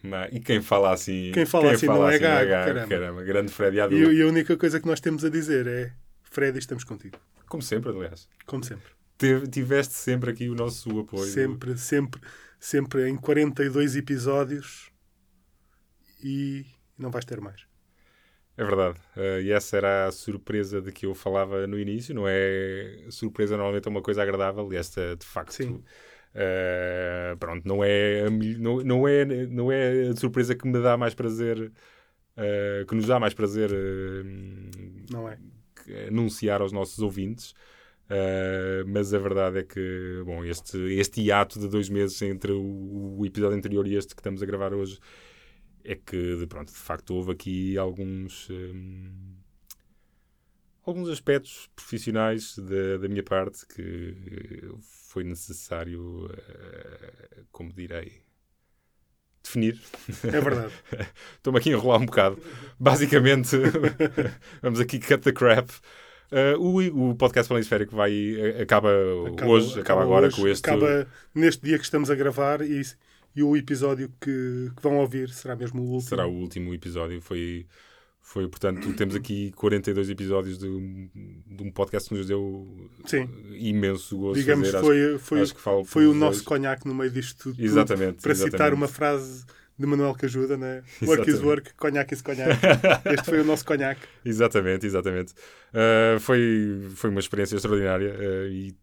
Não, 0.00 0.24
e 0.30 0.38
quem 0.38 0.62
fala 0.62 0.92
assim. 0.92 1.32
Quem 1.34 1.44
fala 1.44 1.72
assim 1.72 1.86
não 1.86 2.08
é 2.08 2.20
gago, 2.20 2.50
caramba. 2.50 2.86
caramba. 2.86 3.24
Grande 3.24 3.52
Freddy 3.52 3.80
Adu. 3.80 3.96
E, 3.96 4.18
e 4.18 4.22
a 4.22 4.28
única 4.28 4.56
coisa 4.56 4.78
que 4.78 4.86
nós 4.86 5.00
temos 5.00 5.24
a 5.24 5.28
dizer 5.28 5.66
é 5.66 5.92
Fred, 6.22 6.56
estamos 6.56 6.84
contigo. 6.84 7.18
Como 7.48 7.60
sempre, 7.60 7.90
aliás. 7.90 8.28
Como 8.46 8.62
sempre. 8.62 8.92
Tiveste 9.50 9.94
sempre 9.94 10.30
aqui 10.30 10.48
o 10.48 10.54
nosso 10.54 11.00
apoio. 11.00 11.24
Sempre, 11.24 11.76
sempre, 11.76 12.20
sempre 12.60 13.08
em 13.08 13.16
42 13.16 13.96
episódios 13.96 14.92
e 16.22 16.64
não 16.96 17.10
vais 17.10 17.24
ter 17.24 17.40
mais. 17.40 17.66
É 18.56 18.62
verdade. 18.62 19.00
Eh, 19.16 19.42
e 19.42 19.50
essa 19.50 19.76
era 19.76 20.06
a 20.06 20.12
surpresa 20.12 20.80
de 20.80 20.92
que 20.92 21.06
eu 21.06 21.14
falava 21.14 21.66
no 21.66 21.76
início. 21.76 22.14
Não 22.14 22.26
é 22.28 23.04
surpresa, 23.10 23.56
normalmente 23.56 23.88
é 23.88 23.90
uma 23.90 24.00
coisa 24.00 24.22
agradável. 24.22 24.72
E 24.72 24.76
esta, 24.76 25.16
de 25.16 25.26
facto, 25.26 25.54
Sim. 25.54 25.82
Eh, 26.34 27.36
pronto, 27.38 27.66
não 27.66 27.82
é, 27.82 28.28
não, 28.30 28.76
não, 28.78 29.08
é, 29.08 29.24
não 29.24 29.72
é 29.72 30.08
a 30.08 30.16
surpresa 30.16 30.54
que 30.54 30.66
me 30.66 30.80
dá 30.80 30.96
mais 30.96 31.14
prazer, 31.14 31.72
eh, 32.36 32.84
que 32.88 32.94
nos 32.94 33.06
dá 33.06 33.18
mais 33.18 33.34
prazer 33.34 33.70
eh, 33.72 34.22
Não 35.10 35.28
é? 35.28 35.38
anunciar 36.08 36.60
aos 36.60 36.72
nossos 36.72 36.98
ouvintes. 37.00 37.54
Uh, 38.10 38.82
mas 38.88 39.14
a 39.14 39.18
verdade 39.20 39.60
é 39.60 39.62
que, 39.62 40.22
bom, 40.26 40.44
este, 40.44 40.76
este 40.94 41.20
hiato 41.20 41.60
de 41.60 41.68
dois 41.68 41.88
meses 41.88 42.20
entre 42.22 42.50
o, 42.50 43.18
o, 43.18 43.24
episódio 43.24 43.56
anterior 43.56 43.86
e 43.86 43.94
este 43.94 44.16
que 44.16 44.20
estamos 44.20 44.42
a 44.42 44.46
gravar 44.46 44.74
hoje 44.74 44.98
é 45.84 45.94
que, 45.94 46.44
pronto, 46.48 46.72
de 46.72 46.78
facto 46.78 47.14
houve 47.14 47.30
aqui 47.30 47.78
alguns. 47.78 48.50
Um, 48.50 49.36
alguns 50.84 51.08
aspectos 51.08 51.70
profissionais 51.76 52.58
da, 52.58 52.98
da 52.98 53.08
minha 53.08 53.22
parte 53.22 53.64
que 53.66 54.16
foi 55.10 55.24
necessário, 55.24 56.26
uh, 56.26 57.44
como 57.50 57.72
direi, 57.72 58.22
definir. 59.42 59.76
É 60.22 60.40
verdade. 60.40 60.72
Estou-me 61.36 61.58
aqui 61.58 61.70
a 61.70 61.72
enrolar 61.72 62.00
um 62.00 62.06
bocado. 62.06 62.38
Basicamente, 62.78 63.56
vamos 64.62 64.78
aqui 64.78 65.00
cut 65.00 65.18
the 65.18 65.32
crap. 65.32 65.68
Uh, 66.30 66.56
o, 66.60 67.10
o 67.10 67.14
podcast 67.16 67.48
Planisférico 67.48 67.96
vai, 67.96 68.12
acaba, 68.62 68.88
acaba 69.32 69.50
hoje, 69.50 69.70
acaba, 69.70 69.80
acaba 69.80 70.02
agora 70.02 70.26
hoje, 70.28 70.36
com 70.36 70.46
este. 70.46 70.70
Acaba 70.70 71.08
neste 71.34 71.64
dia 71.64 71.76
que 71.76 71.84
estamos 71.84 72.08
a 72.08 72.14
gravar 72.14 72.60
e, 72.62 72.80
e 73.34 73.42
o 73.42 73.56
episódio 73.56 74.12
que, 74.20 74.70
que, 74.76 74.80
vão 74.80 74.98
ouvir 74.98 75.30
será 75.30 75.56
mesmo 75.56 75.82
o 75.82 75.86
último. 75.86 76.08
Será 76.08 76.28
o 76.28 76.32
último 76.32 76.72
episódio. 76.72 77.20
Foi, 77.20 77.66
foi 78.22 78.46
portanto, 78.48 78.92
temos 78.92 79.16
aqui 79.16 79.50
42 79.52 80.10
episódios 80.10 80.58
de, 80.58 80.68
de 80.68 81.62
um 81.62 81.70
podcast 81.72 82.08
que 82.08 82.14
nos 82.14 82.26
deu 82.26 82.66
Sim. 83.04 83.28
imenso 83.52 84.16
gosto. 84.16 84.38
Digamos, 84.38 84.70
fazer. 84.70 84.84
foi, 84.84 85.04
acho, 85.14 85.18
foi, 85.18 85.40
acho 85.40 85.84
foi 85.84 86.06
o 86.06 86.14
nosso 86.14 86.44
conhaque 86.44 86.86
no 86.86 86.94
meio 86.94 87.10
disto 87.10 87.50
tudo. 87.50 87.62
Exatamente. 87.62 88.22
Para 88.22 88.32
exatamente. 88.32 88.52
citar 88.52 88.72
uma 88.72 88.86
frase 88.86 89.44
de 89.80 89.86
Manuel 89.86 90.14
que 90.14 90.26
ajuda, 90.26 90.56
né? 90.56 90.82
Work 91.02 91.28
is 91.28 91.40
work, 91.40 91.74
conhaque 91.74 92.14
is 92.14 92.22
conhaque. 92.22 92.60
Este 93.06 93.24
foi 93.24 93.40
o 93.40 93.44
nosso 93.44 93.64
conhaque. 93.64 94.06
Exatamente, 94.24 94.86
exatamente. 94.86 95.32
Uh, 95.72 96.20
foi, 96.20 96.88
foi 96.94 97.10
uma 97.10 97.20
experiência 97.20 97.56
extraordinária 97.56 98.14
uh, 98.14 98.46
e 98.46 98.76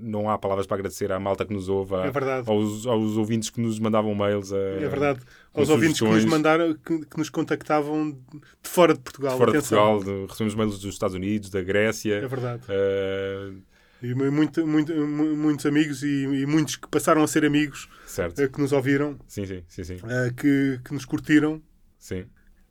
não 0.00 0.28
há 0.28 0.38
palavras 0.38 0.66
para 0.66 0.76
agradecer 0.76 1.10
à 1.12 1.18
malta 1.18 1.44
que 1.44 1.52
nos 1.52 1.68
ouve, 1.68 1.94
é 1.94 2.10
verdade. 2.10 2.48
Aos, 2.48 2.86
aos 2.86 3.16
ouvintes 3.16 3.50
que 3.50 3.60
nos 3.60 3.78
mandavam 3.78 4.14
mails. 4.14 4.50
Uh, 4.50 4.56
é 4.56 4.88
verdade. 4.88 5.20
Aos 5.54 5.68
ouvintes 5.68 6.00
que 6.00 6.06
nos 6.06 6.24
mandaram, 6.24 6.74
que, 6.74 7.06
que, 7.06 7.18
nos 7.18 7.30
contactavam 7.30 8.10
de 8.10 8.68
fora 8.68 8.94
de 8.94 9.00
Portugal. 9.00 9.32
De 9.32 9.38
fora 9.38 9.50
Atenção. 9.50 9.98
de 9.98 10.04
Portugal, 10.04 10.26
recebemos 10.26 10.54
mails 10.54 10.78
dos 10.78 10.94
Estados 10.94 11.16
Unidos, 11.16 11.50
da 11.50 11.62
Grécia. 11.62 12.14
É 12.16 12.28
verdade. 12.28 12.62
Uh, 12.64 13.62
e 14.02 14.14
muito, 14.14 14.66
muito, 14.66 14.94
muitos 14.94 15.64
amigos 15.64 16.02
e, 16.02 16.24
e, 16.24 16.46
muitos 16.46 16.76
que 16.76 16.86
passaram 16.86 17.22
a 17.22 17.26
ser 17.26 17.44
amigos 17.44 17.88
certo. 18.06 18.46
que 18.48 18.60
nos 18.60 18.72
ouviram, 18.72 19.18
sim, 19.26 19.46
sim, 19.46 19.62
sim, 19.66 19.84
sim. 19.84 19.96
que, 20.36 20.78
que 20.84 20.92
nos 20.92 21.06
curtiram, 21.06 21.62
sim. 21.98 22.26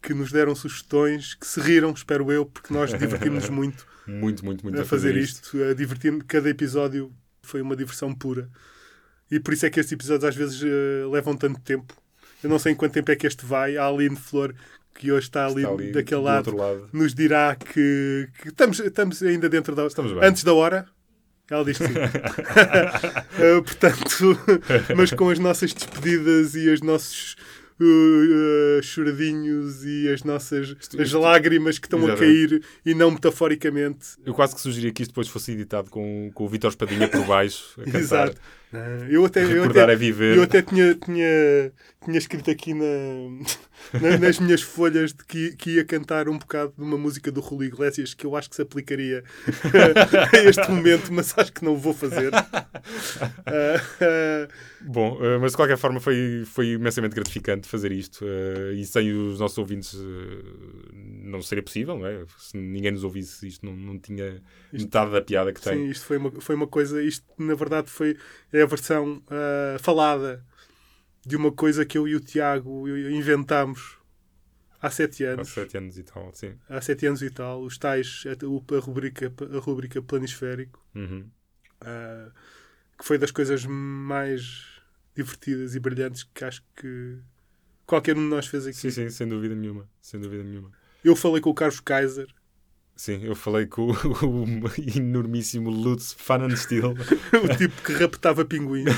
Que 0.05 0.13
nos 0.13 0.31
deram 0.31 0.53
sugestões, 0.53 1.33
que 1.33 1.47
se 1.47 1.59
riram, 1.59 1.91
espero 1.91 2.31
eu, 2.31 2.45
porque 2.45 2.71
nós 2.71 2.93
divertimos 2.97 3.49
muito, 3.49 3.87
muito, 4.05 4.45
muito, 4.45 4.63
muito 4.63 4.79
a 4.79 4.85
fazer, 4.85 5.09
fazer 5.09 5.19
isto, 5.19 5.63
a 5.63 5.73
divertir 5.73 6.23
cada 6.25 6.47
episódio 6.47 7.11
foi 7.41 7.59
uma 7.59 7.75
diversão 7.75 8.13
pura. 8.13 8.47
E 9.31 9.39
por 9.39 9.53
isso 9.55 9.65
é 9.65 9.69
que 9.71 9.79
estes 9.79 9.93
episódios 9.93 10.23
às 10.23 10.35
vezes 10.35 10.61
uh, 10.61 11.09
levam 11.09 11.35
tanto 11.35 11.59
tempo. 11.61 11.91
Eu 12.43 12.49
não 12.49 12.59
sei 12.59 12.73
em 12.73 12.75
quanto 12.75 12.93
tempo 12.93 13.11
é 13.11 13.15
que 13.15 13.25
este 13.25 13.43
vai. 13.43 13.77
A 13.77 13.87
Aline 13.87 14.15
Flor, 14.15 14.53
que 14.93 15.11
hoje 15.11 15.25
está 15.25 15.47
ali, 15.47 15.63
está 15.63 15.73
ali 15.73 15.91
daquele 15.91 16.21
lado, 16.21 16.55
lado, 16.55 16.87
nos 16.93 17.15
dirá 17.15 17.55
que, 17.55 18.29
que, 18.39 18.49
estamos, 18.49 18.79
estamos 18.79 19.23
ainda 19.23 19.49
dentro 19.49 19.73
da 19.73 19.87
estamos 19.87 20.13
bem. 20.13 20.23
antes 20.23 20.43
da 20.43 20.53
hora. 20.53 20.87
Ela 21.49 21.65
diz 21.65 21.77
que 21.77 21.87
sim. 21.87 21.93
uh, 21.93 23.61
portanto, 23.65 24.39
mas 24.95 25.11
com 25.11 25.29
as 25.29 25.39
nossas 25.39 25.73
despedidas 25.73 26.55
e 26.55 26.69
os 26.69 26.81
nossos 26.81 27.35
uh, 27.79 28.79
uh, 28.79 28.83
choradinhos 28.83 29.83
e 29.85 30.09
as 30.09 30.23
nossas 30.23 30.75
as 30.99 31.11
lágrimas 31.11 31.77
que 31.77 31.87
estão 31.87 31.99
Exatamente. 31.99 32.23
a 32.23 32.49
cair 32.49 32.63
e 32.85 32.93
não 32.93 33.11
metaforicamente. 33.11 34.07
Eu 34.25 34.33
quase 34.33 34.55
que 34.55 34.61
sugeri 34.61 34.91
que 34.91 35.01
isto 35.01 35.11
depois 35.11 35.27
fosse 35.27 35.51
editado 35.51 35.89
com, 35.89 36.31
com 36.33 36.45
o 36.45 36.49
Vitor 36.49 36.69
Espadinha 36.69 37.07
por 37.07 37.25
baixo 37.25 37.79
a 37.81 37.85
cantar. 37.85 37.99
Exato. 37.99 38.41
Eu 39.09 39.25
até, 39.25 39.43
eu 39.43 39.63
até, 39.63 39.91
é 39.91 39.95
viver. 39.95 40.37
Eu 40.37 40.43
até 40.43 40.61
tinha, 40.61 40.93
tinha, 40.95 41.71
tinha 42.03 42.17
escrito 42.17 42.51
aqui 42.51 42.73
na, 42.73 42.85
na, 43.93 44.17
nas 44.19 44.39
minhas 44.39 44.61
folhas 44.61 45.13
de 45.13 45.23
que, 45.23 45.55
que 45.55 45.71
ia 45.71 45.85
cantar 45.85 46.27
um 46.27 46.37
bocado 46.37 46.73
de 46.77 46.83
uma 46.83 46.97
música 46.97 47.31
do 47.31 47.39
Rui 47.39 47.67
Iglesias 47.67 48.13
que 48.13 48.25
eu 48.25 48.35
acho 48.35 48.49
que 48.49 48.55
se 48.55 48.61
aplicaria 48.61 49.23
a 50.33 50.37
este 50.37 50.69
momento, 50.69 51.13
mas 51.13 51.33
acho 51.37 51.53
que 51.53 51.63
não 51.63 51.77
vou 51.77 51.93
fazer. 51.93 52.33
Uh, 52.33 52.35
uh, 54.01 54.47
Bom, 54.81 55.15
uh, 55.15 55.39
mas 55.39 55.51
de 55.51 55.57
qualquer 55.57 55.77
forma 55.77 55.99
foi, 55.99 56.43
foi 56.45 56.73
imensamente 56.73 57.15
gratificante 57.15 57.67
fazer 57.67 57.91
isto 57.91 58.25
e 58.75 58.85
sem 58.85 59.11
os 59.11 59.39
nossos 59.39 59.57
ouvintes 59.57 59.95
não 61.25 61.41
seria 61.41 61.63
possível, 61.63 61.97
não 61.97 62.05
é? 62.05 62.25
Se 62.37 62.57
ninguém 62.57 62.91
nos 62.91 63.03
ouvisse 63.03 63.47
isto 63.47 63.65
não, 63.65 63.75
não 63.75 63.99
tinha 63.99 64.41
isto, 64.71 64.85
metade 64.85 65.11
da 65.11 65.21
piada 65.21 65.51
que 65.51 65.61
tem. 65.61 65.73
Sim, 65.73 65.89
isto 65.89 66.05
foi 66.05 66.17
uma, 66.17 66.31
foi 66.39 66.55
uma 66.55 66.67
coisa, 66.67 67.01
isto 67.01 67.25
na 67.37 67.55
verdade 67.55 67.89
foi 67.89 68.17
é 68.53 68.61
a 68.61 68.65
versão 68.65 69.21
falada 69.79 70.45
de 71.25 71.35
uma 71.35 71.51
coisa 71.51 71.85
que 71.85 71.97
eu 71.97 72.07
e 72.07 72.15
o 72.15 72.19
Tiago 72.19 72.87
inventámos 72.87 73.97
há 74.81 74.89
sete 74.91 75.23
anos. 75.23 75.49
Há 75.49 75.51
sete 75.51 75.77
anos 75.77 75.97
e 75.97 76.03
tal, 76.03 76.31
sim. 76.33 76.53
Há 76.69 76.81
sete 76.81 77.07
anos 77.07 77.21
e 77.21 77.29
tal, 77.29 77.61
os 77.63 77.77
tais, 77.77 78.23
a, 78.27 78.75
a 78.75 78.79
rubrica, 78.79 79.33
a 79.51 79.59
rubrica 79.59 80.01
Planisférico, 80.01 80.85
uhum. 80.93 81.27
uh, 81.81 82.31
que 82.97 83.03
foi 83.03 83.17
das 83.17 83.31
coisas 83.31 83.65
mais 83.65 84.75
divertidas 85.15 85.75
e 85.75 85.79
brilhantes 85.79 86.23
que 86.23 86.43
acho 86.43 86.63
que 86.75 87.17
qualquer 87.85 88.15
um 88.15 88.21
de 88.21 88.29
nós 88.29 88.47
fez 88.47 88.67
aqui. 88.67 88.77
Sim, 88.77 88.91
sim, 88.91 89.09
sem 89.09 89.27
dúvida 89.27 89.55
nenhuma. 89.55 89.89
Sem 90.01 90.19
dúvida 90.19 90.43
nenhuma. 90.43 90.71
Eu 91.05 91.15
falei 91.15 91.39
com 91.39 91.51
o 91.51 91.53
Carlos 91.53 91.79
Kaiser. 91.79 92.25
Sim, 92.95 93.23
eu 93.23 93.35
falei 93.35 93.67
com 93.67 93.91
o, 93.91 93.93
o 94.25 94.71
enormíssimo 94.97 95.69
Lutz 95.69 96.15
Pfannenstiel. 96.15 96.95
o 97.43 97.57
tipo 97.57 97.79
que 97.83 97.93
raptava 97.93 98.43
pinguins. 98.43 98.89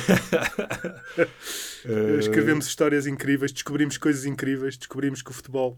uh... 1.85 2.15
Escrevemos 2.17 2.65
histórias 2.65 3.07
incríveis, 3.07 3.51
descobrimos 3.51 3.97
coisas 3.97 4.23
incríveis, 4.23 4.77
descobrimos 4.77 5.21
que 5.21 5.31
o 5.31 5.33
futebol 5.33 5.77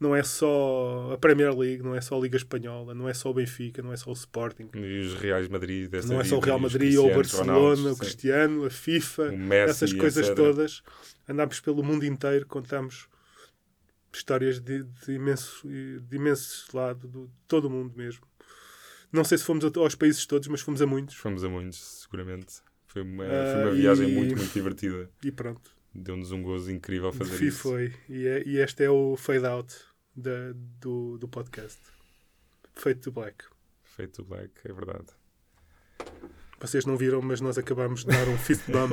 não 0.00 0.16
é 0.16 0.24
só 0.24 1.12
a 1.12 1.18
Premier 1.18 1.56
League, 1.56 1.84
não 1.84 1.94
é 1.94 2.00
só 2.00 2.18
a 2.18 2.20
Liga 2.20 2.36
Espanhola, 2.36 2.92
não 2.92 3.08
é 3.08 3.14
só 3.14 3.30
o 3.30 3.34
Benfica, 3.34 3.80
não 3.80 3.92
é 3.92 3.96
só 3.96 4.10
o 4.10 4.14
Sporting. 4.14 4.70
E 4.74 5.02
os 5.02 5.14
Reais 5.14 5.46
Madrid 5.46 5.88
Não 6.06 6.20
é 6.20 6.24
só 6.24 6.38
o 6.38 6.40
Real 6.40 6.58
Madrid 6.58 6.98
ou 6.98 7.08
o 7.08 7.14
Barcelona, 7.14 7.52
Ronaldo, 7.52 7.92
o 7.92 7.96
Cristiano, 7.96 8.64
a 8.64 8.70
FIFA, 8.70 9.30
Messi, 9.30 9.70
essas 9.70 9.92
coisas 9.92 10.26
etc. 10.26 10.36
todas. 10.36 10.82
Andámos 11.28 11.60
pelo 11.60 11.84
mundo 11.84 12.04
inteiro, 12.04 12.44
contamos 12.44 13.06
histórias 14.12 14.60
de, 14.60 14.84
de 14.84 15.12
imenso, 15.12 15.66
de 15.68 16.16
imenso 16.16 16.76
lado, 16.76 17.08
de 17.08 17.30
todo 17.48 17.66
o 17.66 17.70
mundo 17.70 17.96
mesmo. 17.96 18.26
Não 19.12 19.24
sei 19.24 19.36
se 19.38 19.44
fomos 19.44 19.64
aos 19.76 19.94
países 19.94 20.24
todos, 20.24 20.48
mas 20.48 20.60
fomos 20.60 20.80
a 20.80 20.86
muitos. 20.86 21.16
Fomos 21.16 21.44
a 21.44 21.48
muitos, 21.48 21.78
seguramente. 22.02 22.62
Foi 22.86 23.02
uma, 23.02 23.24
foi 23.24 23.62
uma 23.62 23.70
viagem 23.72 24.08
e, 24.08 24.14
muito, 24.14 24.36
muito 24.36 24.52
divertida. 24.52 25.10
E 25.22 25.30
pronto. 25.30 25.70
Deu-nos 25.94 26.32
um 26.32 26.42
gozo 26.42 26.70
incrível 26.70 27.12
fazer 27.12 27.36
Fui, 27.36 27.46
isso. 27.48 27.58
Foi. 27.58 27.94
E, 28.08 28.26
é, 28.26 28.42
e 28.46 28.56
este 28.56 28.84
é 28.84 28.90
o 28.90 29.16
fade 29.16 29.44
out 29.44 29.74
da, 30.16 30.52
do, 30.80 31.18
do 31.18 31.28
podcast. 31.28 31.80
Feito 32.74 33.00
to 33.02 33.12
black. 33.12 33.44
Feito 33.84 34.22
to 34.22 34.24
black, 34.24 34.52
é 34.64 34.72
verdade. 34.72 35.06
Vocês 36.62 36.86
não 36.86 36.96
viram, 36.96 37.20
mas 37.20 37.40
nós 37.40 37.58
acabamos 37.58 38.04
de 38.04 38.06
dar 38.12 38.28
um 38.28 38.38
fist 38.38 38.62
bump. 38.70 38.92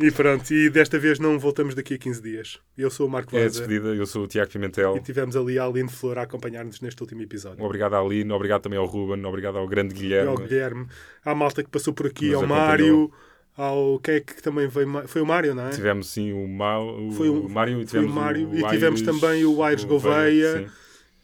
e 0.00 0.10
pronto, 0.10 0.50
e 0.52 0.70
desta 0.70 0.98
vez 0.98 1.18
não 1.18 1.38
voltamos 1.38 1.74
daqui 1.74 1.94
a 1.94 1.98
15 1.98 2.22
dias. 2.22 2.58
Eu 2.76 2.90
sou 2.90 3.06
o 3.06 3.10
Marco 3.10 3.36
É 3.36 3.42
Vaza 3.44 3.60
despedida, 3.60 3.88
eu 3.94 4.06
sou 4.06 4.24
o 4.24 4.26
Tiago 4.26 4.50
Pimentel. 4.50 4.96
e 4.96 5.00
tivemos 5.00 5.36
ali 5.36 5.58
a 5.58 5.64
Aline 5.66 5.88
Flor 5.90 6.18
a 6.18 6.22
acompanhar-nos 6.22 6.80
neste 6.80 7.00
último 7.02 7.22
episódio. 7.22 7.62
Obrigado 7.64 7.94
à 7.94 8.00
Aline, 8.00 8.32
obrigado 8.32 8.62
também 8.62 8.78
ao 8.78 8.86
Ruben, 8.86 9.24
obrigado 9.26 9.58
ao 9.58 9.68
grande 9.68 9.94
E 9.94 9.98
Guilherme. 9.98 10.28
ao 10.30 10.36
Guilherme, 10.36 10.86
à 11.24 11.34
malta 11.34 11.62
que 11.62 11.68
passou 11.70 11.92
por 11.92 12.06
aqui, 12.06 12.26
Nos 12.30 12.36
ao 12.36 12.40
acompanhou. 12.44 12.66
Mário, 12.66 13.12
ao. 13.56 13.98
Quem 14.00 14.14
é 14.14 14.20
que 14.20 14.42
também 14.42 14.66
veio? 14.68 14.88
ma- 14.88 15.06
Foi 15.06 15.20
o 15.20 15.26
Mário, 15.26 15.54
não 15.54 15.66
é? 15.66 15.70
Tivemos 15.70 16.08
sim 16.10 16.32
o, 16.32 16.48
Mau, 16.48 17.08
o, 17.08 17.12
Foi 17.12 17.28
o- 17.28 17.48
Mário 17.48 17.82
e 17.82 17.86
foi 17.86 18.00
o 18.00 18.02
tivemos 18.04 18.14
Mário 18.14 18.48
o 18.48 18.54
e 18.54 18.68
tivemos 18.70 19.00
Aires- 19.02 19.20
também 19.20 19.44
o 19.44 19.62
Aires 19.62 19.84
Gouveia. 19.84 20.58
sim. 20.60 20.66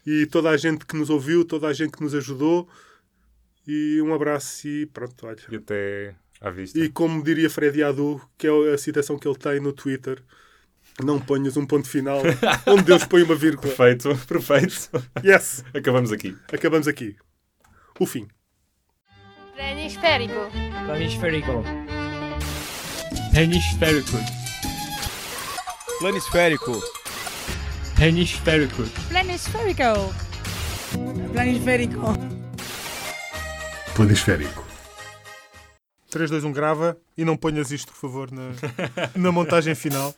E 0.05 0.25
toda 0.25 0.49
a 0.49 0.57
gente 0.57 0.85
que 0.85 0.95
nos 0.97 1.09
ouviu, 1.09 1.45
toda 1.45 1.65
a 1.67 1.73
gente 1.73 1.91
que 1.93 2.03
nos 2.03 2.13
ajudou. 2.13 2.67
E 3.67 4.01
um 4.01 4.13
abraço 4.13 4.67
e 4.67 4.85
pronto, 4.85 5.25
olha. 5.25 5.37
E 5.49 5.55
até 5.55 6.15
à 6.41 6.49
vista. 6.49 6.77
E 6.77 6.89
como 6.89 7.23
diria 7.23 7.49
Freddy 7.49 7.83
Adu, 7.83 8.21
que 8.37 8.47
é 8.47 8.73
a 8.73 8.77
citação 8.77 9.17
que 9.17 9.27
ele 9.27 9.37
tem 9.37 9.59
no 9.59 9.71
Twitter, 9.71 10.21
não 11.01 11.19
ponhas 11.19 11.55
um 11.55 11.65
ponto 11.65 11.87
final 11.87 12.21
onde 12.67 12.83
Deus 12.83 13.05
põe 13.05 13.23
uma 13.23 13.35
vírgula. 13.35 13.73
Perfeito, 13.73 14.15
perfeito. 14.27 14.89
Yes! 15.23 15.63
Acabamos 15.73 16.11
aqui. 16.11 16.35
Acabamos 16.51 16.87
aqui. 16.87 17.15
O 17.99 18.05
fim. 18.05 18.27
Planisférico. 19.55 20.51
Planisférico. 20.85 21.63
Planisférico. 23.31 24.23
Planisférico. 25.99 26.81
Planisférico. 27.95 28.83
Planispherical. 29.09 30.13
Planispherical. 31.31 32.32
Planisférico. 33.95 34.63
3, 36.09 36.29
2, 36.29 36.43
1, 36.43 36.51
grava 36.51 36.97
e 37.17 37.25
não 37.25 37.35
ponhas 37.35 37.71
isto, 37.71 37.91
por 37.91 37.97
favor, 37.99 38.29
na, 38.31 38.51
na 39.15 39.31
montagem 39.31 39.73
final. 39.73 40.13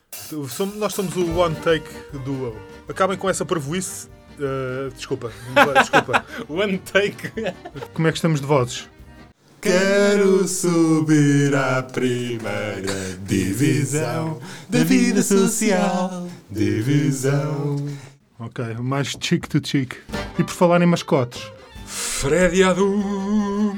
Somos- 0.49 0.75
nós 0.75 0.93
somos 0.93 1.15
o 1.15 1.37
One 1.37 1.55
Take 1.55 1.87
Duo. 2.25 2.55
Acabem 2.87 3.17
com 3.17 3.29
essa 3.29 3.45
parvoíce 3.45 4.07
Uh, 4.37 4.91
desculpa, 4.93 5.31
desculpa. 5.81 6.25
One 6.49 6.77
take. 6.79 7.31
Como 7.93 8.05
é 8.05 8.11
que 8.11 8.17
estamos 8.17 8.41
de 8.41 8.45
vozes? 8.45 8.89
Quero 9.61 10.45
subir 10.45 11.55
à 11.55 11.81
primeira 11.81 13.15
divisão 13.25 14.41
da 14.67 14.83
vida 14.83 15.23
social. 15.23 16.27
Divisão. 16.51 17.77
Ok, 18.37 18.73
mais 18.81 19.15
cheek 19.21 19.47
to 19.47 19.65
cheek. 19.65 19.95
E 20.37 20.43
por 20.43 20.51
falar 20.51 20.81
em 20.81 20.85
mascotes, 20.85 21.49
Freddy 21.95 22.61
Adu. 22.61 23.77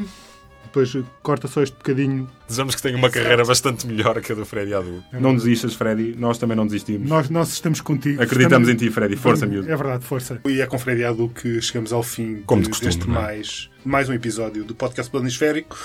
depois 0.65 0.91
corta 1.22 1.47
só 1.47 1.61
este 1.61 1.76
bocadinho. 1.78 2.28
Desejamos 2.47 2.74
que 2.76 2.82
tenha 2.82 2.97
uma 2.97 3.09
carreira 3.11 3.45
bastante 3.45 3.86
melhor 3.86 4.20
que 4.22 4.32
a 4.32 4.36
do 4.36 4.43
Freddy 4.45 4.74
Adu. 4.74 5.03
Não 5.13 5.36
desistas, 5.36 5.76
Freddy. 5.76 6.15
Nós 6.18 6.38
também 6.39 6.57
não 6.57 6.65
desistimos. 6.65 7.07
Nós, 7.07 7.30
nós 7.30 7.49
estamos 7.53 7.80
contigo. 7.80 8.22
Acreditamos 8.22 8.68
Estamos- 8.68 8.84
em 8.84 8.88
ti, 8.88 8.91
Freddy. 8.93 9.15
Força, 9.15 9.45
miúdo. 9.45 9.72
É 9.72 9.76
verdade, 9.76 10.03
força. 10.03 10.41
E 10.47 10.59
é 10.61 10.65
com 10.65 10.80
Freddy 10.80 11.03
Adu 11.05 11.30
que 11.30 11.61
chegamos 11.61 11.93
ao 11.93 12.01
fim 12.01 12.41
Como 12.45 12.61
de 12.61 12.65
de- 12.68 12.72
costume, 12.72 12.91
deste 12.95 13.07
é? 13.09 13.13
mais, 13.13 13.70
mais 13.86 14.09
um 14.09 14.13
episódio 14.13 14.63
do 14.63 14.74
podcast 14.74 15.11
Planisférico. 15.11 15.78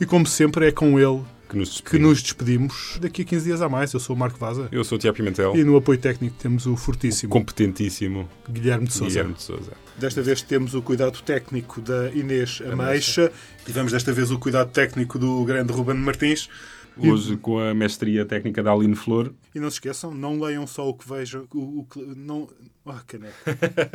E 0.00 0.06
como 0.06 0.26
sempre, 0.26 0.68
é 0.68 0.72
com 0.72 0.98
ele 0.98 1.22
Que 1.50 1.56
nos 1.56 1.68
que 1.80 1.82
despedimos. 1.82 2.08
nos 2.10 2.22
despedimos. 2.22 2.98
Daqui 3.00 3.22
a 3.22 3.24
15 3.24 3.44
dias 3.44 3.60
a 3.60 3.68
mais, 3.68 3.92
eu 3.92 3.98
sou 3.98 4.14
o 4.14 4.18
Marco 4.18 4.38
Vaza. 4.38 4.68
Eu 4.70 4.84
sou 4.84 4.96
o 4.96 4.98
Tiago 5.00 5.16
Pimentel. 5.16 5.56
E 5.56 5.64
no 5.64 5.76
apoio 5.76 5.98
técnico 5.98 6.36
temos 6.38 6.64
o 6.66 6.76
fortíssimo 6.76 7.32
Competentíssimo 7.32 8.28
Guilherme 8.48 8.86
de 8.86 8.92
Souza. 8.92 9.08
Guilherme 9.10 9.34
de 9.34 9.42
Souza. 9.42 9.72
Desta 9.98 10.22
vez 10.22 10.40
temos 10.42 10.74
o 10.74 10.80
cuidado 10.80 11.20
técnico 11.22 11.80
da 11.80 12.10
Inês 12.12 12.62
Ameixa. 12.70 13.32
Tivemos 13.66 13.90
desta 13.92 14.12
vez 14.12 14.30
o 14.30 14.38
cuidado 14.38 14.70
técnico 14.70 15.18
do 15.18 15.44
grande 15.44 15.72
Ruben 15.72 15.96
Martins. 15.96 16.48
Hoje 16.96 17.36
com 17.36 17.58
a 17.58 17.72
mestria 17.74 18.24
técnica 18.26 18.62
da 18.62 18.70
Aline 18.72 18.94
Flor. 18.94 19.32
E 19.54 19.58
não 19.60 19.70
se 19.70 19.76
esqueçam, 19.76 20.12
não 20.14 20.38
leiam 20.40 20.66
só 20.66 20.88
o 20.88 20.94
que 20.94 21.08
vejam. 21.08 21.46
O, 21.52 21.80
o 21.80 21.84
que- 21.86 22.00
não... 22.16 22.48
Ah, 22.86 23.00
caneco. 23.06 23.34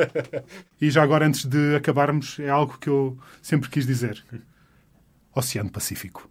e 0.82 0.90
já 0.90 1.04
agora, 1.04 1.26
antes 1.28 1.46
de 1.46 1.76
acabarmos, 1.76 2.40
é 2.40 2.50
algo 2.50 2.78
que 2.80 2.90
eu 2.90 3.18
sempre 3.42 3.70
quis 3.70 3.86
dizer. 3.86 4.24
Oceano 5.36 5.70
Pacífico. 5.70 6.30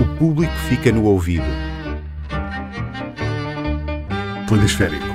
O 0.00 0.04
público 0.18 0.54
fica 0.68 0.90
no 0.92 1.04
ouvido. 1.04 1.44
Planisférico. 4.48 5.13